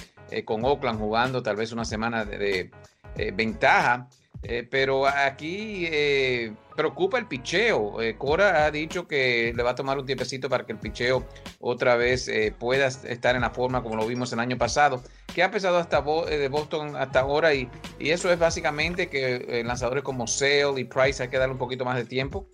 con 0.44 0.64
Oakland 0.64 0.98
jugando 0.98 1.42
tal 1.42 1.56
vez 1.56 1.72
una 1.72 1.84
semana 1.84 2.24
de 2.24 2.70
eh, 3.16 3.32
ventaja. 3.34 4.08
Eh, 4.44 4.66
pero 4.68 5.06
aquí 5.06 5.86
eh, 5.90 6.52
preocupa 6.74 7.18
el 7.18 7.26
picheo. 7.26 7.96
Cora 8.18 8.64
ha 8.64 8.70
dicho 8.70 9.06
que 9.06 9.52
le 9.54 9.62
va 9.62 9.70
a 9.70 9.74
tomar 9.74 9.98
un 9.98 10.06
tiempecito 10.06 10.48
para 10.48 10.66
que 10.66 10.72
el 10.72 10.78
picheo 10.78 11.24
otra 11.60 11.96
vez 11.96 12.30
pueda 12.58 12.86
estar 12.86 13.36
en 13.36 13.42
la 13.42 13.50
forma 13.50 13.82
como 13.82 13.96
lo 13.96 14.06
vimos 14.06 14.32
el 14.32 14.40
año 14.40 14.58
pasado. 14.58 15.02
que 15.32 15.42
ha 15.42 15.50
pesado 15.50 15.78
hasta 15.78 16.02
de 16.02 16.48
Boston 16.48 16.96
hasta 16.96 17.20
ahora? 17.20 17.54
Y, 17.54 17.68
y 17.98 18.10
eso 18.10 18.32
es 18.32 18.38
básicamente 18.38 19.08
que 19.08 19.62
lanzadores 19.64 20.02
como 20.02 20.26
Sale 20.26 20.80
y 20.80 20.84
Price 20.84 21.22
hay 21.22 21.28
que 21.28 21.38
darle 21.38 21.52
un 21.52 21.58
poquito 21.58 21.84
más 21.84 21.96
de 21.96 22.04
tiempo. 22.04 22.48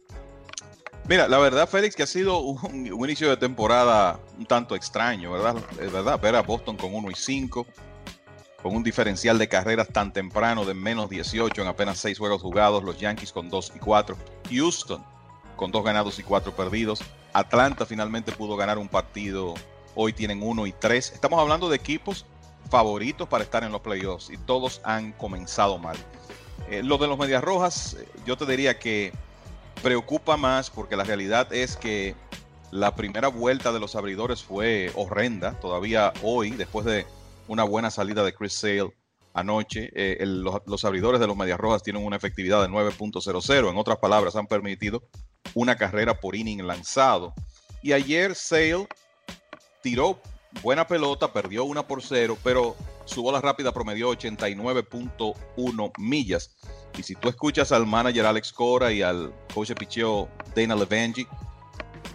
Mira, 1.08 1.26
la 1.26 1.38
verdad, 1.38 1.66
Félix, 1.66 1.96
que 1.96 2.02
ha 2.02 2.06
sido 2.06 2.40
un, 2.40 2.86
inicio 2.86 3.30
de 3.30 3.38
temporada 3.38 4.20
un 4.38 4.44
tanto 4.44 4.76
extraño, 4.76 5.32
¿verdad? 5.32 5.56
Verdad, 5.78 6.20
ver 6.20 6.36
a 6.36 6.42
Boston 6.42 6.76
con 6.76 6.94
1 6.94 7.10
y 7.10 7.14
5, 7.14 7.66
con 8.62 8.74
un 8.74 8.82
diferencial 8.82 9.38
de 9.38 9.48
carreras 9.48 9.88
tan 9.88 10.12
temprano 10.12 10.64
de 10.64 10.74
menos 10.74 11.08
18 11.08 11.62
en 11.62 11.68
apenas 11.68 11.98
6 11.98 12.18
juegos 12.18 12.42
jugados, 12.42 12.82
los 12.82 12.98
Yankees 12.98 13.32
con 13.32 13.48
2 13.48 13.72
y 13.76 13.78
4, 13.78 14.16
Houston 14.50 15.04
con 15.54 15.70
2 15.70 15.84
ganados 15.84 16.18
y 16.18 16.24
4 16.24 16.54
perdidos, 16.56 17.00
Atlanta 17.32 17.86
finalmente 17.86 18.32
pudo 18.32 18.56
ganar 18.56 18.78
un 18.78 18.88
partido, 18.88 19.54
hoy 19.94 20.12
tienen 20.12 20.42
1 20.42 20.66
y 20.66 20.72
3. 20.72 21.12
Estamos 21.12 21.38
hablando 21.40 21.68
de 21.68 21.76
equipos 21.76 22.26
favoritos 22.68 23.28
para 23.28 23.44
estar 23.44 23.62
en 23.62 23.72
los 23.72 23.80
playoffs 23.80 24.28
y 24.30 24.36
todos 24.36 24.80
han 24.84 25.12
comenzado 25.12 25.78
mal. 25.78 25.96
Eh, 26.68 26.82
lo 26.82 26.98
de 26.98 27.06
los 27.06 27.18
Medias 27.18 27.42
Rojas, 27.42 27.94
eh, 27.94 28.08
yo 28.26 28.36
te 28.36 28.44
diría 28.44 28.78
que 28.78 29.12
preocupa 29.82 30.36
más 30.36 30.68
porque 30.68 30.96
la 30.96 31.04
realidad 31.04 31.52
es 31.52 31.76
que 31.76 32.16
la 32.72 32.94
primera 32.94 33.28
vuelta 33.28 33.72
de 33.72 33.80
los 33.80 33.94
abridores 33.94 34.42
fue 34.42 34.90
horrenda. 34.94 35.52
Todavía 35.60 36.12
hoy, 36.22 36.50
después 36.50 36.84
de 36.84 37.06
una 37.48 37.64
buena 37.64 37.90
salida 37.90 38.24
de 38.24 38.32
Chris 38.32 38.54
Sale 38.54 38.94
anoche, 39.34 39.90
eh, 39.94 40.24
los, 40.26 40.84
abridores 40.84 41.20
de 41.20 41.26
los 41.26 41.36
Medias 41.36 41.58
Rojas 41.58 41.82
tienen 41.82 42.04
una 42.04 42.16
efectividad 42.16 42.62
de 42.62 42.68
9.00. 42.68 43.70
En 43.70 43.76
otras 43.76 43.98
palabras, 43.98 44.36
han 44.36 44.46
permitido 44.46 45.02
una 45.54 45.76
carrera 45.76 46.18
por 46.20 46.34
inning 46.34 46.66
lanzado. 46.66 47.34
Y 47.82 47.92
ayer 47.92 48.34
Sale 48.34 48.88
tiró 49.82 50.20
buena 50.62 50.86
pelota, 50.86 51.32
perdió 51.32 51.64
una 51.64 51.86
por 51.86 52.02
cero, 52.02 52.36
pero 52.42 52.76
su 53.04 53.22
bola 53.22 53.40
rápida 53.40 53.72
promedió 53.72 54.10
89.1 54.10 55.92
millas. 55.98 56.56
Y 56.98 57.02
si 57.02 57.14
tú 57.14 57.28
escuchas 57.28 57.70
al 57.70 57.86
manager 57.86 58.26
Alex 58.26 58.52
Cora 58.52 58.92
y 58.92 59.02
al 59.02 59.32
coach 59.54 59.68
de 59.68 59.74
picheo 59.76 60.28
Dana 60.54 60.74
Levangi, 60.74 61.26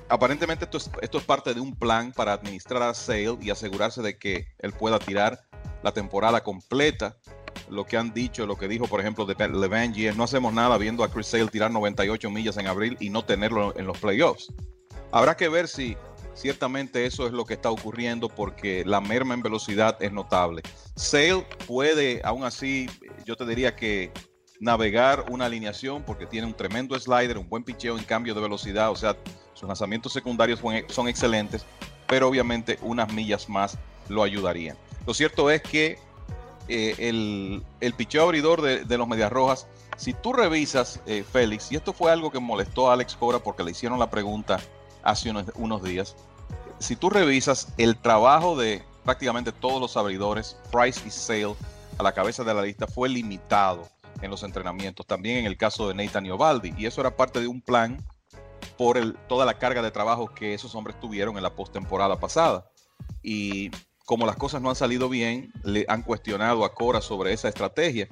aparentemente 0.09 0.65
esto 0.65 0.77
es, 0.77 0.89
esto 1.01 1.17
es 1.17 1.23
parte 1.23 1.53
de 1.53 1.61
un 1.61 1.75
plan 1.75 2.11
para 2.11 2.33
administrar 2.33 2.83
a 2.83 2.93
Sale 2.93 3.37
y 3.41 3.49
asegurarse 3.49 4.01
de 4.01 4.17
que 4.17 4.47
él 4.59 4.73
pueda 4.73 4.99
tirar 4.99 5.39
la 5.83 5.91
temporada 5.91 6.43
completa. 6.43 7.17
Lo 7.69 7.85
que 7.85 7.97
han 7.97 8.13
dicho, 8.13 8.45
lo 8.45 8.57
que 8.57 8.67
dijo, 8.67 8.87
por 8.87 8.99
ejemplo, 8.99 9.25
de 9.25 9.35
Levangi 9.47 10.07
es 10.07 10.17
no 10.17 10.23
hacemos 10.23 10.53
nada 10.53 10.77
viendo 10.77 11.03
a 11.03 11.09
Chris 11.09 11.27
Sale 11.27 11.47
tirar 11.47 11.71
98 11.71 12.29
millas 12.29 12.57
en 12.57 12.67
abril 12.67 12.97
y 12.99 13.09
no 13.09 13.23
tenerlo 13.23 13.77
en 13.77 13.85
los 13.85 13.97
playoffs. 13.97 14.51
Habrá 15.11 15.37
que 15.37 15.49
ver 15.49 15.67
si 15.67 15.95
ciertamente 16.33 17.05
eso 17.05 17.27
es 17.27 17.33
lo 17.33 17.45
que 17.45 17.53
está 17.53 17.69
ocurriendo 17.69 18.27
porque 18.27 18.83
la 18.85 18.99
merma 18.99 19.33
en 19.33 19.43
velocidad 19.43 20.01
es 20.01 20.11
notable. 20.11 20.63
Sale 20.95 21.45
puede, 21.67 22.21
aún 22.23 22.43
así, 22.43 22.89
yo 23.25 23.35
te 23.35 23.45
diría 23.45 23.75
que 23.75 24.11
navegar 24.59 25.25
una 25.29 25.45
alineación 25.45 26.03
porque 26.03 26.25
tiene 26.25 26.47
un 26.47 26.53
tremendo 26.53 26.97
slider, 26.99 27.37
un 27.37 27.49
buen 27.49 27.63
picheo 27.63 27.97
en 27.97 28.03
cambio 28.03 28.33
de 28.33 28.41
velocidad, 28.41 28.91
o 28.91 28.95
sea, 28.95 29.17
sus 29.53 29.67
lanzamientos 29.67 30.13
secundarios 30.13 30.61
son 30.89 31.07
excelentes, 31.07 31.65
pero 32.07 32.27
obviamente 32.27 32.79
unas 32.81 33.11
millas 33.13 33.49
más 33.49 33.77
lo 34.09 34.23
ayudarían. 34.23 34.77
Lo 35.05 35.13
cierto 35.13 35.49
es 35.49 35.61
que 35.61 35.99
eh, 36.67 36.95
el, 36.97 37.63
el, 37.81 37.93
picheo 37.93 38.23
abridor 38.23 38.61
de, 38.61 38.97
los 38.97 39.07
Medias 39.07 39.31
Rojas, 39.31 39.67
si 39.97 40.13
tú 40.13 40.33
revisas, 40.33 41.01
eh, 41.05 41.23
Félix, 41.29 41.71
y 41.71 41.75
esto 41.75 41.93
fue 41.93 42.11
algo 42.11 42.31
que 42.31 42.39
molestó 42.39 42.89
a 42.89 42.93
Alex 42.93 43.15
Cora 43.15 43.39
porque 43.39 43.63
le 43.63 43.71
hicieron 43.71 43.99
la 43.99 44.09
pregunta 44.09 44.59
hace 45.03 45.29
unos, 45.29 45.45
unos 45.55 45.83
días, 45.83 46.15
si 46.79 46.95
tú 46.95 47.09
revisas 47.09 47.73
el 47.77 47.97
trabajo 47.97 48.57
de 48.57 48.83
prácticamente 49.03 49.51
todos 49.51 49.81
los 49.81 49.97
abridores, 49.97 50.57
Price 50.71 51.01
y 51.05 51.11
Sale 51.11 51.55
a 51.97 52.03
la 52.03 52.13
cabeza 52.13 52.43
de 52.43 52.53
la 52.53 52.61
lista 52.61 52.87
fue 52.87 53.09
limitado 53.09 53.87
en 54.21 54.31
los 54.31 54.43
entrenamientos, 54.43 55.05
también 55.05 55.39
en 55.39 55.45
el 55.45 55.57
caso 55.57 55.87
de 55.87 55.93
Nathan 55.93 56.25
Iovaldi, 56.25 56.73
y 56.77 56.85
eso 56.85 57.01
era 57.01 57.15
parte 57.15 57.41
de 57.41 57.47
un 57.47 57.61
plan 57.61 58.03
por 58.77 58.97
el, 58.97 59.15
toda 59.27 59.45
la 59.45 59.57
carga 59.57 59.81
de 59.81 59.91
trabajo 59.91 60.33
que 60.33 60.53
esos 60.53 60.75
hombres 60.75 60.99
tuvieron 60.99 61.37
en 61.37 61.43
la 61.43 61.55
postemporada 61.55 62.19
pasada. 62.19 62.69
Y 63.21 63.71
como 64.05 64.25
las 64.25 64.35
cosas 64.35 64.61
no 64.61 64.69
han 64.69 64.75
salido 64.75 65.09
bien, 65.09 65.51
le 65.63 65.85
han 65.87 66.01
cuestionado 66.03 66.65
a 66.65 66.73
Cora 66.73 67.01
sobre 67.01 67.33
esa 67.33 67.49
estrategia. 67.49 68.07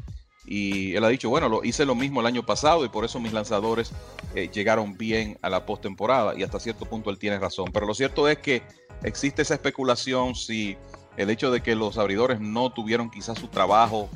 Y 0.45 0.95
él 0.95 1.04
ha 1.04 1.10
dicho, 1.10 1.30
bueno, 1.30 1.50
lo 1.50 1.63
hice 1.63 1.86
lo 1.86 1.95
mismo 1.95 2.19
el 2.19 2.26
año 2.26 2.43
pasado 2.45 2.84
y 2.84 2.89
por 2.89 3.06
eso 3.06 3.19
mis 3.19 3.34
lanzadores 3.34 3.91
eh, 4.34 4.50
llegaron 4.52 4.97
bien 4.97 5.38
a 5.41 5.50
la 5.50 5.65
postemporada 5.65 6.36
y 6.36 6.43
hasta 6.43 6.60
cierto 6.60 6.86
punto 6.86 7.10
él 7.10 7.19
tiene 7.19 7.38
razón. 7.39 7.71
Pero 7.71 7.86
lo 7.86 7.93
cierto 7.93 8.28
es 8.28 8.39
que 8.39 8.63
existe 9.04 9.43
esa 9.43 9.54
especulación 9.54 10.34
si 10.36 10.78
el 11.17 11.30
hecho 11.30 11.52
de 11.52 11.62
que 11.62 11.76
los 11.76 11.97
abridores 11.97 12.39
no 12.39 12.71
tuvieron 12.71 13.10
quizás 13.12 13.38
su 13.38 13.47
trabajo 13.47 14.10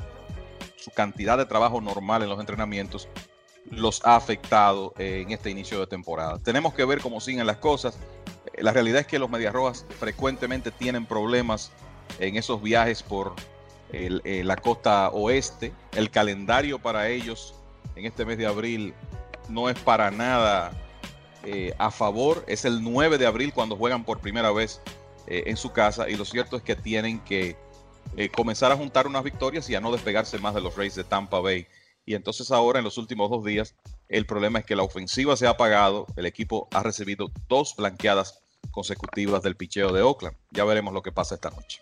su 0.76 0.90
cantidad 0.92 1.36
de 1.36 1.46
trabajo 1.46 1.80
normal 1.80 2.22
en 2.22 2.28
los 2.28 2.38
entrenamientos 2.38 3.08
los 3.70 4.04
ha 4.04 4.16
afectado 4.16 4.94
eh, 4.98 5.22
en 5.24 5.32
este 5.32 5.50
inicio 5.50 5.80
de 5.80 5.86
temporada. 5.86 6.38
Tenemos 6.38 6.74
que 6.74 6.84
ver 6.84 7.00
cómo 7.00 7.20
siguen 7.20 7.46
las 7.46 7.58
cosas. 7.58 7.98
Eh, 8.52 8.62
la 8.62 8.72
realidad 8.72 9.00
es 9.00 9.06
que 9.06 9.18
los 9.18 9.30
Medias 9.30 9.52
Rojas 9.52 9.84
frecuentemente 9.98 10.70
tienen 10.70 11.06
problemas 11.06 11.72
en 12.18 12.36
esos 12.36 12.62
viajes 12.62 13.02
por 13.02 13.34
eh, 13.92 14.42
la 14.44 14.56
costa 14.56 15.10
oeste. 15.10 15.72
El 15.92 16.10
calendario 16.10 16.78
para 16.78 17.08
ellos 17.08 17.54
en 17.94 18.04
este 18.04 18.24
mes 18.24 18.38
de 18.38 18.46
abril 18.46 18.94
no 19.48 19.68
es 19.68 19.78
para 19.78 20.10
nada 20.10 20.72
a 21.78 21.90
favor. 21.92 22.44
Es 22.48 22.64
el 22.64 22.82
9 22.82 23.18
de 23.18 23.26
abril 23.26 23.52
cuando 23.52 23.76
juegan 23.76 24.02
por 24.04 24.18
primera 24.18 24.50
vez 24.50 24.80
en 25.28 25.56
su 25.56 25.70
casa 25.70 26.08
y 26.08 26.16
lo 26.16 26.24
cierto 26.24 26.56
es 26.56 26.62
que 26.62 26.74
tienen 26.74 27.20
que 27.20 27.56
eh, 28.14 28.30
comenzar 28.30 28.72
a 28.72 28.76
juntar 28.76 29.06
unas 29.06 29.22
victorias 29.24 29.68
y 29.68 29.74
a 29.74 29.80
no 29.80 29.92
despegarse 29.92 30.38
más 30.38 30.54
de 30.54 30.60
los 30.60 30.76
Rays 30.76 30.94
de 30.94 31.04
Tampa 31.04 31.40
Bay. 31.40 31.66
Y 32.06 32.14
entonces 32.14 32.52
ahora 32.52 32.78
en 32.78 32.84
los 32.84 32.98
últimos 32.98 33.28
dos 33.28 33.44
días 33.44 33.74
el 34.08 34.26
problema 34.26 34.60
es 34.60 34.64
que 34.64 34.76
la 34.76 34.84
ofensiva 34.84 35.36
se 35.36 35.46
ha 35.46 35.50
apagado, 35.50 36.06
el 36.16 36.24
equipo 36.24 36.68
ha 36.72 36.82
recibido 36.82 37.32
dos 37.48 37.74
blanqueadas 37.76 38.40
consecutivas 38.70 39.42
del 39.42 39.56
picheo 39.56 39.92
de 39.92 40.02
Oakland. 40.02 40.36
Ya 40.52 40.64
veremos 40.64 40.94
lo 40.94 41.02
que 41.02 41.10
pasa 41.10 41.34
esta 41.34 41.50
noche. 41.50 41.80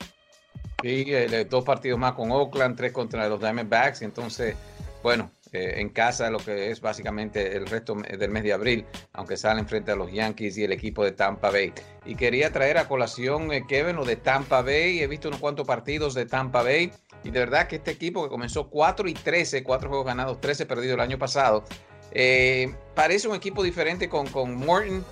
Sí, 0.83 1.05
eh, 1.09 1.47
dos 1.49 1.65
partidos 1.65 1.99
más 1.99 2.15
con 2.15 2.33
Oakland, 2.33 2.77
tres 2.77 2.93
contra 2.93 3.29
los 3.29 3.39
Diamondbacks. 3.39 4.03
Entonces, 4.03 4.57
bueno, 5.03 5.31
eh, 5.55 5.81
en 5.81 5.89
casa 5.89 6.31
lo 6.31 6.39
que 6.39 6.73
es 6.73 6.81
básicamente 6.81 7.57
el 7.57 7.67
resto 7.67 7.95
del 7.95 8.29
mes 8.29 8.43
de 8.43 8.53
abril, 8.53 8.85
aunque 9.13 9.37
salen 9.37 9.69
frente 9.69 9.93
a 9.93 9.95
los 9.95 10.11
Yankees 10.11 10.59
y 10.59 10.65
el 10.65 10.73
equipo 10.73 11.05
de 11.05 11.13
Tampa 11.13 11.51
Bay. 11.53 11.73
Y 12.05 12.17
quería 12.17 12.53
traer 12.53 12.77
a 12.77 12.89
colación, 12.89 13.53
eh, 13.53 13.65
Kevin, 13.69 13.95
lo 13.95 14.05
de 14.05 14.17
Tampa 14.17 14.63
Bay. 14.63 15.01
He 15.01 15.07
visto 15.07 15.29
unos 15.29 15.39
cuantos 15.39 15.65
partidos 15.65 16.15
de 16.15 16.27
Tampa 16.27 16.65
Bay. 16.65 16.91
Y 17.23 17.31
de 17.31 17.39
verdad 17.39 17.69
que 17.69 17.77
este 17.77 17.93
equipo 17.93 18.25
que 18.25 18.31
comenzó 18.31 18.69
4 18.69 19.09
y 19.09 19.15
13, 19.15 19.63
4 19.63 19.89
juegos 19.89 20.07
ganados, 20.07 20.41
13 20.41 20.67
perdidos 20.67 20.95
el 20.95 21.01
año 21.01 21.21
pasado, 21.21 21.65
eh, 22.11 22.75
parece 22.97 23.29
un 23.29 23.37
equipo 23.37 23.63
diferente 23.63 24.09
con, 24.09 24.27
con 24.27 24.57
Morton 24.57 25.05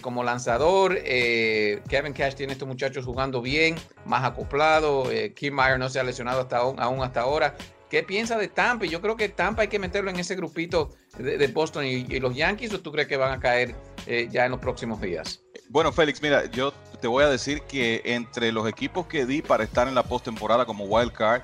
como 0.00 0.24
lanzador. 0.24 0.98
Kevin 1.02 2.14
Cash 2.14 2.34
tiene 2.36 2.54
estos 2.54 2.66
muchachos 2.66 3.04
jugando 3.04 3.42
bien, 3.42 3.76
más 4.06 4.24
acoplado. 4.24 5.04
Kim 5.36 5.54
Meyer 5.54 5.78
no 5.78 5.90
se 5.90 6.00
ha 6.00 6.02
lesionado 6.02 6.40
hasta 6.40 6.56
aún 6.56 7.02
hasta 7.02 7.20
ahora. 7.20 7.54
¿Qué 7.90 8.02
piensa 8.02 8.36
de 8.38 8.48
Tampa? 8.48 8.86
Yo 8.86 9.00
creo 9.00 9.16
que 9.16 9.28
Tampa 9.28 9.62
hay 9.62 9.68
que 9.68 9.78
meterlo 9.78 10.10
en 10.10 10.18
ese 10.18 10.34
grupito 10.34 10.90
de, 11.18 11.46
Boston 11.48 11.84
y, 11.84 12.04
los 12.18 12.34
Yankees, 12.34 12.72
o 12.72 12.80
tú 12.80 12.90
crees 12.90 13.08
que 13.08 13.16
van 13.16 13.32
a 13.32 13.40
caer 13.40 13.74
eh, 14.06 14.28
ya 14.30 14.44
en 14.44 14.50
los 14.50 14.60
próximos 14.60 15.00
días? 15.00 15.42
Bueno, 15.68 15.92
Félix, 15.92 16.20
mira, 16.20 16.46
yo 16.50 16.72
te 17.00 17.08
voy 17.08 17.24
a 17.24 17.28
decir 17.28 17.62
que 17.62 18.02
entre 18.04 18.52
los 18.52 18.68
equipos 18.68 19.06
que 19.06 19.26
di 19.26 19.42
para 19.42 19.64
estar 19.64 19.88
en 19.88 19.94
la 19.94 20.02
postemporada 20.02 20.66
como 20.66 20.84
wild 20.84 21.12
card 21.12 21.42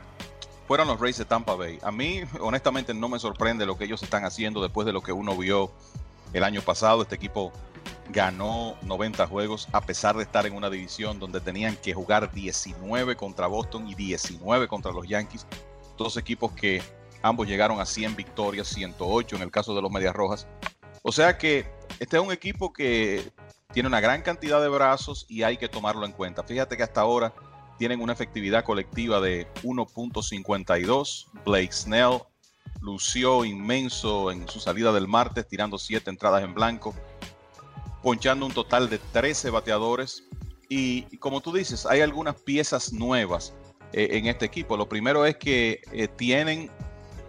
fueron 0.66 0.88
los 0.88 1.00
Rays 1.00 1.18
de 1.18 1.24
Tampa 1.24 1.55
Bay. 1.55 1.79
A 1.83 1.90
mí, 1.90 2.22
honestamente, 2.40 2.94
no 2.94 3.09
me 3.09 3.18
sorprende 3.18 3.66
lo 3.66 3.76
que 3.76 3.85
ellos 3.85 4.03
están 4.03 4.24
haciendo 4.24 4.62
después 4.62 4.87
de 4.87 4.92
lo 4.92 5.03
que 5.03 5.12
uno 5.12 5.37
vio 5.37 5.72
el 6.33 6.44
año 6.44 6.62
pasado. 6.62 7.03
Este 7.03 7.16
equipo 7.16 7.53
ganó 8.11 8.76
90 8.83 9.26
juegos 9.26 9.68
a 9.72 9.81
pesar 9.81 10.16
de 10.16 10.22
estar 10.22 10.46
en 10.46 10.55
una 10.55 10.68
división 10.68 11.18
donde 11.18 11.40
tenían 11.40 11.76
que 11.76 11.94
jugar 11.94 12.33
19 12.33 13.16
contra 13.16 13.46
Boston 13.46 13.88
y 13.88 13.94
19 13.94 14.68
contra 14.68 14.92
los 14.92 15.09
Yankees 15.09 15.46
dos 16.01 16.17
equipos 16.17 16.53
que 16.53 16.83
ambos 17.23 17.47
llegaron 17.47 17.79
a 17.81 17.87
100 17.87 18.17
victorias, 18.17 18.69
108 18.69 19.37
en 19.37 19.43
el 19.43 19.51
caso 19.51 19.75
de 19.75 19.83
los 19.83 19.91
Medias 19.91 20.15
Rojas. 20.15 20.47
O 21.03 21.13
sea 21.13 21.39
que 21.39 21.71
este 21.99 22.17
es 22.17 22.23
un 22.23 22.33
equipo 22.33 22.73
que 22.73 23.31
tiene 23.73 23.87
una 23.87 24.01
gran 24.01 24.23
cantidad 24.23 24.61
de 24.61 24.69
brazos 24.69 25.27
y 25.29 25.42
hay 25.42 25.59
que 25.59 25.69
tomarlo 25.69 26.05
en 26.07 26.13
cuenta. 26.13 26.42
Fíjate 26.42 26.77
que 26.77 26.83
hasta 26.83 27.03
ahora 27.03 27.35
tienen 27.79 28.01
una 28.01 28.13
efectividad 28.13 28.65
colectiva 28.65 29.21
de 29.21 29.46
1.52. 29.63 31.27
Blake 31.44 31.73
Snell 31.73 32.23
lució 32.81 33.44
inmenso 33.44 34.31
en 34.31 34.48
su 34.48 34.59
salida 34.59 34.92
del 34.92 35.07
martes, 35.07 35.46
tirando 35.46 35.79
7 35.79 36.09
entradas 36.11 36.42
en 36.42 36.55
blanco, 36.55 36.94
ponchando 38.03 38.46
un 38.46 38.53
total 38.53 38.88
de 38.88 38.98
13 38.98 39.51
bateadores. 39.51 40.25
Y, 40.69 41.17
como 41.19 41.40
tú 41.40 41.53
dices, 41.53 41.85
hay 41.85 42.01
algunas 42.01 42.37
piezas 42.37 42.92
nuevas 42.92 43.53
eh, 43.93 44.09
en 44.13 44.27
este 44.27 44.47
equipo. 44.47 44.77
Lo 44.77 44.88
primero 44.88 45.25
es 45.27 45.37
que 45.37 45.83
eh, 45.93 46.09
tienen 46.09 46.71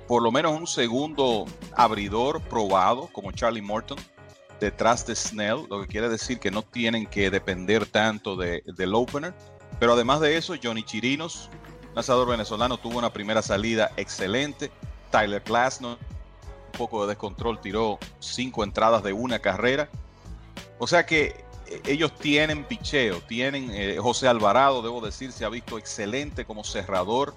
por 0.08 0.22
lo 0.22 0.32
menos 0.32 0.60
un 0.60 0.68
segundo 0.68 1.46
abridor 1.76 2.42
probado 2.42 3.08
como 3.14 3.32
Charlie 3.32 3.62
Morton 3.62 3.98
detrás 4.60 5.06
de 5.08 5.16
Snell, 5.16 5.66
lo 5.70 5.82
que 5.82 5.88
quiere 5.88 6.10
decir 6.10 6.40
que 6.40 6.52
no 6.52 6.62
tienen 6.62 7.08
que 7.08 7.32
depender 7.32 7.86
tanto 7.86 8.36
de, 8.36 8.64
del 8.66 8.94
opener. 8.94 9.34
Pero 9.80 9.94
además 9.94 10.20
de 10.20 10.38
eso, 10.38 10.54
Johnny 10.62 10.84
Chirinos, 10.84 11.50
lanzador 11.96 12.28
venezolano, 12.30 12.78
tuvo 12.78 13.00
una 13.00 13.12
primera 13.12 13.42
salida 13.42 13.92
excelente. 13.98 14.72
Tyler 15.10 15.42
Glasnow, 15.44 15.94
un 15.94 16.78
poco 16.78 17.02
de 17.02 17.10
descontrol, 17.10 17.60
tiró 17.60 17.98
cinco 18.20 18.64
entradas 18.64 19.02
de 19.04 19.14
una 19.14 19.40
carrera. 19.40 19.90
O 20.78 20.88
sea 20.88 21.06
que 21.06 21.44
ellos 21.86 22.14
tienen 22.16 22.66
picheo, 22.66 23.22
tienen 23.22 23.72
eh, 23.72 23.98
José 23.98 24.28
Alvarado, 24.28 24.82
debo 24.82 25.02
decir, 25.02 25.32
se 25.32 25.46
ha 25.46 25.50
visto 25.50 25.78
excelente 25.78 26.46
como 26.46 26.64
cerrador 26.64 27.36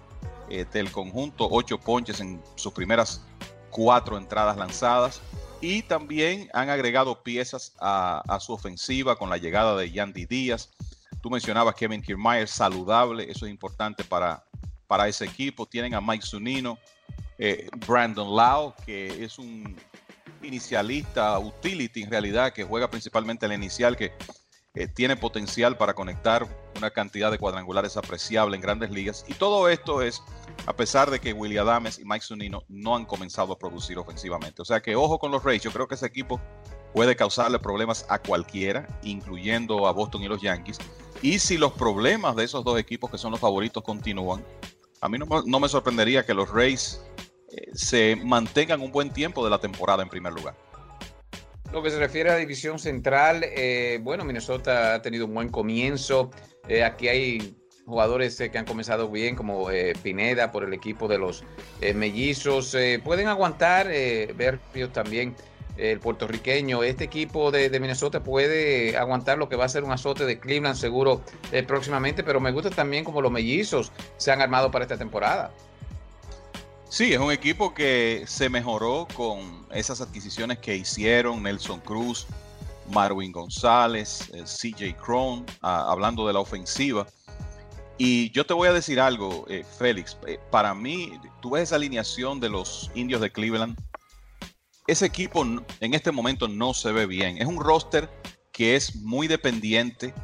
eh, 0.48 0.64
del 0.72 0.90
conjunto, 0.90 1.48
ocho 1.50 1.78
ponches 1.78 2.20
en 2.20 2.42
sus 2.56 2.72
primeras 2.72 3.22
cuatro 3.70 4.18
entradas 4.18 4.56
lanzadas. 4.56 5.20
Y 5.60 5.82
también 5.82 6.50
han 6.52 6.68
agregado 6.68 7.22
piezas 7.22 7.74
a, 7.80 8.38
su 8.40 8.52
ofensiva 8.52 9.16
con 9.16 9.30
la 9.30 9.38
llegada 9.38 9.76
de 9.76 9.90
Yandy 9.90 10.26
Díaz. 10.26 10.70
Tú 11.22 11.30
mencionabas 11.30 11.74
Kevin 11.74 12.02
Kiermaier, 12.02 12.48
saludable, 12.48 13.30
eso 13.30 13.46
es 13.46 13.50
importante 13.50 14.04
para, 14.04 14.44
para 14.86 15.08
ese 15.08 15.24
equipo. 15.24 15.64
Tienen 15.64 15.94
a 15.94 16.02
Mike 16.02 16.26
Zunino, 16.26 16.78
Brandon 17.86 18.36
Lau, 18.36 18.74
que 18.84 19.24
es 19.24 19.38
un 19.38 19.74
inicialista, 20.44 21.38
utility 21.38 22.02
en 22.02 22.10
realidad, 22.10 22.52
que 22.52 22.64
juega 22.64 22.90
principalmente 22.90 23.46
en 23.46 23.50
la 23.50 23.56
inicial, 23.56 23.96
que 23.96 24.12
tiene 24.94 25.16
potencial 25.16 25.76
para 25.76 25.94
conectar 25.94 26.46
una 26.76 26.90
cantidad 26.90 27.30
de 27.30 27.38
cuadrangulares 27.38 27.96
apreciable 27.96 28.56
en 28.56 28.62
grandes 28.62 28.90
ligas. 28.90 29.24
Y 29.28 29.34
todo 29.34 29.68
esto 29.68 30.02
es 30.02 30.20
a 30.66 30.74
pesar 30.74 31.10
de 31.10 31.20
que 31.20 31.32
William 31.32 31.68
Adames 31.68 31.98
y 31.98 32.04
Mike 32.04 32.24
Zunino 32.24 32.64
no 32.68 32.96
han 32.96 33.04
comenzado 33.04 33.52
a 33.52 33.58
producir 33.58 33.98
ofensivamente. 33.98 34.62
O 34.62 34.64
sea 34.64 34.80
que 34.80 34.96
ojo 34.96 35.18
con 35.18 35.30
los 35.30 35.44
Rays, 35.44 35.62
yo 35.62 35.70
creo 35.70 35.86
que 35.86 35.94
ese 35.94 36.06
equipo 36.06 36.40
puede 36.92 37.14
causarle 37.14 37.58
problemas 37.58 38.04
a 38.08 38.18
cualquiera, 38.18 38.88
incluyendo 39.02 39.86
a 39.86 39.92
Boston 39.92 40.22
y 40.22 40.28
los 40.28 40.42
Yankees. 40.42 40.78
Y 41.22 41.38
si 41.38 41.56
los 41.56 41.72
problemas 41.72 42.34
de 42.34 42.44
esos 42.44 42.64
dos 42.64 42.78
equipos 42.78 43.10
que 43.10 43.18
son 43.18 43.30
los 43.30 43.40
favoritos 43.40 43.82
continúan, 43.82 44.44
a 45.00 45.08
mí 45.08 45.18
no, 45.18 45.60
me 45.60 45.68
sorprendería 45.68 46.24
que 46.24 46.34
los 46.34 46.50
Rays 46.50 47.00
eh, 47.04 47.13
se 47.72 48.16
mantengan 48.16 48.80
un 48.80 48.92
buen 48.92 49.10
tiempo 49.10 49.44
de 49.44 49.50
la 49.50 49.58
temporada 49.58 50.02
en 50.02 50.08
primer 50.08 50.32
lugar. 50.32 50.54
Lo 51.72 51.82
que 51.82 51.90
se 51.90 51.98
refiere 51.98 52.30
a 52.30 52.34
la 52.34 52.38
división 52.38 52.78
central, 52.78 53.44
eh, 53.44 53.98
bueno, 54.00 54.24
Minnesota 54.24 54.94
ha 54.94 55.02
tenido 55.02 55.26
un 55.26 55.34
buen 55.34 55.48
comienzo. 55.48 56.30
Eh, 56.68 56.84
aquí 56.84 57.08
hay 57.08 57.56
jugadores 57.84 58.36
que 58.36 58.56
han 58.56 58.64
comenzado 58.64 59.10
bien, 59.10 59.34
como 59.34 59.68
Pineda 60.02 60.52
por 60.52 60.64
el 60.64 60.72
equipo 60.72 61.08
de 61.08 61.18
los 61.18 61.44
mellizos. 61.94 62.74
pueden 63.02 63.26
aguantar, 63.26 63.88
ver 63.88 64.60
también 64.92 65.34
el 65.76 66.00
puertorriqueño. 66.00 66.82
Este 66.82 67.04
equipo 67.04 67.50
de, 67.50 67.68
de, 67.68 67.80
Minnesota 67.80 68.22
puede 68.22 68.96
aguantar 68.96 69.36
lo 69.36 69.48
que 69.48 69.56
va 69.56 69.66
a 69.66 69.68
ser 69.68 69.84
un 69.84 69.90
azote 69.90 70.24
de 70.24 70.38
Cleveland 70.38 70.76
seguro 70.76 71.22
próximamente, 71.66 72.22
pero 72.22 72.40
me 72.40 72.52
gusta 72.52 72.70
también 72.70 73.04
como 73.04 73.20
los 73.20 73.32
mellizos 73.32 73.92
se 74.16 74.30
han 74.30 74.40
armado 74.40 74.70
para 74.70 74.84
esta 74.84 74.96
temporada. 74.96 75.52
Sí, 76.94 77.12
es 77.12 77.18
un 77.18 77.32
equipo 77.32 77.74
que 77.74 78.22
se 78.28 78.48
mejoró 78.48 79.08
con 79.16 79.66
esas 79.72 80.00
adquisiciones 80.00 80.60
que 80.60 80.76
hicieron 80.76 81.42
Nelson 81.42 81.80
Cruz, 81.80 82.24
Marwin 82.88 83.32
González, 83.32 84.30
eh, 84.32 84.44
CJ 84.44 84.94
Cron, 85.04 85.44
ah, 85.60 85.90
hablando 85.90 86.24
de 86.24 86.34
la 86.34 86.38
ofensiva. 86.38 87.04
Y 87.98 88.30
yo 88.30 88.46
te 88.46 88.54
voy 88.54 88.68
a 88.68 88.72
decir 88.72 89.00
algo, 89.00 89.44
eh, 89.48 89.64
Félix. 89.76 90.16
Eh, 90.28 90.38
para 90.52 90.72
mí, 90.72 91.18
tú 91.42 91.50
ves 91.50 91.64
esa 91.64 91.74
alineación 91.74 92.38
de 92.38 92.48
los 92.48 92.92
indios 92.94 93.20
de 93.20 93.32
Cleveland. 93.32 93.76
Ese 94.86 95.04
equipo 95.04 95.42
en 95.42 95.94
este 95.94 96.12
momento 96.12 96.46
no 96.46 96.74
se 96.74 96.92
ve 96.92 97.06
bien. 97.06 97.38
Es 97.38 97.48
un 97.48 97.58
roster 97.58 98.08
que 98.52 98.76
es 98.76 98.94
muy 98.94 99.26
dependiente 99.26 100.14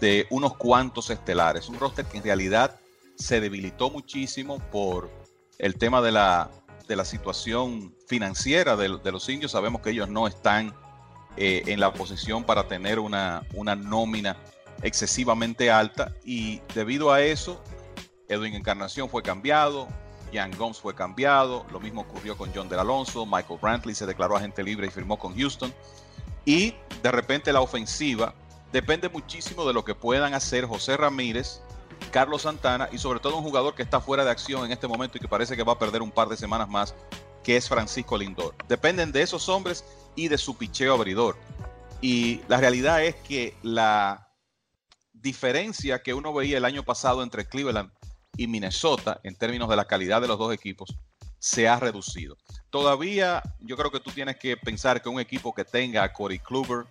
de 0.00 0.26
unos 0.30 0.56
cuantos 0.56 1.10
estelares. 1.10 1.68
Un 1.68 1.78
roster 1.78 2.06
que 2.06 2.16
en 2.16 2.24
realidad 2.24 2.80
se 3.14 3.42
debilitó 3.42 3.90
muchísimo 3.90 4.58
por 4.72 5.23
el 5.58 5.76
tema 5.76 6.00
de 6.00 6.12
la, 6.12 6.50
de 6.88 6.96
la 6.96 7.04
situación 7.04 7.94
financiera 8.06 8.76
de, 8.76 8.88
los 8.88 9.28
indios. 9.28 9.52
Sabemos 9.52 9.82
que 9.82 9.90
ellos 9.90 10.08
no 10.08 10.26
están 10.26 10.74
eh, 11.36 11.62
en 11.66 11.80
la 11.80 11.92
posición 11.92 12.44
para 12.44 12.68
tener 12.68 12.98
una, 12.98 13.42
una 13.54 13.74
nómina 13.74 14.36
excesivamente 14.82 15.70
alta 15.70 16.14
y 16.24 16.60
debido 16.74 17.12
a 17.12 17.22
eso, 17.22 17.62
Edwin 18.28 18.54
Encarnación 18.54 19.08
fue 19.08 19.22
cambiado, 19.22 19.88
Jan 20.32 20.50
Gomes 20.56 20.78
fue 20.78 20.94
cambiado, 20.94 21.64
lo 21.70 21.80
mismo 21.80 22.02
ocurrió 22.02 22.36
con 22.36 22.50
John 22.54 22.68
Del 22.68 22.80
Alonso, 22.80 23.24
Michael 23.24 23.60
Brantley 23.60 23.94
se 23.94 24.06
declaró 24.06 24.36
agente 24.36 24.62
libre 24.62 24.88
y 24.88 24.90
firmó 24.90 25.18
con 25.18 25.36
Houston. 25.36 25.72
Y 26.44 26.74
de 27.02 27.10
repente 27.10 27.52
la 27.52 27.60
ofensiva 27.60 28.34
depende 28.72 29.08
muchísimo 29.08 29.64
de 29.66 29.72
lo 29.72 29.84
que 29.84 29.94
puedan 29.94 30.34
hacer 30.34 30.66
José 30.66 30.96
Ramírez 30.96 31.62
Carlos 32.14 32.42
Santana 32.42 32.88
y 32.92 32.98
sobre 32.98 33.18
todo 33.18 33.36
un 33.36 33.42
jugador 33.42 33.74
que 33.74 33.82
está 33.82 34.00
fuera 34.00 34.24
de 34.24 34.30
acción 34.30 34.64
en 34.64 34.70
este 34.70 34.86
momento 34.86 35.18
y 35.18 35.20
que 35.20 35.26
parece 35.26 35.56
que 35.56 35.64
va 35.64 35.72
a 35.72 35.78
perder 35.80 36.00
un 36.00 36.12
par 36.12 36.28
de 36.28 36.36
semanas 36.36 36.68
más, 36.68 36.94
que 37.42 37.56
es 37.56 37.68
Francisco 37.68 38.16
Lindor. 38.16 38.54
Dependen 38.68 39.10
de 39.10 39.22
esos 39.22 39.48
hombres 39.48 39.84
y 40.14 40.28
de 40.28 40.38
su 40.38 40.56
picheo 40.56 40.94
abridor. 40.94 41.36
Y 42.00 42.40
la 42.46 42.58
realidad 42.58 43.04
es 43.04 43.16
que 43.16 43.56
la 43.64 44.28
diferencia 45.12 46.04
que 46.04 46.14
uno 46.14 46.32
veía 46.32 46.58
el 46.58 46.64
año 46.64 46.84
pasado 46.84 47.20
entre 47.20 47.48
Cleveland 47.48 47.90
y 48.36 48.46
Minnesota 48.46 49.20
en 49.24 49.34
términos 49.34 49.68
de 49.68 49.74
la 49.74 49.86
calidad 49.86 50.20
de 50.20 50.28
los 50.28 50.38
dos 50.38 50.54
equipos 50.54 50.96
se 51.40 51.66
ha 51.66 51.80
reducido. 51.80 52.36
Todavía 52.70 53.42
yo 53.58 53.76
creo 53.76 53.90
que 53.90 53.98
tú 53.98 54.12
tienes 54.12 54.36
que 54.36 54.56
pensar 54.56 55.02
que 55.02 55.08
un 55.08 55.18
equipo 55.18 55.52
que 55.52 55.64
tenga 55.64 56.04
a 56.04 56.12
Corey 56.12 56.38
Kluber, 56.38 56.86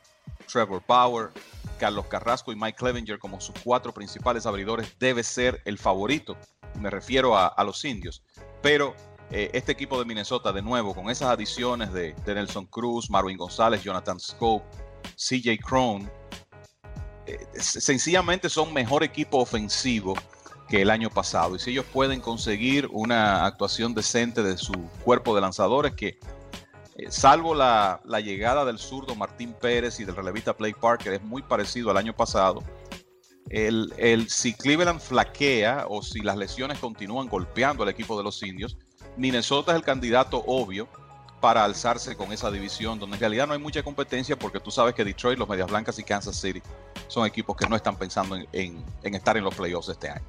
Trevor 0.52 0.82
Power, 0.82 1.32
Carlos 1.80 2.06
Carrasco 2.08 2.52
y 2.52 2.56
Mike 2.56 2.78
Clevenger 2.78 3.20
como 3.20 3.42
sus 3.42 3.56
cuatro 3.64 3.94
principales 3.94 4.46
abridores 4.46 4.96
debe 5.00 5.24
ser 5.24 5.62
el 5.66 5.78
favorito. 5.78 6.38
Me 6.80 6.90
refiero 6.90 7.38
a, 7.38 7.62
los 7.64 7.84
indios. 7.86 8.24
Pero 8.62 8.96
eh, 9.32 9.50
este 9.54 9.72
equipo 9.72 10.00
de 10.00 10.06
Minnesota, 10.06 10.52
de 10.52 10.62
nuevo, 10.62 10.94
con 10.96 11.10
esas 11.10 11.30
adiciones 11.30 11.92
de, 11.94 12.16
Nelson 12.26 12.66
Cruz, 12.66 13.10
Marvin 13.10 13.38
González, 13.38 13.84
Jonathan 13.84 14.20
Scope, 14.20 14.66
CJ 15.16 15.60
Crone, 15.62 16.10
eh, 17.26 17.40
sencillamente 17.58 18.50
son 18.50 18.74
mejor 18.74 19.04
equipo 19.04 19.40
ofensivo 19.40 20.14
que 20.68 20.82
el 20.82 20.90
año 20.90 21.10
pasado. 21.10 21.56
Y 21.56 21.60
si 21.60 21.72
ellos 21.72 21.86
pueden 21.92 22.20
conseguir 22.20 22.88
una 22.92 23.46
actuación 23.46 23.94
decente 23.94 24.44
de 24.44 24.58
su 24.58 24.74
cuerpo 25.04 25.36
de 25.36 25.42
lanzadores, 25.42 25.94
que 25.94 26.18
eh, 26.96 27.10
salvo 27.10 27.56
la, 27.56 28.02
llegada 28.24 28.66
del 28.66 28.78
zurdo 28.78 29.16
Martín 29.16 29.54
Pérez 29.54 30.00
y 30.00 30.06
del 30.06 30.16
relevista 30.16 30.56
Play 30.56 30.74
Parker, 30.74 31.14
es 31.14 31.24
muy 31.24 31.42
parecido 31.42 31.90
al 31.90 31.98
año 31.98 32.16
pasado. 32.16 32.64
El, 33.50 34.30
si 34.30 34.54
Cleveland 34.54 35.00
flaquea 35.00 35.86
o 35.88 36.02
si 36.02 36.22
las 36.22 36.38
lesiones 36.38 36.80
continúan 36.80 37.28
golpeando 37.28 37.84
al 37.84 37.90
equipo 37.90 38.18
de 38.18 38.24
los 38.24 38.42
indios, 38.42 38.78
Minnesota 39.18 39.72
es 39.72 39.78
el 39.78 39.84
candidato 39.84 40.44
obvio 40.48 40.88
para 41.40 41.64
alzarse 41.64 42.16
con 42.16 42.32
esa 42.32 42.50
división, 42.50 43.00
donde 43.00 43.18
en 43.18 43.20
realidad 43.20 43.48
no 43.48 43.54
hay 43.54 43.60
mucha 43.60 43.84
competencia 43.84 44.38
porque 44.40 44.60
tú 44.60 44.72
sabes 44.72 44.96
que 44.96 45.04
Detroit, 45.04 45.38
los 45.38 45.48
Medias 45.48 45.70
Blancas 45.70 46.00
y 46.00 46.04
Kansas 46.04 46.40
City 46.40 46.62
son 47.08 47.28
equipos 47.28 47.56
que 47.58 47.68
no 47.68 47.76
están 47.76 47.98
pensando 47.98 48.38
en, 48.52 48.84
en 49.04 49.16
estar 49.16 49.36
en 49.36 49.44
los 49.44 49.54
playoffs 49.54 49.90
este 49.90 50.10
año. 50.10 50.24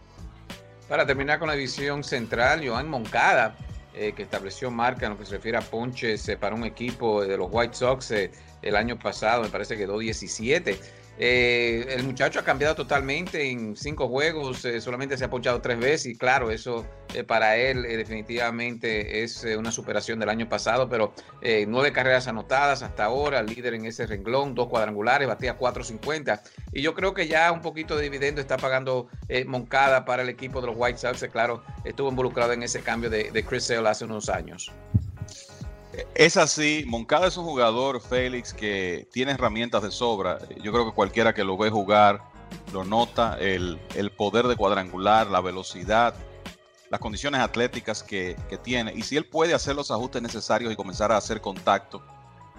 Para 0.88 1.06
terminar 1.06 1.38
con 1.38 1.48
la 1.48 1.54
división 1.54 2.04
central, 2.04 2.66
Joan 2.66 2.90
Moncada 2.90 3.56
eh, 3.94 4.12
que 4.12 4.24
estableció 4.24 4.70
marca 4.70 5.06
en 5.06 5.12
lo 5.12 5.18
que 5.18 5.24
se 5.24 5.36
refiere 5.36 5.58
a 5.58 5.60
ponches 5.60 6.30
para 6.40 6.54
un 6.54 6.64
equipo 6.64 7.24
de 7.24 7.36
los 7.36 7.48
White 7.50 7.74
Sox 7.74 8.10
eh, 8.10 8.30
el 8.62 8.76
año 8.76 8.98
pasado, 8.98 9.42
me 9.42 9.48
parece 9.48 9.76
que 9.76 9.82
quedó 9.82 9.98
17. 9.98 10.78
Eh, 11.16 11.86
el 11.90 12.02
muchacho 12.02 12.40
ha 12.40 12.42
cambiado 12.42 12.74
totalmente 12.74 13.48
en 13.48 13.76
cinco 13.76 14.08
juegos, 14.08 14.64
eh, 14.64 14.80
solamente 14.80 15.16
se 15.16 15.24
ha 15.24 15.30
ponchado 15.30 15.60
tres 15.60 15.78
veces 15.78 16.06
y 16.06 16.18
claro, 16.18 16.50
eso 16.50 16.84
eh, 17.14 17.22
para 17.22 17.56
él 17.56 17.82
definitivamente 17.82 19.22
es 19.22 19.44
una 19.56 19.70
superación 19.70 20.18
del 20.18 20.28
año 20.28 20.48
pasado, 20.48 20.88
pero 20.88 21.12
nueve 21.68 21.92
carreras 21.92 22.26
anotadas 22.26 22.82
hasta 22.82 23.04
ahora, 23.04 23.42
líder 23.42 23.74
en 23.74 23.84
ese 23.84 24.06
renglón, 24.06 24.54
dos 24.54 24.68
cuadrangulares, 24.68 25.28
batía 25.28 25.58
4.50 25.58 26.40
y 26.72 26.82
yo 26.82 26.94
creo 26.94 27.14
que 27.14 27.28
ya 27.28 27.52
un 27.52 27.60
poquito 27.60 27.96
de 27.96 28.04
dividendo 28.04 28.40
está 28.40 28.56
pagando 28.56 29.08
Moncada 29.46 30.04
para 30.04 30.22
el 30.22 30.28
equipo 30.28 30.60
de 30.60 30.68
los 30.68 30.76
White 30.76 30.98
Sox, 30.98 31.24
claro, 31.30 31.62
estuvo 31.84 32.08
involucrado 32.08 32.52
en 32.52 32.62
ese 32.62 32.80
cambio 32.80 33.10
de, 33.10 33.30
de 33.30 33.44
Chris 33.44 33.64
Sale 33.64 33.88
hace 33.88 34.04
unos 34.04 34.28
años. 34.28 34.72
Es 36.14 36.36
así, 36.36 36.84
Moncada 36.86 37.26
es 37.26 37.36
un 37.36 37.44
jugador, 37.44 38.00
Félix, 38.00 38.52
que 38.52 39.08
tiene 39.12 39.32
herramientas 39.32 39.82
de 39.82 39.90
sobra. 39.90 40.38
Yo 40.62 40.72
creo 40.72 40.86
que 40.86 40.92
cualquiera 40.92 41.34
que 41.34 41.44
lo 41.44 41.56
ve 41.56 41.70
jugar 41.70 42.34
lo 42.72 42.84
nota, 42.84 43.38
el, 43.38 43.78
poder 44.16 44.46
de 44.46 44.56
cuadrangular, 44.56 45.28
la 45.28 45.40
velocidad, 45.40 46.14
las 46.90 47.00
condiciones 47.00 47.40
atléticas 47.40 48.02
que, 48.02 48.36
tiene. 48.62 48.92
Y 48.94 49.02
si 49.02 49.16
él 49.16 49.26
puede 49.26 49.54
hacer 49.54 49.74
los 49.74 49.90
ajustes 49.90 50.22
necesarios 50.22 50.72
y 50.72 50.76
comenzar 50.76 51.12
a 51.12 51.16
hacer 51.16 51.40
contacto 51.40 52.02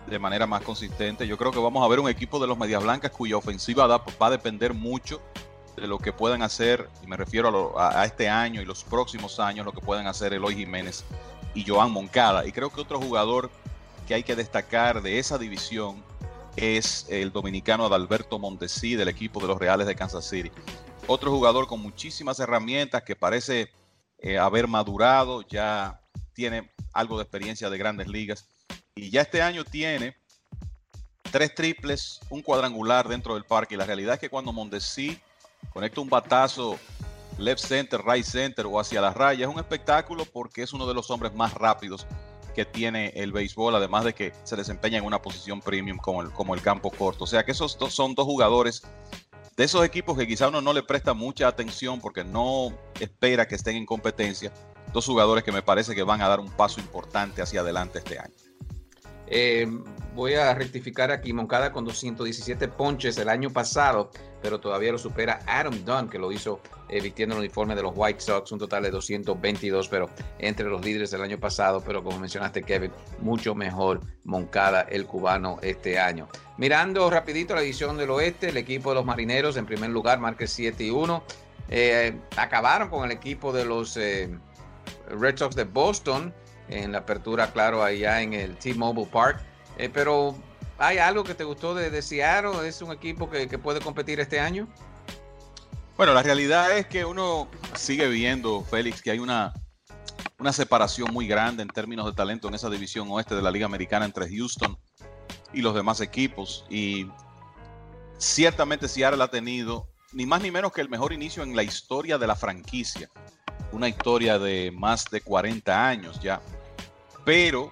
de 0.08 0.20
manera 0.20 0.46
más 0.46 0.62
consistente, 0.62 1.28
yo 1.28 1.38
creo 1.38 1.52
que 1.52 1.60
vamos 1.60 1.84
a 1.84 1.88
ver 1.88 2.00
un 2.00 2.10
equipo 2.10 2.40
de 2.40 2.48
los 2.48 2.58
Medias 2.58 2.84
Blancas 2.84 3.12
cuya 3.12 3.38
ofensiva 3.38 3.88
va 3.88 4.04
a 4.20 4.30
depender 4.30 4.74
mucho 4.74 5.22
de 5.76 5.88
lo 5.88 5.98
que 5.98 6.14
puedan 6.14 6.42
hacer, 6.42 6.90
y 7.04 7.08
me 7.08 7.18
refiero 7.18 7.78
a, 7.78 8.02
a, 8.02 8.06
este 8.06 8.30
año 8.30 8.62
y 8.62 8.66
los 8.66 8.86
próximos 8.86 9.42
años, 9.42 9.66
lo 9.66 9.74
que 9.74 9.82
puedan 9.82 10.08
hacer 10.08 10.34
Eloy 10.34 10.56
Jiménez 10.56 11.04
y 11.56 11.66
Joan 11.66 11.92
Moncada. 11.92 12.46
Y 12.46 12.52
creo 12.52 12.70
que 12.70 12.82
otro 12.82 13.02
jugador 13.02 13.50
que 14.08 14.14
hay 14.14 14.24
que 14.24 14.36
destacar 14.36 15.02
de 15.02 15.18
esa 15.18 15.40
división 15.40 16.04
es 16.56 17.08
el 17.10 17.32
dominicano 17.32 17.86
Adalberto 17.86 18.38
Montesí 18.38 18.96
del 18.96 19.08
equipo 19.08 19.40
de 19.40 19.48
los 19.48 19.58
Reales 19.58 19.88
de 19.88 19.96
Kansas 19.96 20.26
City. 20.26 20.52
Otro 21.08 21.32
jugador 21.32 21.68
con 21.68 21.82
muchísimas 21.82 22.40
herramientas 22.40 23.04
que 23.04 23.16
parece 23.16 23.72
eh, 24.20 24.38
haber 24.38 24.68
madurado, 24.68 25.42
ya 25.42 26.00
tiene 26.34 26.72
algo 26.94 27.18
de 27.18 27.24
experiencia 27.24 27.70
de 27.70 27.78
grandes 27.78 28.08
ligas 28.08 28.48
y 28.96 29.10
ya 29.10 29.22
este 29.22 29.42
año 29.42 29.64
tiene 29.66 30.16
tres 31.32 31.54
triples, 31.54 32.22
un 32.30 32.42
cuadrangular 32.42 33.08
dentro 33.08 33.34
del 33.34 33.44
parque. 33.44 33.76
Y 33.76 33.78
la 33.78 33.86
realidad 33.86 34.14
es 34.14 34.20
que 34.20 34.30
cuando 34.30 34.54
Mondesi 34.54 35.20
conecta 35.74 36.00
un 36.00 36.10
batazo 36.10 36.80
left 37.38 37.62
center, 37.62 38.02
right 38.06 38.26
center 38.26 38.66
o 38.66 38.80
hacia 38.80 39.02
la 39.02 39.12
raya, 39.14 39.46
es 39.46 39.52
un 39.52 39.60
espectáculo 39.60 40.26
porque 40.26 40.64
es 40.64 40.74
uno 40.74 40.88
de 40.88 40.94
los 40.94 41.10
hombres 41.12 41.34
más 41.34 41.54
rápidos 41.54 42.06
que 42.56 42.66
tiene 42.66 43.12
el 43.16 43.32
béisbol, 43.34 43.76
además 43.76 44.06
de 44.06 44.14
que 44.14 44.34
se 44.44 44.56
desempeña 44.56 44.98
en 44.98 45.06
una 45.06 45.22
posición 45.22 45.60
premium 45.62 45.98
como 45.98 46.22
el, 46.22 46.32
como 46.32 46.56
el 46.56 46.62
campo 46.62 46.90
corto. 46.90 47.26
O 47.26 47.28
sea 47.28 47.44
que 47.44 47.52
esos 47.52 47.78
dos 47.78 47.94
son 47.94 48.16
dos 48.16 48.26
jugadores 48.26 48.82
de 49.58 49.64
esos 49.64 49.86
equipos 49.86 50.18
que 50.18 50.28
quizá 50.28 50.48
uno 50.48 50.62
no 50.62 50.74
le 50.74 50.84
presta 50.84 51.14
mucha 51.14 51.48
atención 51.48 52.00
porque 52.00 52.24
no 52.24 52.74
espera 53.00 53.48
que 53.48 53.56
estén 53.56 53.76
en 53.76 53.86
competencia. 53.86 54.52
Dos 54.94 55.06
jugadores 55.06 55.44
que 55.44 55.52
me 55.52 55.62
parece 55.62 55.94
que 55.94 56.04
van 56.04 56.22
a 56.22 56.28
dar 56.28 56.40
un 56.40 56.50
paso 56.50 56.80
importante 56.80 57.42
hacia 57.42 57.62
adelante 57.62 58.00
este 58.00 58.18
año. 58.18 58.34
Eh, 59.28 59.68
voy 60.14 60.36
a 60.36 60.54
rectificar 60.54 61.12
aquí, 61.12 61.34
Moncada 61.34 61.72
con 61.72 61.84
217 61.86 62.68
ponches 62.70 63.18
el 63.18 63.30
año 63.30 63.50
pasado, 63.52 64.10
pero 64.42 64.60
todavía 64.60 64.92
lo 64.92 64.98
supera 64.98 65.40
Adam 65.46 65.84
Dunn, 65.84 66.10
que 66.10 66.18
lo 66.18 66.32
hizo 66.32 66.62
eh, 66.90 67.02
vistiendo 67.02 67.36
el 67.36 67.40
uniforme 67.40 67.76
de 67.76 67.82
los 67.82 67.92
White 67.96 68.22
Sox, 68.22 68.52
un 68.52 68.60
total 68.60 68.84
de 68.84 68.92
222, 68.92 69.88
pero 69.90 70.10
entre 70.40 70.68
los 70.68 70.84
líderes 70.84 71.12
del 71.12 71.22
año 71.22 71.40
pasado, 71.40 71.82
pero 71.86 72.04
como 72.04 72.20
mencionaste 72.20 72.64
Kevin, 72.64 72.92
mucho 73.20 73.56
mejor 73.56 74.02
Moncada 74.24 74.82
el 74.82 75.06
cubano 75.06 75.58
este 75.62 76.00
año. 76.00 76.28
Mirando 76.58 77.10
rapidito 77.10 77.56
la 77.56 77.62
edición 77.62 77.98
del 77.98 78.10
oeste, 78.12 78.50
el 78.50 78.58
equipo 78.58 78.90
de 78.90 78.96
los 78.96 79.06
marineros 79.06 79.58
en 79.58 79.66
primer 79.66 79.90
lugar, 79.90 80.20
marque 80.20 80.48
7 80.48 80.84
y 80.84 80.90
1. 80.92 81.24
Eh, 81.68 82.16
acabaron 82.38 82.90
con 82.90 83.06
el 83.06 83.12
equipo 83.12 83.52
de 83.52 83.66
los 83.66 83.96
Red 83.96 85.38
Sox 85.38 85.56
de 85.56 85.64
Boston 85.64 86.34
en 86.70 86.92
la 86.92 87.00
apertura, 87.00 87.52
claro, 87.52 87.84
allá 87.84 88.22
en 88.22 88.34
el 88.34 88.58
T-Mobile 88.58 89.08
Park. 89.12 89.42
Eh, 89.78 89.90
pero, 89.94 90.36
¿hay 90.78 90.98
algo 90.98 91.24
que 91.24 91.36
te 91.36 91.44
gustó 91.44 91.76
de, 91.76 91.90
de 91.90 92.02
Seattle? 92.02 92.68
¿Es 92.68 92.82
un 92.82 92.92
equipo 92.92 93.30
que, 93.30 93.48
que, 93.48 93.58
puede 93.58 93.80
competir 93.80 94.20
este 94.20 94.40
año? 94.40 94.68
Bueno, 95.98 96.14
la 96.14 96.24
realidad 96.24 96.78
es 96.78 96.88
que 96.88 97.06
uno 97.06 97.48
sigue 97.76 98.08
viendo, 98.10 98.62
Félix, 98.64 99.02
que 99.02 99.12
hay 99.12 99.20
una, 99.20 99.54
una 100.40 100.52
separación 100.52 101.14
muy 101.14 101.28
grande 101.28 101.64
en 101.64 101.70
términos 101.70 102.06
de 102.06 102.14
talento 102.14 102.48
en 102.48 102.56
esa 102.56 102.70
división 102.70 103.08
oeste 103.12 103.36
de 103.36 103.42
la 103.42 103.52
Liga 103.52 103.66
Americana 103.66 104.06
entre 104.06 104.28
Houston 104.30 104.78
y 105.54 105.62
los 105.62 105.74
demás 105.74 106.02
equipos. 106.02 106.66
Y 106.70 107.08
ciertamente 108.18 108.88
Seattle 108.88 109.24
ha 109.24 109.30
tenido 109.30 109.88
ni 110.12 110.26
más 110.26 110.42
ni 110.42 110.52
menos 110.52 110.72
que 110.72 110.82
el 110.82 110.90
mejor 110.90 111.14
inicio 111.14 111.44
en 111.44 111.56
la 111.56 111.64
historia 111.64 112.18
de 112.18 112.28
la 112.28 112.36
franquicia. 112.36 113.10
Una 113.72 113.90
historia 113.90 114.40
de 114.40 114.72
más 114.72 115.06
de 115.06 115.22
40 115.22 115.88
años 115.88 116.20
ya. 116.22 116.42
Pero 117.26 117.72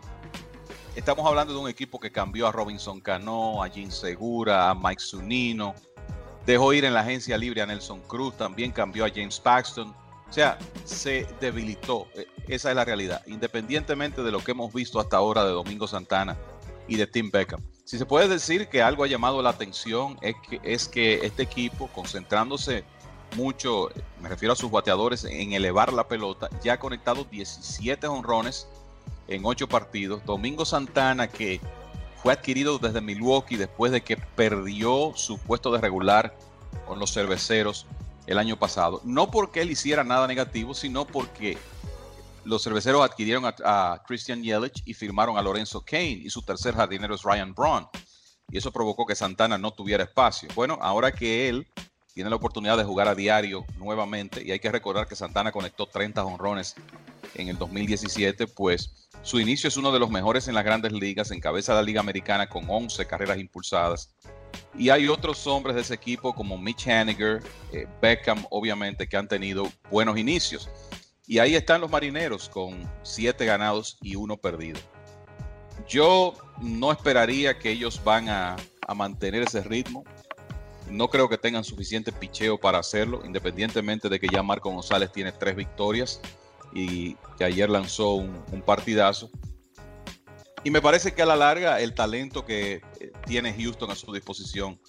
estamos 0.96 1.26
hablando 1.28 1.54
de 1.54 1.60
un 1.60 1.70
equipo 1.70 2.00
que 2.00 2.12
cambió 2.12 2.48
a 2.48 2.52
Robinson 2.52 3.00
Cano, 3.00 3.64
a 3.64 3.70
Jim 3.70 3.92
Segura, 3.92 4.72
a 4.72 4.76
Mike 4.76 5.00
Zunino, 5.00 5.76
dejó 6.46 6.74
ir 6.74 6.86
en 6.86 6.94
la 6.96 7.02
agencia 7.02 7.38
libre 7.38 7.62
a 7.62 7.68
Nelson 7.68 8.02
Cruz, 8.02 8.36
también 8.36 8.72
cambió 8.72 9.06
a 9.06 9.10
James 9.10 9.40
Paxton. 9.40 9.90
O 10.28 10.34
sea, 10.34 10.58
se 10.84 11.28
debilitó. 11.40 12.08
E, 12.16 12.28
esa 12.48 12.72
es 12.72 12.76
la 12.76 12.84
realidad. 12.84 13.22
Independientemente 13.28 14.24
de 14.24 14.32
lo 14.32 14.44
que 14.44 14.52
hemos 14.52 14.74
visto 14.74 15.00
hasta 15.00 15.18
ahora 15.18 15.46
de 15.46 15.52
Domingo 15.52 15.88
Santana 15.88 16.36
y 16.88 16.96
de 16.96 17.06
Tim 17.06 17.30
Beckham. 17.30 17.62
Si 17.84 18.00
se 18.00 18.08
puede 18.08 18.28
decir 18.28 18.68
que 18.70 18.82
algo 18.82 19.04
ha 19.04 19.08
llamado 19.08 19.44
la 19.44 19.52
atención 19.52 20.18
es 20.22 20.36
que, 20.50 20.60
es 20.64 20.88
que 20.88 21.26
este 21.26 21.44
equipo, 21.44 21.88
concentrándose 21.90 22.84
mucho, 23.36 23.90
me 24.20 24.30
refiero 24.30 24.54
a 24.54 24.56
sus 24.56 24.72
bateadores, 24.72 25.24
en 25.26 25.54
elevar 25.54 25.94
la 25.94 26.08
pelota, 26.08 26.50
ya 26.64 26.74
ha 26.74 26.80
conectado 26.80 27.26
17 27.26 28.08
honrones 28.08 28.68
en 29.28 29.46
ocho 29.46 29.68
partidos. 29.68 30.24
Domingo 30.26 30.66
Santana, 30.66 31.28
que 31.28 31.62
fue 32.22 32.34
adquirido 32.34 32.80
desde 32.80 33.02
Milwaukee 33.02 33.58
después 33.58 33.92
de 33.92 34.02
que 34.02 34.18
perdió 34.18 35.12
su 35.16 35.38
puesto 35.38 35.72
de 35.72 35.82
regular 35.82 36.36
con 36.88 37.00
los 37.00 37.14
cerveceros 37.14 37.86
el 38.28 38.38
año 38.38 38.58
pasado. 38.58 39.02
No 39.04 39.30
porque 39.30 39.62
él 39.62 39.72
hiciera 39.72 40.04
nada 40.04 40.28
negativo, 40.28 40.74
sino 40.74 41.06
porque 41.06 41.58
los 42.46 42.64
cerveceros 42.64 43.04
adquirieron 43.04 43.44
a, 43.46 44.02
Christian 44.08 44.42
Yelich 44.42 44.84
y 44.86 44.94
firmaron 44.94 45.38
a 45.38 45.42
Lorenzo 45.42 45.82
Kane 45.82 46.22
y 46.24 46.30
su 46.30 46.42
tercer 46.42 46.76
jardinero 46.76 47.16
es 47.16 47.24
Ryan 47.24 47.54
Braun. 47.54 47.88
Y 48.50 48.58
eso 48.58 48.72
provocó 48.72 49.06
que 49.06 49.16
Santana 49.16 49.58
no 49.58 49.72
tuviera 49.72 50.04
espacio. 50.04 50.50
Bueno, 50.56 50.78
ahora 50.82 51.12
que 51.12 51.50
él 51.50 51.68
tiene 52.14 52.30
la 52.30 52.36
oportunidad 52.36 52.78
de 52.78 52.84
jugar 52.84 53.08
a 53.08 53.16
diario 53.16 53.66
nuevamente 53.78 54.44
y 54.44 54.52
hay 54.52 54.60
que 54.60 54.72
recordar 54.72 55.08
que 55.08 55.16
Santana 55.16 55.52
conectó 55.52 55.88
30 55.88 56.24
honrones 56.24 56.76
en 57.36 57.50
el 57.50 57.58
2017, 57.58 58.48
pues 58.48 59.08
su 59.22 59.40
inicio 59.40 59.70
es 59.70 59.78
uno 59.78 59.92
de 59.92 60.00
los 60.00 60.10
mejores 60.10 60.48
en 60.48 60.56
las 60.56 60.66
grandes 60.66 60.92
ligas, 60.92 61.32
encabeza 61.32 61.74
la 61.74 61.82
Liga 61.82 62.02
Americana 62.02 62.48
con 62.50 62.66
11 62.68 63.06
carreras 63.06 63.38
impulsadas. 63.38 64.10
Y 64.78 64.90
hay 64.90 65.08
otros 65.08 65.48
hombres 65.48 65.76
de 65.76 65.82
ese 65.82 65.94
equipo 65.94 66.34
como 66.34 66.58
Mitch 66.58 66.88
Haniger, 66.88 67.42
eh, 67.72 67.88
Beckham, 68.02 68.46
obviamente, 68.50 69.08
que 69.08 69.16
han 69.16 69.28
tenido 69.28 69.72
buenos 69.90 70.18
inicios. 70.18 70.70
Y 71.26 71.40
ahí 71.40 71.56
están 71.56 71.80
los 71.80 71.90
marineros 71.90 72.50
con 72.50 72.90
7 73.04 73.46
ganados 73.46 73.98
y 74.02 74.16
1 74.16 74.36
perdido. 74.38 74.80
Yo 75.88 76.34
no 76.62 76.92
esperaría 76.92 77.58
que 77.58 77.72
ellos 77.72 78.04
van 78.04 78.28
a, 78.30 78.58
a 78.88 78.94
mantener 78.94 79.44
ese 79.44 79.62
ritmo. 79.62 80.04
No 80.90 81.10
creo 81.10 81.30
que 81.30 81.38
tengan 81.38 81.64
suficiente 81.64 82.12
picheo 82.12 82.60
para 82.60 82.80
hacerlo, 82.80 83.22
independientemente 83.26 84.10
de 84.10 84.20
que 84.20 84.28
ya 84.28 84.44
Marco 84.44 84.70
González 84.70 85.12
tiene 85.14 85.32
tres 85.32 85.56
victorias 85.56 86.20
y 86.74 87.16
que 87.38 87.44
ayer 87.46 87.70
lanzó 87.70 88.16
un, 88.16 88.62
partidazo. 88.66 89.30
Y 90.64 90.72
me 90.72 90.82
parece 90.82 91.14
que 91.14 91.22
a 91.22 91.26
la 91.26 91.36
larga 91.36 91.82
el 91.82 91.94
talento 91.94 92.46
que 92.46 92.82
eh, 93.00 93.12
tiene 93.26 93.54
Houston 93.54 93.92
a 93.92 93.96
su 93.96 94.14
disposición 94.14 94.80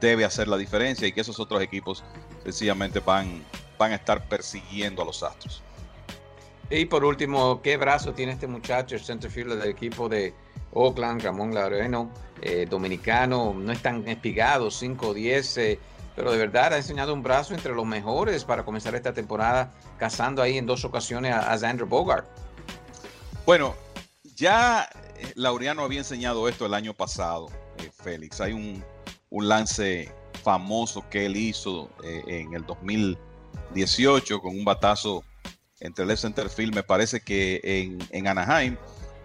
debe 0.00 0.24
hacer 0.24 0.48
la 0.48 0.56
diferencia 0.56 1.06
y 1.06 1.12
que 1.12 1.22
esos 1.22 1.40
otros 1.40 1.62
equipos 1.62 2.04
sencillamente 2.44 3.00
van, 3.00 3.42
van 3.78 3.92
a 3.92 3.96
estar 3.96 4.28
persiguiendo 4.28 5.02
a 5.02 5.04
los 5.04 5.22
Astros. 5.22 5.62
Y 6.68 6.86
por 6.86 7.04
último, 7.04 7.62
¿qué 7.62 7.76
brazo 7.76 8.12
tiene 8.12 8.32
este 8.32 8.46
muchacho, 8.46 8.96
el 8.96 9.00
centerfielder 9.00 9.58
del 9.58 9.70
equipo 9.70 10.08
de 10.08 10.34
Oakland, 10.72 11.22
Ramón 11.22 11.54
Laureano, 11.54 12.10
eh, 12.42 12.66
dominicano? 12.68 13.54
No 13.54 13.72
es 13.72 13.80
tan 13.80 14.06
espigado, 14.08 14.70
5-10, 14.70 15.58
eh, 15.58 15.78
pero 16.16 16.32
de 16.32 16.38
verdad 16.38 16.72
ha 16.72 16.78
enseñado 16.78 17.12
un 17.12 17.22
brazo 17.22 17.54
entre 17.54 17.74
los 17.74 17.86
mejores 17.86 18.44
para 18.44 18.64
comenzar 18.64 18.94
esta 18.94 19.12
temporada, 19.12 19.70
cazando 19.98 20.42
ahí 20.42 20.58
en 20.58 20.66
dos 20.66 20.84
ocasiones 20.84 21.32
a, 21.32 21.52
a 21.52 21.58
Xander 21.58 21.84
Bogart. 21.84 22.26
Bueno, 23.44 23.76
ya 24.34 24.88
eh, 25.18 25.32
Laureano 25.36 25.82
había 25.82 26.00
enseñado 26.00 26.48
esto 26.48 26.66
el 26.66 26.74
año 26.74 26.94
pasado, 26.94 27.48
eh, 27.78 27.90
Félix. 28.02 28.40
Hay 28.40 28.52
un, 28.52 28.84
lance 29.30 30.10
famoso 30.42 31.04
que 31.10 31.26
él 31.26 31.36
hizo 31.36 31.90
eh, 32.02 32.22
en 32.26 32.54
el 32.54 32.64
2018 32.64 34.40
con 34.40 34.56
un 34.56 34.64
batazo 34.64 35.22
entre 35.80 36.04
el 36.04 36.08
left 36.08 36.22
center 36.22 36.48
field, 36.48 36.74
me 36.74 36.82
parece 36.82 37.20
que 37.20 37.60
en, 37.62 37.98
en 38.10 38.28
Anaheim. 38.28 38.76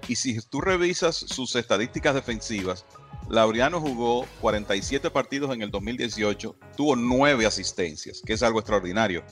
Y 0.08 0.16
si 0.16 0.38
tú 0.42 0.60
revisas 0.60 1.16
sus 1.16 1.56
estadísticas 1.56 2.14
defensivas, 2.14 2.86
Laureano 3.30 3.80
jugó 3.80 4.26
47 4.42 5.10
partidos 5.10 5.54
en 5.54 5.62
el 5.62 5.72
2018, 5.72 6.56
tuvo 6.76 6.96
9 6.96 7.46
asistencias, 7.46 8.22
que 8.26 8.34
es 8.34 8.44
algo 8.44 8.60
extraordinario 8.60 9.24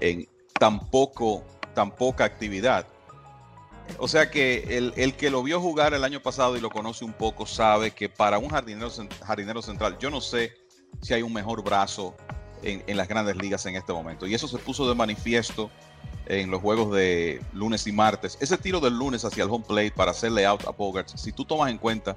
en 0.00 0.28
tan, 0.58 0.90
poco, 0.90 1.44
tan 1.74 1.94
poca 1.94 2.24
actividad. 2.24 2.86
O 3.98 4.08
sea 4.08 4.30
que 4.30 4.92
el, 4.96 5.14
que 5.14 5.30
lo 5.30 5.42
vio 5.42 5.60
jugar 5.60 5.94
el 5.94 6.04
año 6.04 6.20
pasado 6.20 6.56
y 6.56 6.60
lo 6.60 6.70
conoce 6.70 7.04
un 7.04 7.12
poco 7.12 7.46
sabe 7.46 7.90
que 7.90 8.08
para 8.08 8.38
un 8.38 8.48
jardinero, 8.48 8.90
jardinero 9.24 9.62
central, 9.62 9.98
yo 9.98 10.10
no 10.10 10.20
sé 10.20 10.54
si 11.02 11.12
hay 11.12 11.22
un 11.22 11.32
mejor 11.32 11.62
brazo 11.62 12.14
en, 12.62 12.82
en, 12.86 12.96
las 12.96 13.08
grandes 13.08 13.36
ligas 13.36 13.66
en 13.66 13.76
este 13.76 13.92
momento. 13.92 14.26
Y 14.26 14.34
eso 14.34 14.48
se 14.48 14.58
puso 14.58 14.88
de 14.88 14.94
manifiesto 14.94 15.70
en 16.26 16.50
los 16.50 16.60
juegos 16.62 16.94
de 16.94 17.42
lunes 17.52 17.86
y 17.86 17.92
martes. 17.92 18.38
Ese 18.40 18.56
tiro 18.56 18.80
del 18.80 18.96
lunes 18.96 19.24
hacia 19.24 19.44
el 19.44 19.50
home 19.50 19.64
plate 19.66 19.92
para 19.92 20.12
hacerle 20.12 20.46
out 20.46 20.64
a 20.66 20.70
Bogart, 20.70 21.08
si 21.08 21.32
tú 21.32 21.44
tomas 21.44 21.70
en 21.70 21.78
cuenta 21.78 22.16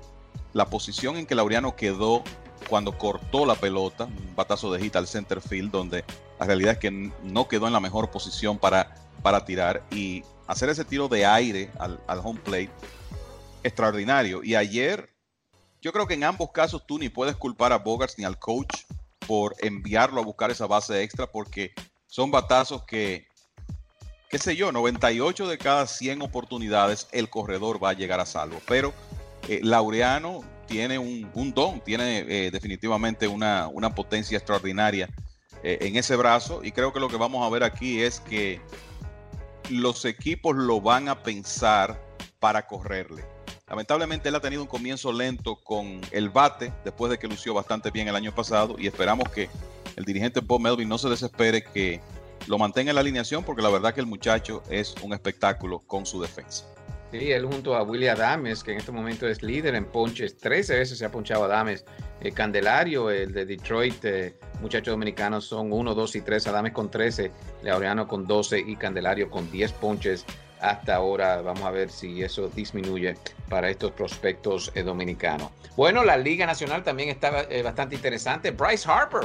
la 0.57 0.65
posición 0.65 1.17
en 1.17 1.27
que 1.27 1.35
Laureano 1.35 1.75
quedó 1.75 2.23
cuando 2.67 2.97
cortó 2.97 3.45
la 3.45 3.53
pelota, 3.53 4.05
un 4.05 4.35
batazo 4.35 4.73
de 4.73 4.81
hit 4.81 4.95
al 4.95 5.07
center 5.07 5.39
field, 5.39 5.71
donde 5.71 6.03
la 6.39 6.47
realidad 6.47 6.73
es 6.73 6.79
que 6.79 6.89
no 6.91 7.47
quedó 7.47 7.67
en 7.67 7.73
la 7.73 7.79
mejor 7.79 8.09
posición 8.09 8.57
para, 8.57 8.95
para 9.21 9.45
tirar 9.45 9.83
y 9.91 10.23
hacer 10.47 10.69
ese 10.69 10.83
tiro 10.83 11.07
de 11.07 11.27
aire 11.27 11.69
al, 11.77 11.99
home 12.23 12.39
plate, 12.43 12.71
extraordinario. 13.61 14.43
Y 14.43 14.55
ayer, 14.55 15.13
yo 15.79 15.93
creo 15.93 16.07
que 16.07 16.15
en 16.15 16.23
ambos 16.23 16.49
casos 16.51 16.85
tú 16.87 16.97
ni 16.97 17.09
puedes 17.09 17.35
culpar 17.35 17.71
a 17.71 17.77
Bogarts 17.77 18.17
ni 18.17 18.25
al 18.25 18.39
coach 18.39 18.81
por 19.27 19.55
enviarlo 19.59 20.19
a 20.19 20.25
buscar 20.25 20.49
esa 20.49 20.65
base 20.65 21.03
extra, 21.03 21.27
porque 21.27 21.71
son 22.07 22.31
batazos 22.31 22.83
que, 22.83 23.27
qué 24.27 24.39
sé 24.39 24.55
yo, 24.55 24.71
98 24.71 25.47
de 25.47 25.57
cada 25.59 25.85
100 25.85 26.23
oportunidades 26.23 27.07
el 27.11 27.29
corredor 27.29 27.81
va 27.81 27.91
a 27.91 27.93
llegar 27.93 28.19
a 28.19 28.25
salvo. 28.25 28.59
Pero 28.67 28.91
eh, 29.47 29.61
Laureano 29.63 30.43
tiene 30.67 30.99
un, 30.99 31.53
don, 31.53 31.79
tiene 31.81 32.19
eh, 32.27 32.51
definitivamente 32.51 33.27
una, 33.27 33.69
potencia 33.95 34.37
extraordinaria 34.37 35.09
eh, 35.63 35.77
en 35.81 35.95
ese 35.95 36.15
brazo 36.15 36.63
y 36.63 36.71
creo 36.71 36.93
que 36.93 36.99
lo 36.99 37.07
que 37.07 37.17
vamos 37.17 37.45
a 37.45 37.49
ver 37.49 37.63
aquí 37.63 38.01
es 38.01 38.19
que 38.19 38.61
los 39.69 40.05
equipos 40.05 40.55
lo 40.55 40.81
van 40.81 41.09
a 41.09 41.23
pensar 41.23 42.01
para 42.39 42.67
correrle. 42.67 43.25
Lamentablemente 43.67 44.29
él 44.29 44.35
ha 44.35 44.39
tenido 44.39 44.61
un 44.61 44.67
comienzo 44.67 45.11
lento 45.11 45.57
con 45.57 45.99
el 46.11 46.29
bate 46.29 46.71
después 46.85 47.11
de 47.11 47.17
que 47.17 47.27
lució 47.27 47.53
bastante 47.53 47.91
bien 47.91 48.07
el 48.07 48.15
año 48.15 48.33
pasado 48.33 48.75
y 48.77 48.87
esperamos 48.87 49.29
que 49.29 49.49
el 49.95 50.05
dirigente 50.05 50.39
Bob 50.39 50.61
Melvin 50.61 50.87
no 50.87 50.97
se 50.97 51.09
desespere 51.09 51.63
que 51.63 51.99
lo 52.47 52.57
mantenga 52.57 52.91
en 52.91 52.95
la 52.95 53.01
alineación 53.01 53.43
porque 53.43 53.61
la 53.61 53.69
verdad 53.69 53.93
que 53.93 53.99
el 53.99 54.05
muchacho 54.05 54.63
es 54.69 54.95
un 55.01 55.13
espectáculo 55.13 55.79
con 55.79 56.05
su 56.05 56.21
defensa. 56.21 56.65
Sí, 57.11 57.31
él 57.31 57.45
junto 57.45 57.75
a 57.75 57.83
Willie 57.83 58.09
Adames, 58.09 58.63
que 58.63 58.73
en 58.73 58.79
este 58.79 58.91
momento 58.91 59.27
es 59.29 59.41
líder 59.41 59.75
en 59.75 59.85
ponches, 59.85 60.35
13 60.37 60.79
veces 60.79 60.97
se 60.97 61.05
ha 61.05 61.09
ponchado 61.09 61.45
Adames. 61.45 61.85
Eh, 62.19 62.33
Candelario, 62.33 63.09
el 63.09 63.31
de 63.31 63.45
Detroit, 63.45 64.03
eh, 64.03 64.35
muchachos 64.61 64.91
dominicanos 64.91 65.45
son 65.45 65.71
1, 65.71 65.95
2 65.95 66.15
y 66.17 66.21
3, 66.21 66.47
Adames 66.47 66.73
con 66.73 66.91
13, 66.91 67.31
Laureano 67.63 68.09
con 68.09 68.27
12 68.27 68.59
y 68.59 68.75
Candelario 68.75 69.29
con 69.29 69.49
10 69.49 69.71
ponches 69.73 70.25
hasta 70.59 70.95
ahora. 70.95 71.41
Vamos 71.41 71.63
a 71.63 71.71
ver 71.71 71.89
si 71.89 72.23
eso 72.23 72.49
disminuye 72.49 73.15
para 73.47 73.69
estos 73.69 73.91
prospectos 73.91 74.73
eh, 74.75 74.83
dominicanos. 74.83 75.49
Bueno, 75.77 76.03
la 76.03 76.17
Liga 76.17 76.45
Nacional 76.45 76.83
también 76.83 77.07
está 77.07 77.47
bastante 77.63 77.95
interesante. 77.95 78.51
Bryce 78.51 78.89
Harper 78.91 79.21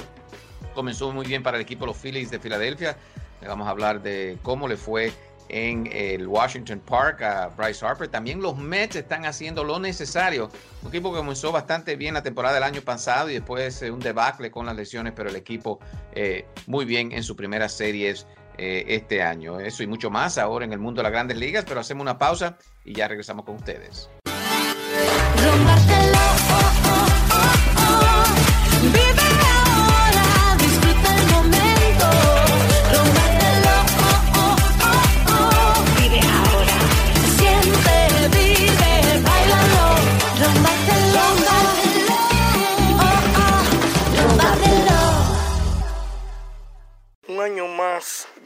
comenzó 0.73 1.11
muy 1.11 1.27
bien 1.27 1.43
para 1.43 1.57
el 1.57 1.63
equipo 1.63 1.81
de 1.81 1.87
los 1.89 1.97
Phillies 1.97 2.31
de 2.31 2.39
Filadelfia. 2.39 2.97
Vamos 3.45 3.67
a 3.67 3.71
hablar 3.71 4.03
de 4.03 4.39
cómo 4.43 4.69
le 4.69 4.77
fue 4.77 5.13
en 5.53 5.89
el 5.93 6.27
Washington 6.27 6.81
Park 6.81 7.23
a 7.23 7.49
Bryce 7.49 7.85
Harper. 7.85 8.09
También 8.09 8.43
los 8.43 8.57
Mets 8.57 8.97
están 8.97 9.25
haciendo 9.27 9.63
lo 9.63 9.79
necesario. 9.79 10.51
Un 10.83 10.89
equipo 10.89 11.13
que 11.13 11.19
comenzó 11.19 11.53
bastante 11.53 11.95
bien 11.95 12.15
la 12.15 12.23
temporada 12.23 12.55
del 12.55 12.65
año 12.65 12.81
pasado 12.81 13.31
y 13.31 13.35
después 13.35 13.81
eh, 13.83 13.91
un 13.91 14.01
debacle 14.01 14.51
con 14.51 14.67
las 14.67 14.75
lesiones, 14.75 15.13
pero 15.15 15.29
el 15.29 15.37
equipo 15.37 15.79
eh, 16.15 16.47
muy 16.67 16.85
bien 16.85 17.13
en 17.13 17.23
sus 17.23 17.37
primeras 17.37 17.73
series 17.73 18.27
eh, 18.59 18.85
este 18.89 19.23
año. 19.23 19.61
Eso 19.61 19.83
y 19.83 19.87
mucho 19.87 20.11
más 20.11 20.39
ahora 20.39 20.65
en 20.65 20.73
el 20.73 20.79
mundo 20.79 21.01
de 21.01 21.05
las 21.05 21.13
grandes 21.13 21.37
ligas, 21.37 21.65
pero 21.69 21.81
hacemos 21.81 22.03
una 22.03 22.19
pausa 22.19 22.57
y 22.85 22.95
ya 22.95 23.07
regresamos 23.07 23.45
con 23.45 23.57
ustedes. 23.57 24.11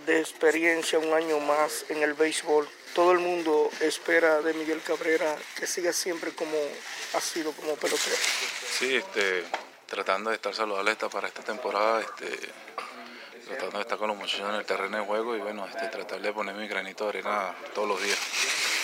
De 0.07 0.21
experiencia, 0.21 0.99
un 0.99 1.13
año 1.13 1.39
más 1.41 1.85
en 1.89 2.03
el 2.03 2.15
béisbol. 2.15 2.69
Todo 2.95 3.13
el 3.13 3.19
mundo 3.19 3.69
espera 3.81 4.41
de 4.41 4.55
Miguel 4.55 4.81
Cabrera 4.81 5.37
que 5.59 5.67
siga 5.67 5.93
siempre 5.93 6.33
como 6.33 6.57
ha 7.15 7.21
sido 7.21 7.53
como 7.53 7.75
pelotero. 7.75 8.17
Sí, 8.79 8.97
este, 8.97 9.45
tratando 9.87 10.31
de 10.31 10.37
estar 10.37 10.55
saludable 10.55 10.97
para 10.97 11.29
esta 11.29 11.43
temporada, 11.43 12.01
este, 12.01 12.49
tratando 13.47 13.79
de 13.79 13.83
estar 13.83 13.99
con 13.99 14.09
los 14.09 14.17
muchachos 14.17 14.49
en 14.49 14.55
el 14.55 14.65
terreno 14.65 14.99
de 14.99 15.05
juego 15.05 15.37
y 15.37 15.41
bueno, 15.41 15.67
este, 15.67 15.89
tratar 15.89 16.21
de 16.21 16.33
poner 16.33 16.55
mi 16.55 16.69
granito 16.69 17.05
de 17.05 17.11
arena 17.11 17.55
todos 17.75 17.89
los 17.89 18.03
días. 18.03 18.19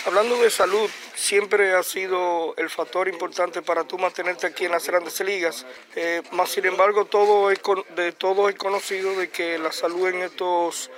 Hablando 0.05 0.37
de 0.37 0.51
salud, 0.51 0.91
siempre 1.15 1.75
ha 1.75 1.83
sido 1.85 2.55
el 2.57 2.69
factor 2.71 3.07
importante 3.07 3.63
para 3.63 3.85
tú 3.85 3.99
mantenerte 3.99 4.49
aquí 4.49 4.65
en 4.65 4.73
las 4.73 4.85
grandes 4.85 5.21
ligas. 5.21 5.65
Eh, 5.95 6.23
más 6.33 6.51
sin 6.51 6.67
embargo, 6.67 7.05
todo 7.05 7.53
es, 7.53 7.61
de 7.95 8.11
todo 8.11 8.49
es 8.49 8.57
conocido 8.57 9.15
de 9.15 9.31
que 9.31 9.59
la 9.59 9.71
salud 9.71 10.09
en 10.09 10.23
estos 10.23 10.91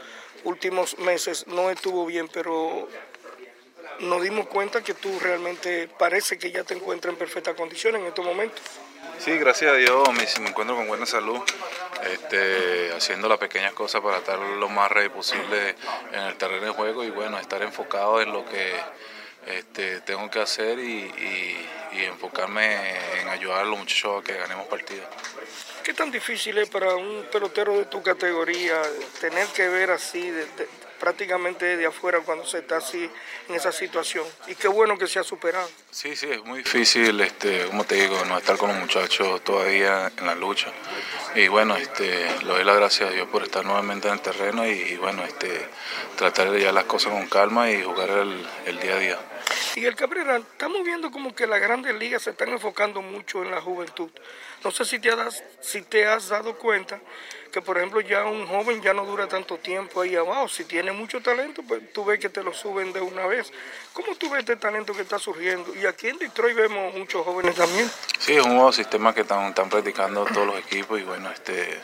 últimos 0.44 0.98
meses 0.98 1.46
no 1.46 1.70
estuvo 1.70 2.06
bien, 2.06 2.28
pero 2.28 2.88
nos 4.00 4.22
dimos 4.22 4.46
cuenta 4.46 4.82
que 4.82 4.94
tú 4.94 5.18
realmente 5.20 5.88
parece 5.98 6.38
que 6.38 6.50
ya 6.50 6.64
te 6.64 6.74
encuentras 6.74 7.12
en 7.12 7.18
perfecta 7.18 7.54
condición 7.54 7.96
en 7.96 8.06
estos 8.06 8.24
momentos. 8.24 8.62
Sí, 9.18 9.36
gracias 9.38 9.72
a 9.72 9.76
Dios 9.76 10.08
me, 10.12 10.48
encuentro 10.48 10.76
con 10.76 10.88
buena 10.88 11.06
salud, 11.06 11.40
este, 12.10 12.92
haciendo 12.92 13.28
las 13.28 13.38
pequeñas 13.38 13.72
cosas 13.72 14.00
para 14.00 14.18
estar 14.18 14.38
lo 14.38 14.68
más 14.68 14.90
ready 14.90 15.08
posible 15.08 15.76
en 16.12 16.20
el 16.20 16.36
terreno 16.36 16.66
de 16.66 16.72
juego 16.72 17.04
y 17.04 17.10
bueno, 17.10 17.38
estar 17.38 17.62
enfocado 17.62 18.20
en 18.20 18.32
lo 18.32 18.44
que 18.44 18.72
este, 19.46 20.00
tengo 20.00 20.28
que 20.30 20.40
hacer 20.40 20.78
y, 20.78 21.10
enfocarme 21.92 23.20
en 23.20 23.28
ayudar 23.28 23.60
a 23.60 23.64
los 23.64 23.78
muchachos 23.78 24.20
a 24.20 24.24
que 24.24 24.36
ganemos 24.36 24.66
partidos. 24.66 25.06
¿Qué 25.84 25.92
tan 25.92 26.10
difícil 26.10 26.56
es 26.56 26.68
para 26.70 26.94
un 26.96 27.26
pelotero 27.30 27.76
de 27.76 27.84
tu 27.84 28.02
categoría 28.02 28.80
tener 29.20 29.46
que 29.48 29.68
ver 29.68 29.90
así, 29.90 30.30
de, 30.30 30.46
prácticamente 30.98 31.76
de 31.76 31.84
afuera 31.84 32.20
cuando 32.20 32.46
se 32.46 32.60
está 32.60 32.78
así 32.78 33.10
en 33.50 33.54
esa 33.54 33.70
situación. 33.70 34.24
Y 34.46 34.54
qué 34.54 34.68
bueno 34.68 34.96
que 34.96 35.06
se 35.06 35.18
ha 35.18 35.22
superado. 35.22 35.68
Sí, 35.90 36.16
sí, 36.16 36.26
es 36.30 36.42
muy 36.42 36.60
difícil, 36.60 37.20
este, 37.20 37.66
como 37.66 37.84
te 37.84 37.96
digo, 37.96 38.24
no 38.24 38.38
estar 38.38 38.56
con 38.56 38.70
los 38.70 38.78
muchachos 38.78 39.44
todavía 39.44 40.10
en 40.16 40.26
la 40.26 40.34
lucha. 40.34 40.72
Y 41.34 41.48
bueno, 41.48 41.76
este, 41.76 42.30
le 42.40 42.48
doy 42.48 42.64
las 42.64 42.76
gracias 42.76 43.10
a 43.10 43.12
Dios 43.12 43.28
por 43.28 43.42
estar 43.42 43.62
nuevamente 43.62 44.08
en 44.08 44.14
el 44.14 44.20
terreno 44.20 44.66
y, 44.66 44.96
bueno, 44.96 45.22
este, 45.24 45.68
tratar 46.16 46.50
de 46.50 46.60
llevar 46.60 46.74
las 46.74 46.84
cosas 46.84 47.12
con 47.12 47.26
calma 47.28 47.70
y 47.70 47.82
jugar 47.82 48.08
el, 48.08 48.48
el 48.64 48.80
día 48.80 48.94
a 48.94 48.98
día. 48.98 49.18
Miguel 49.76 49.96
Cabrera, 49.96 50.36
estamos 50.36 50.84
viendo 50.84 51.10
como 51.10 51.34
que 51.34 51.48
las 51.48 51.60
grandes 51.60 51.92
ligas 51.96 52.22
se 52.22 52.30
están 52.30 52.50
enfocando 52.50 53.02
mucho 53.02 53.42
en 53.42 53.50
la 53.50 53.60
juventud. 53.60 54.08
No 54.62 54.70
sé 54.70 54.84
si 54.84 55.00
te 55.00 55.10
has, 55.10 55.42
si 55.60 55.82
te 55.82 56.06
has 56.06 56.28
dado 56.28 56.56
cuenta 56.56 57.00
que, 57.50 57.60
por 57.60 57.78
ejemplo, 57.78 58.00
ya 58.00 58.24
un 58.24 58.46
joven 58.46 58.80
ya 58.80 58.94
no 58.94 59.04
dura 59.04 59.26
tanto 59.26 59.58
tiempo 59.58 60.00
ahí 60.00 60.14
abajo. 60.14 60.48
Si 60.48 60.64
tiene 60.64 60.92
mucho 60.92 61.20
talento, 61.20 61.62
pues 61.66 61.92
tú 61.92 62.04
ves 62.04 62.20
que 62.20 62.28
te 62.28 62.44
lo 62.44 62.54
suben 62.54 62.92
de 62.92 63.00
una 63.00 63.26
vez. 63.26 63.52
¿Cómo 63.92 64.14
tú 64.14 64.30
ves 64.30 64.40
este 64.40 64.54
talento 64.54 64.92
que 64.94 65.02
está 65.02 65.18
surgiendo? 65.18 65.74
Y 65.74 65.86
aquí 65.86 66.06
en 66.06 66.18
Detroit 66.18 66.56
vemos 66.56 66.94
muchos 66.94 67.24
jóvenes 67.24 67.56
también. 67.56 67.90
Sí, 68.20 68.36
es 68.36 68.44
un 68.44 68.54
nuevo 68.54 68.70
sistema 68.70 69.12
que 69.12 69.22
están, 69.22 69.46
están 69.46 69.68
practicando 69.68 70.24
todos 70.24 70.46
los 70.46 70.58
equipos 70.60 71.00
y 71.00 71.02
bueno, 71.02 71.32
este, 71.32 71.80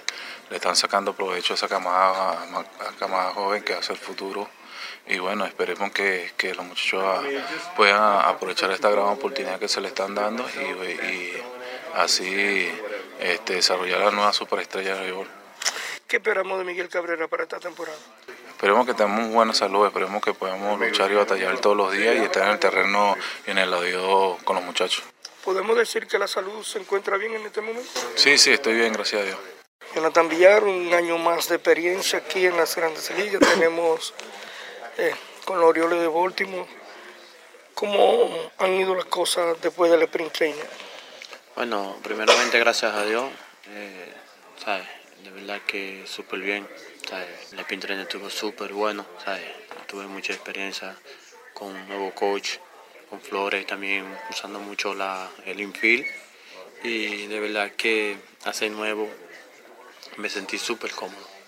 le 0.49 0.57
están 0.57 0.77
sacando 0.77 1.13
provecho 1.13 1.55
a 1.55 1.57
esa 1.57 1.67
camada, 1.67 2.41
a 2.41 2.97
camada 3.01 3.33
joven 3.33 3.65
que 3.65 3.75
hace 3.75 3.93
el 3.93 3.99
futuro 3.99 4.49
y 5.11 5.19
bueno, 5.19 5.45
esperemos 5.45 5.91
que, 5.91 6.31
los 6.57 6.65
muchachos 6.65 7.25
puedan 7.77 8.01
aprovechar 8.25 8.71
esta 8.71 8.91
gran 8.91 9.07
oportunidad 9.07 9.59
que 9.59 9.69
se 9.69 9.81
le 9.81 9.89
están 9.89 10.15
dando 10.15 10.47
y, 10.49 11.33
así 11.95 12.71
este, 13.19 13.55
desarrollar 13.55 14.01
la 14.01 14.11
nueva 14.13 14.33
superestrella 14.33 14.95
de 14.95 15.01
béisbol. 15.01 15.27
¿Qué 16.07 16.17
esperamos 16.19 16.59
de 16.59 16.65
Miguel 16.65 16.89
Cabrera 16.89 17.27
para 17.27 17.43
esta 17.43 17.59
temporada? 17.59 17.99
Esperemos 18.51 18.87
que 18.87 18.95
tengamos 18.95 19.33
buena 19.33 19.53
salud, 19.53 19.87
esperemos 19.87 20.23
que 20.23 20.33
podamos 20.33 20.79
luchar 20.79 21.11
y 21.11 21.15
batallar 21.15 21.59
todos 21.59 21.77
los 21.77 21.93
días 21.93 22.15
y 22.15 22.19
estar 22.19 22.45
en 22.45 22.51
el 22.51 22.59
terreno 22.59 23.17
y 23.47 23.51
en 23.51 23.59
el 23.59 23.71
lado 23.71 24.39
con 24.45 24.57
los 24.57 24.65
muchachos. 24.65 25.03
¿Podemos 25.45 25.77
decir 25.77 26.07
que 26.07 26.19
la 26.19 26.29
salud 26.29 26.63
se 26.63 26.79
encuentra 26.79 27.17
bien 27.17 27.35
en 27.35 27.47
este 27.47 27.61
momento? 27.61 27.89
Sí, 28.15 28.39
sí, 28.39 28.53
estoy 28.53 28.75
bien, 28.75 28.93
gracias 28.93 29.23
a 29.23 29.25
Dios. 29.25 29.39
Jonathan 29.95 30.29
Villar, 30.29 30.63
un 30.63 30.93
año 30.95 31.19
más 31.19 31.49
de 31.49 31.57
experiencia 31.57 32.21
aquí 32.21 32.47
en 32.47 32.57
las 32.57 32.77
grandes 32.77 33.11
ligas. 33.17 33.41
Tenemos 33.41 34.15
eh, 34.99 35.15
con 35.45 35.61
los 35.61 35.69
Orioles 35.69 36.01
de 36.01 36.09
Baltimore. 36.09 36.67
¿Cómo 37.75 38.51
han 38.59 38.75
ido 38.75 38.95
las 38.95 39.07
cosas 39.07 39.61
después 39.63 39.91
del 39.91 40.03
sprint 40.03 40.33
training? 40.33 40.63
Bueno, 41.57 41.97
primeramente 42.03 42.59
gracias 42.59 42.95
a 42.95 43.05
Dios. 43.05 43.31
Eh, 43.69 44.13
de 45.25 45.31
verdad 45.31 45.61
que 45.67 46.05
súper 46.07 46.41
bien. 46.41 46.69
El 47.53 47.59
sprint 47.61 47.85
training 47.85 48.03
estuvo 48.03 48.29
súper 48.31 48.73
bueno. 48.73 49.07
Tuve 49.87 50.07
mucha 50.07 50.33
experiencia 50.33 50.97
con 51.55 51.69
un 51.69 51.89
nuevo 51.89 52.15
coach, 52.15 52.59
con 53.09 53.21
Flores 53.21 53.67
también 53.67 54.07
usando 54.31 54.61
mucho 54.61 54.95
la, 54.95 55.29
el 55.47 55.61
infield. 55.61 56.07
Y 56.83 57.27
de 57.27 57.41
verdad 57.41 57.73
que 57.73 58.17
hace 58.45 58.71
nuevo 58.71 59.09
me 60.17 60.29
sentí 60.29 60.59
súper 60.59 60.93
cómodo. 60.93 61.40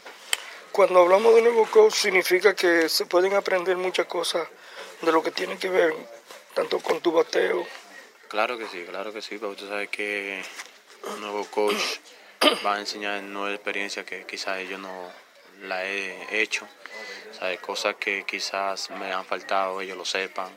Cuando 0.72 1.00
hablamos 1.00 1.34
de 1.34 1.42
nuevo 1.42 1.66
coach 1.66 1.92
significa 1.92 2.56
que 2.56 2.88
se 2.88 3.04
pueden 3.04 3.34
aprender 3.34 3.76
muchas 3.76 4.06
cosas 4.06 4.48
de 5.02 5.12
lo 5.12 5.22
que 5.22 5.30
tiene 5.30 5.58
que 5.58 5.68
ver 5.68 5.94
tanto 6.54 6.78
con 6.78 7.02
tu 7.02 7.12
bateo. 7.12 7.66
Claro 8.28 8.56
que 8.56 8.66
sí, 8.66 8.82
claro 8.88 9.12
que 9.12 9.20
sí, 9.20 9.36
pero 9.38 9.54
tú 9.54 9.68
sabes 9.68 9.90
que 9.90 10.42
un 11.14 11.20
nuevo 11.20 11.44
coach 11.44 11.76
va 12.64 12.76
a 12.76 12.80
enseñar 12.80 13.22
nueva 13.22 13.54
experiencia 13.54 14.06
que 14.06 14.24
quizás 14.24 14.66
yo 14.66 14.78
no 14.78 15.10
la 15.60 15.84
he 15.84 16.40
hecho, 16.40 16.66
¿sabes? 17.38 17.60
cosas 17.60 17.96
que 17.96 18.24
quizás 18.24 18.88
me 18.92 19.12
han 19.12 19.26
faltado, 19.26 19.82
ellos 19.82 19.98
lo 19.98 20.06
sepan 20.06 20.48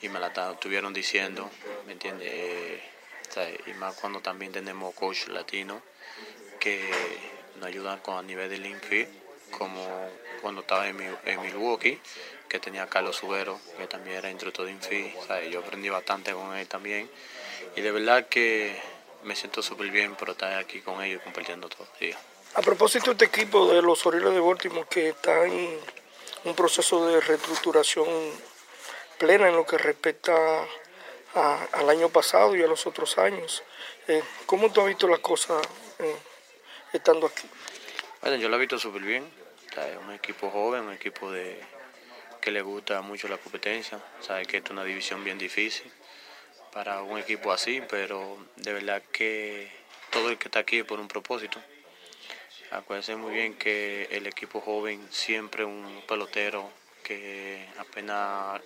y 0.00 0.08
me 0.08 0.20
la 0.20 0.28
estuvieron 0.28 0.94
diciendo, 0.94 1.50
¿me 1.84 1.92
entiendes? 1.92 2.28
Eh, 2.32 2.82
y 3.66 3.74
más 3.74 3.94
cuando 3.96 4.20
también 4.20 4.52
tenemos 4.52 4.94
coach 4.94 5.26
latino 5.26 5.82
que 6.58 6.80
nos 7.56 7.66
ayudan 7.66 7.98
con 7.98 8.16
a 8.16 8.22
nivel 8.22 8.48
del 8.48 8.64
infield 8.64 9.23
como 9.58 10.10
cuando 10.42 10.60
estaba 10.60 10.86
en, 10.88 10.96
Milwaukee, 10.96 12.00
que 12.48 12.60
tenía 12.60 12.82
a 12.82 12.86
Carlos 12.86 13.16
Subero, 13.16 13.58
que 13.78 13.86
también 13.86 14.16
era 14.16 14.30
instructor 14.30 14.66
de 14.66 14.72
Infi. 14.72 15.14
yo 15.50 15.60
aprendí 15.60 15.88
bastante 15.88 16.32
con 16.32 16.54
él 16.56 16.66
también. 16.66 17.10
Y 17.76 17.80
de 17.80 17.90
verdad 17.90 18.28
que 18.28 18.80
me 19.24 19.34
siento 19.34 19.62
súper 19.62 19.90
bien 19.90 20.14
por 20.16 20.30
estar 20.30 20.58
aquí 20.58 20.80
con 20.80 21.02
ellos 21.02 21.22
compartiendo 21.22 21.68
todo 21.68 21.86
el 22.00 22.14
A 22.54 22.60
propósito 22.60 23.06
de 23.06 23.24
este 23.24 23.24
equipo 23.24 23.72
de 23.72 23.80
los 23.80 24.04
Orioles 24.06 24.34
de 24.34 24.40
Baltimore 24.40 24.86
que 24.88 25.08
está 25.08 25.46
en 25.46 25.78
un 26.44 26.54
proceso 26.54 27.06
de 27.06 27.20
reestructuración 27.20 28.06
plena 29.18 29.48
en 29.48 29.56
lo 29.56 29.64
que 29.64 29.78
respecta 29.78 30.34
al 31.34 31.90
año 31.90 32.10
pasado 32.10 32.54
y 32.54 32.62
a 32.62 32.66
los 32.66 32.86
otros 32.86 33.18
años. 33.18 33.62
Eh, 34.06 34.22
¿Cómo 34.46 34.70
tú 34.70 34.82
has 34.82 34.88
visto 34.88 35.08
las 35.08 35.20
cosas 35.20 35.62
eh, 35.98 36.16
estando 36.92 37.26
aquí? 37.26 37.48
Bueno, 38.20 38.36
yo 38.36 38.48
lo 38.48 38.56
he 38.56 38.60
visto 38.60 38.78
súper 38.78 39.02
bien. 39.02 39.43
Es 39.76 39.96
un 39.96 40.12
equipo 40.12 40.50
joven, 40.50 40.82
un 40.82 40.92
equipo 40.92 41.30
de, 41.30 41.58
que 42.40 42.50
le 42.50 42.62
gusta 42.62 43.00
mucho 43.00 43.28
la 43.28 43.38
competencia. 43.38 43.98
Sabe 44.20 44.46
que 44.46 44.58
es 44.58 44.70
una 44.70 44.84
división 44.84 45.24
bien 45.24 45.38
difícil 45.38 45.90
para 46.72 47.02
un 47.02 47.18
equipo 47.18 47.52
así, 47.52 47.82
pero 47.88 48.36
de 48.56 48.72
verdad 48.72 49.02
que 49.12 49.70
todo 50.10 50.30
el 50.30 50.38
que 50.38 50.48
está 50.48 50.60
aquí 50.60 50.78
es 50.78 50.84
por 50.84 51.00
un 51.00 51.08
propósito. 51.08 51.60
Acuérdense 52.70 53.16
muy 53.16 53.32
bien 53.32 53.54
que 53.54 54.08
el 54.10 54.26
equipo 54.26 54.60
joven 54.60 55.06
siempre 55.10 55.64
un 55.64 56.02
pelotero 56.08 56.70
que 57.02 57.66
apenas 57.78 58.60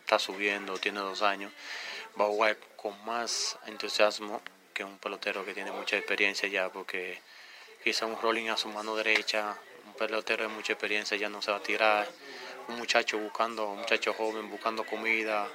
está 0.00 0.18
subiendo, 0.18 0.78
tiene 0.78 1.00
dos 1.00 1.22
años, 1.22 1.52
va 2.18 2.24
a 2.24 2.28
jugar 2.28 2.56
con 2.76 3.04
más 3.04 3.58
entusiasmo 3.66 4.40
que 4.72 4.84
un 4.84 4.98
pelotero 4.98 5.44
que 5.44 5.54
tiene 5.54 5.72
mucha 5.72 5.96
experiencia 5.96 6.48
ya, 6.48 6.68
porque 6.70 7.20
quizá 7.82 8.06
un 8.06 8.20
rolling 8.20 8.48
a 8.48 8.56
su 8.56 8.68
mano 8.68 8.94
derecha, 8.96 9.58
pelotero 10.00 10.44
de 10.44 10.48
mucha 10.48 10.72
experiencia 10.72 11.14
ya 11.18 11.28
no 11.28 11.42
se 11.42 11.50
va 11.50 11.58
a 11.58 11.62
tirar, 11.62 12.08
un 12.68 12.78
muchacho 12.78 13.18
buscando, 13.18 13.68
un 13.68 13.80
muchacho 13.80 14.14
joven 14.14 14.48
buscando 14.48 14.82
comida, 14.82 15.46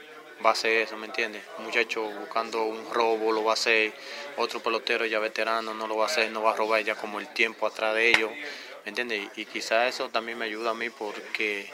va 0.46 0.52
a 0.52 0.54
hacer 0.54 0.84
eso, 0.84 0.96
¿me 0.98 1.08
entiendes? 1.08 1.42
Un 1.58 1.66
muchacho 1.66 2.04
buscando 2.04 2.64
un 2.64 2.94
robo 2.94 3.32
lo 3.32 3.44
va 3.44 3.52
a 3.52 3.54
hacer, 3.56 3.92
otro 4.38 4.60
pelotero 4.60 5.04
ya 5.08 5.18
veterano 5.18 5.74
no 5.74 5.88
lo 5.88 5.98
va 5.98 6.04
a 6.04 6.08
hacer, 6.10 6.30
no 6.30 6.44
va 6.44 6.52
a 6.52 6.56
robar 6.56 6.84
ya 6.84 6.94
como 6.94 7.20
el 7.20 7.28
tiempo 7.30 7.66
atrás 7.66 7.96
de 7.96 8.10
ellos, 8.10 8.30
¿me 8.86 8.90
entiendes? 8.90 9.30
Y, 9.36 9.46
quizá 9.46 9.88
eso 9.88 10.10
también 10.10 10.38
me 10.38 10.46
ayuda 10.46 10.70
a 10.70 10.74
mí 10.76 10.92
porque 10.92 11.68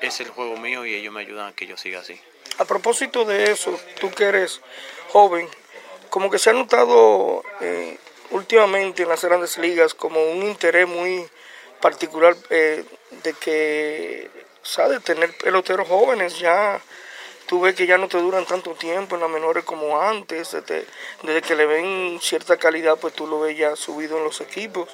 es 0.00 0.18
el 0.18 0.30
juego 0.30 0.56
mío 0.56 0.84
y 0.86 0.94
ellos 0.94 1.14
me 1.14 1.20
ayudan 1.20 1.52
a 1.52 1.54
que 1.54 1.68
yo 1.68 1.76
siga 1.76 2.00
así. 2.00 2.20
A 2.58 2.64
propósito 2.64 3.24
de 3.24 3.52
eso, 3.52 3.78
tú 4.00 4.10
que 4.10 4.24
eres 4.24 4.60
joven, 5.10 5.48
como 6.10 6.30
que 6.32 6.40
se 6.40 6.50
ha 6.50 6.52
notado 6.52 7.44
eh, 7.60 7.96
últimamente 8.30 9.02
en 9.02 9.08
las 9.08 9.24
grandes 9.24 9.58
ligas 9.58 9.94
como 9.94 10.22
un 10.22 10.42
interés 10.42 10.86
muy 10.86 11.28
particular 11.80 12.36
eh, 12.50 12.84
de 13.22 13.32
que, 13.34 14.30
¿sabes? 14.62 15.02
Tener 15.02 15.36
peloteros 15.38 15.88
jóvenes 15.88 16.38
ya 16.38 16.80
tú 17.48 17.60
ves 17.60 17.74
que 17.74 17.86
ya 17.86 17.96
no 17.98 18.08
te 18.08 18.18
duran 18.18 18.44
tanto 18.44 18.74
tiempo 18.74 19.14
en 19.14 19.22
las 19.22 19.30
menores 19.30 19.64
como 19.64 20.00
antes, 20.00 20.52
desde, 20.52 21.42
que 21.42 21.56
le 21.56 21.66
ven 21.66 22.18
cierta 22.20 22.58
calidad, 22.58 22.98
pues 22.98 23.14
tú 23.14 23.26
lo 23.26 23.40
ves 23.40 23.56
ya 23.56 23.74
subido 23.74 24.18
en 24.18 24.24
los 24.24 24.40
equipos. 24.40 24.88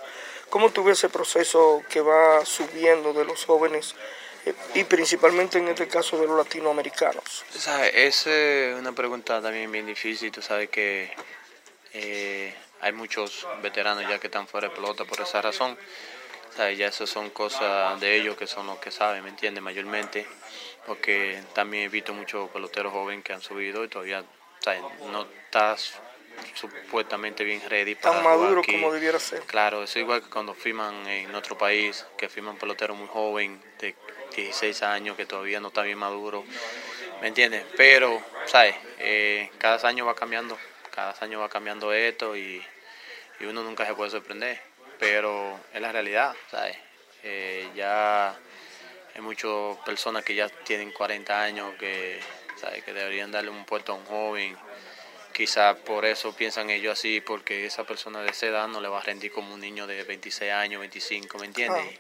¿Cómo 0.49 0.71
tú 0.71 0.85
ves 0.85 0.99
ese 0.99 1.09
proceso 1.09 1.83
que 1.91 2.01
va 2.01 2.47
subiendo 2.47 3.13
de 3.13 3.25
los 3.25 3.45
jóvenes 3.45 3.97
eh, 4.47 4.55
y 4.75 4.85
principalmente 4.85 5.59
en 5.59 5.69
este 5.69 5.89
caso 5.89 6.17
de 6.17 6.29
los 6.29 6.37
latinoamericanos? 6.37 7.45
Esa 7.55 7.89
es 7.89 8.27
una 8.79 8.93
pregunta 8.93 9.43
también 9.43 9.73
bien 9.73 9.87
difícil, 9.87 10.31
tú 10.31 10.41
sabes 10.41 10.69
que 10.69 11.13
eh, 11.93 12.55
hay 12.81 12.93
muchos 12.93 13.47
veteranos 13.63 14.09
ya 14.09 14.19
que 14.19 14.29
están 14.29 14.47
fuera 14.47 14.69
de 14.69 14.75
pelota 14.75 15.05
por 15.05 15.21
esa 15.21 15.41
razón. 15.43 15.77
Ya 16.57 16.87
esas 16.87 17.11
son 17.11 17.31
cosas 17.31 17.99
de 18.01 18.17
ellos 18.17 18.37
que 18.37 18.47
son 18.47 18.69
los 18.69 18.79
que 18.79 18.93
saben, 18.93 19.25
¿me 19.25 19.31
entiendes? 19.31 19.63
Mayormente 19.63 20.25
porque 20.87 21.43
también 21.55 21.85
he 21.85 21.89
visto 21.89 22.13
muchos 22.13 22.51
peloteros 22.51 22.93
jóvenes 22.93 23.25
que 23.25 23.33
han 23.33 23.41
subido 23.41 23.85
y 23.85 23.89
todavía 23.89 24.25
no 25.11 25.27
estás 25.45 25.95
supuestamente 26.55 27.45
bien 27.45 27.63
ready 27.69 27.95
para 27.95 28.17
tan 28.17 28.25
maduro 28.25 28.63
como 28.63 28.93
debiera 28.93 29.19
ser. 29.19 29.43
Claro, 29.43 29.83
es 29.85 29.95
igual 29.97 30.23
que 30.23 30.31
cuando 30.31 30.55
firman 30.55 31.07
en 31.07 31.35
otro 31.35 31.57
país, 31.57 32.05
que 32.17 32.29
firman 32.29 32.57
pelotero 32.57 32.95
muy 32.95 33.07
joven 33.09 33.63
de 33.79 33.95
16 34.35 34.83
años 34.83 35.17
que 35.17 35.27
todavía 35.27 35.61
no 35.61 35.69
está 35.69 35.83
bien 35.83 35.99
maduro, 35.99 36.45
¿me 37.21 37.29
entiendes? 37.29 37.65
Pero, 37.77 38.23
¿sabes? 38.47 38.75
Eh, 38.99 39.51
cada 39.59 39.87
año 39.89 40.07
va 40.07 40.15
cambiando, 40.15 40.59
cada 40.95 41.15
año 41.21 41.41
va 41.41 41.49
cambiando 41.49 41.93
esto 41.93 42.37
y, 42.37 42.63
y, 43.41 43.45
uno 43.45 43.63
nunca 43.63 43.85
se 43.85 43.95
puede 43.95 44.11
sorprender, 44.11 44.61
pero 44.99 45.59
es 45.73 45.81
la 45.81 45.91
realidad, 45.91 46.35
¿sabes? 46.51 46.77
Eh, 47.25 47.69
ya 47.75 48.37
hay 49.15 49.21
muchas 49.21 49.51
personas 49.85 50.25
que 50.25 50.35
ya 50.35 50.49
tienen 50.49 50.93
40 50.93 51.43
años 51.43 51.75
que, 51.79 52.21
que 52.85 52.93
deberían 52.93 53.33
darle 53.33 53.51
un 53.51 53.65
puesto 53.65 53.93
a 53.93 53.97
un 53.97 54.05
joven. 54.05 54.57
Quizás 55.33 55.77
por 55.79 56.05
eso 56.05 56.35
piensan 56.37 56.71
ellos 56.71 56.93
así, 56.93 57.21
porque 57.21 57.67
esa 57.67 57.85
persona 57.85 58.23
de 58.23 58.31
esa 58.31 58.47
edad 58.47 58.69
no 58.69 58.81
le 58.81 58.89
va 58.89 59.01
a 59.01 59.03
rendir 59.03 59.33
como 59.33 59.53
un 59.53 59.61
niño 59.61 59.89
de 59.89 60.05
26 60.05 60.53
años, 60.53 60.81
25, 60.81 61.39
¿me 61.39 61.47
entiendes? 61.47 61.99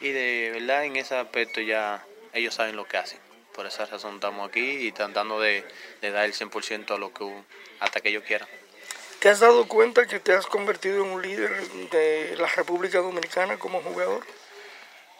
Y 0.00 0.10
de 0.10 0.50
verdad 0.52 0.84
en 0.84 0.96
ese 0.96 1.16
aspecto 1.16 1.62
ya 1.62 2.04
ellos 2.34 2.54
saben 2.54 2.76
lo 2.76 2.84
que 2.84 2.98
hacen. 2.98 3.25
Por 3.56 3.66
esa 3.66 3.86
razón 3.86 4.16
estamos 4.16 4.48
aquí 4.48 4.86
y 4.86 4.92
tratando 4.92 5.40
de, 5.40 5.64
de 6.02 6.10
dar 6.10 6.26
el 6.26 6.34
100% 6.34 6.94
a 6.94 6.98
lo 6.98 7.12
que 7.12 7.24
hasta 7.80 8.00
que 8.00 8.10
ellos 8.10 8.22
quieran. 8.22 8.48
¿Te 9.18 9.30
has 9.30 9.40
dado 9.40 9.66
cuenta 9.66 10.06
que 10.06 10.20
te 10.20 10.34
has 10.34 10.46
convertido 10.46 11.04
en 11.04 11.10
un 11.10 11.22
líder 11.22 11.50
de 11.90 12.36
la 12.38 12.48
República 12.48 12.98
Dominicana 12.98 13.58
como 13.58 13.80
jugador? 13.80 14.24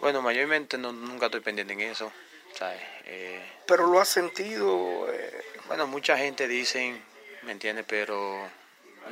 Bueno, 0.00 0.20
mayormente 0.20 0.76
no, 0.76 0.92
nunca 0.92 1.26
estoy 1.26 1.40
pendiente 1.40 1.72
en 1.72 1.80
eso, 1.80 2.12
¿sabes? 2.52 2.80
Eh, 3.06 3.40
pero 3.66 3.86
lo 3.86 3.98
has 3.98 4.08
sentido. 4.08 5.10
Eh, 5.10 5.44
bueno, 5.66 5.86
mucha 5.86 6.18
gente 6.18 6.46
dice, 6.46 6.94
¿me 7.42 7.52
entiendes? 7.52 7.86
Pero 7.88 8.48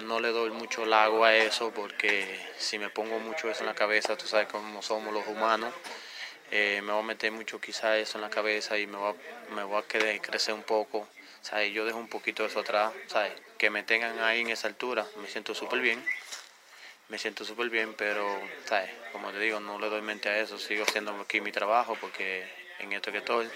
no 0.01 0.21
le 0.21 0.29
doy 0.29 0.51
mucho 0.51 0.85
lago 0.85 1.25
a 1.25 1.35
eso 1.35 1.71
porque 1.71 2.39
si 2.59 2.79
me 2.79 2.91
pongo 2.91 3.19
mucho 3.21 3.51
eso 3.51 3.61
en 3.61 3.67
la 3.67 3.75
cabeza, 3.75 4.17
tú 4.17 4.27
sabes 4.27 4.49
cómo 4.49 4.83
somos 4.83 5.15
los 5.15 5.27
humanos, 5.27 5.73
eh, 6.55 6.81
me 6.83 6.93
voy 6.93 7.03
a 7.03 7.07
meter 7.07 7.31
mucho 7.33 7.61
quizás 7.61 7.99
eso 7.99 8.17
en 8.17 8.23
la 8.23 8.31
cabeza 8.31 8.79
y 8.79 8.87
me 8.87 8.97
voy 8.97 9.13
a, 9.13 9.55
me 9.55 9.65
voy 9.65 9.83
a 9.83 9.83
querer 9.83 10.19
crecer 10.23 10.55
un 10.55 10.63
poco. 10.63 11.07
¿sabes? 11.43 11.75
Yo 11.75 11.85
dejo 11.85 11.99
un 11.99 12.09
poquito 12.09 12.47
eso 12.47 12.61
atrás, 12.61 12.91
¿sabes? 13.07 13.35
Que 13.59 13.69
me 13.69 13.83
tengan 13.83 14.19
ahí 14.21 14.41
en 14.41 14.49
esa 14.49 14.67
altura, 14.67 15.07
me 15.21 15.29
siento 15.29 15.55
súper 15.55 15.81
bien 15.81 16.03
me 17.09 17.19
siento 17.19 17.45
súper 17.45 17.69
bien, 17.69 17.95
pero, 17.97 18.27
¿sabes? 18.65 18.91
Como 19.13 19.31
te 19.31 19.39
digo, 19.39 19.61
no 19.61 19.79
le 19.79 19.89
doy 19.89 20.03
mente 20.03 20.29
a 20.29 20.39
eso, 20.39 20.59
sigo 20.59 20.85
haciendo 20.85 21.13
aquí 21.21 21.41
mi 21.41 21.53
trabajo 21.53 21.97
porque 22.01 22.45
en 22.79 22.93
esto 22.93 23.13
que 23.13 23.19
estoy 23.19 23.49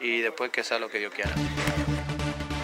y 0.00 0.20
después 0.20 0.50
que 0.50 0.62
sea 0.62 0.78
lo 0.78 0.90
que 0.90 0.98
Dios 0.98 1.12
quiera. 1.12 1.32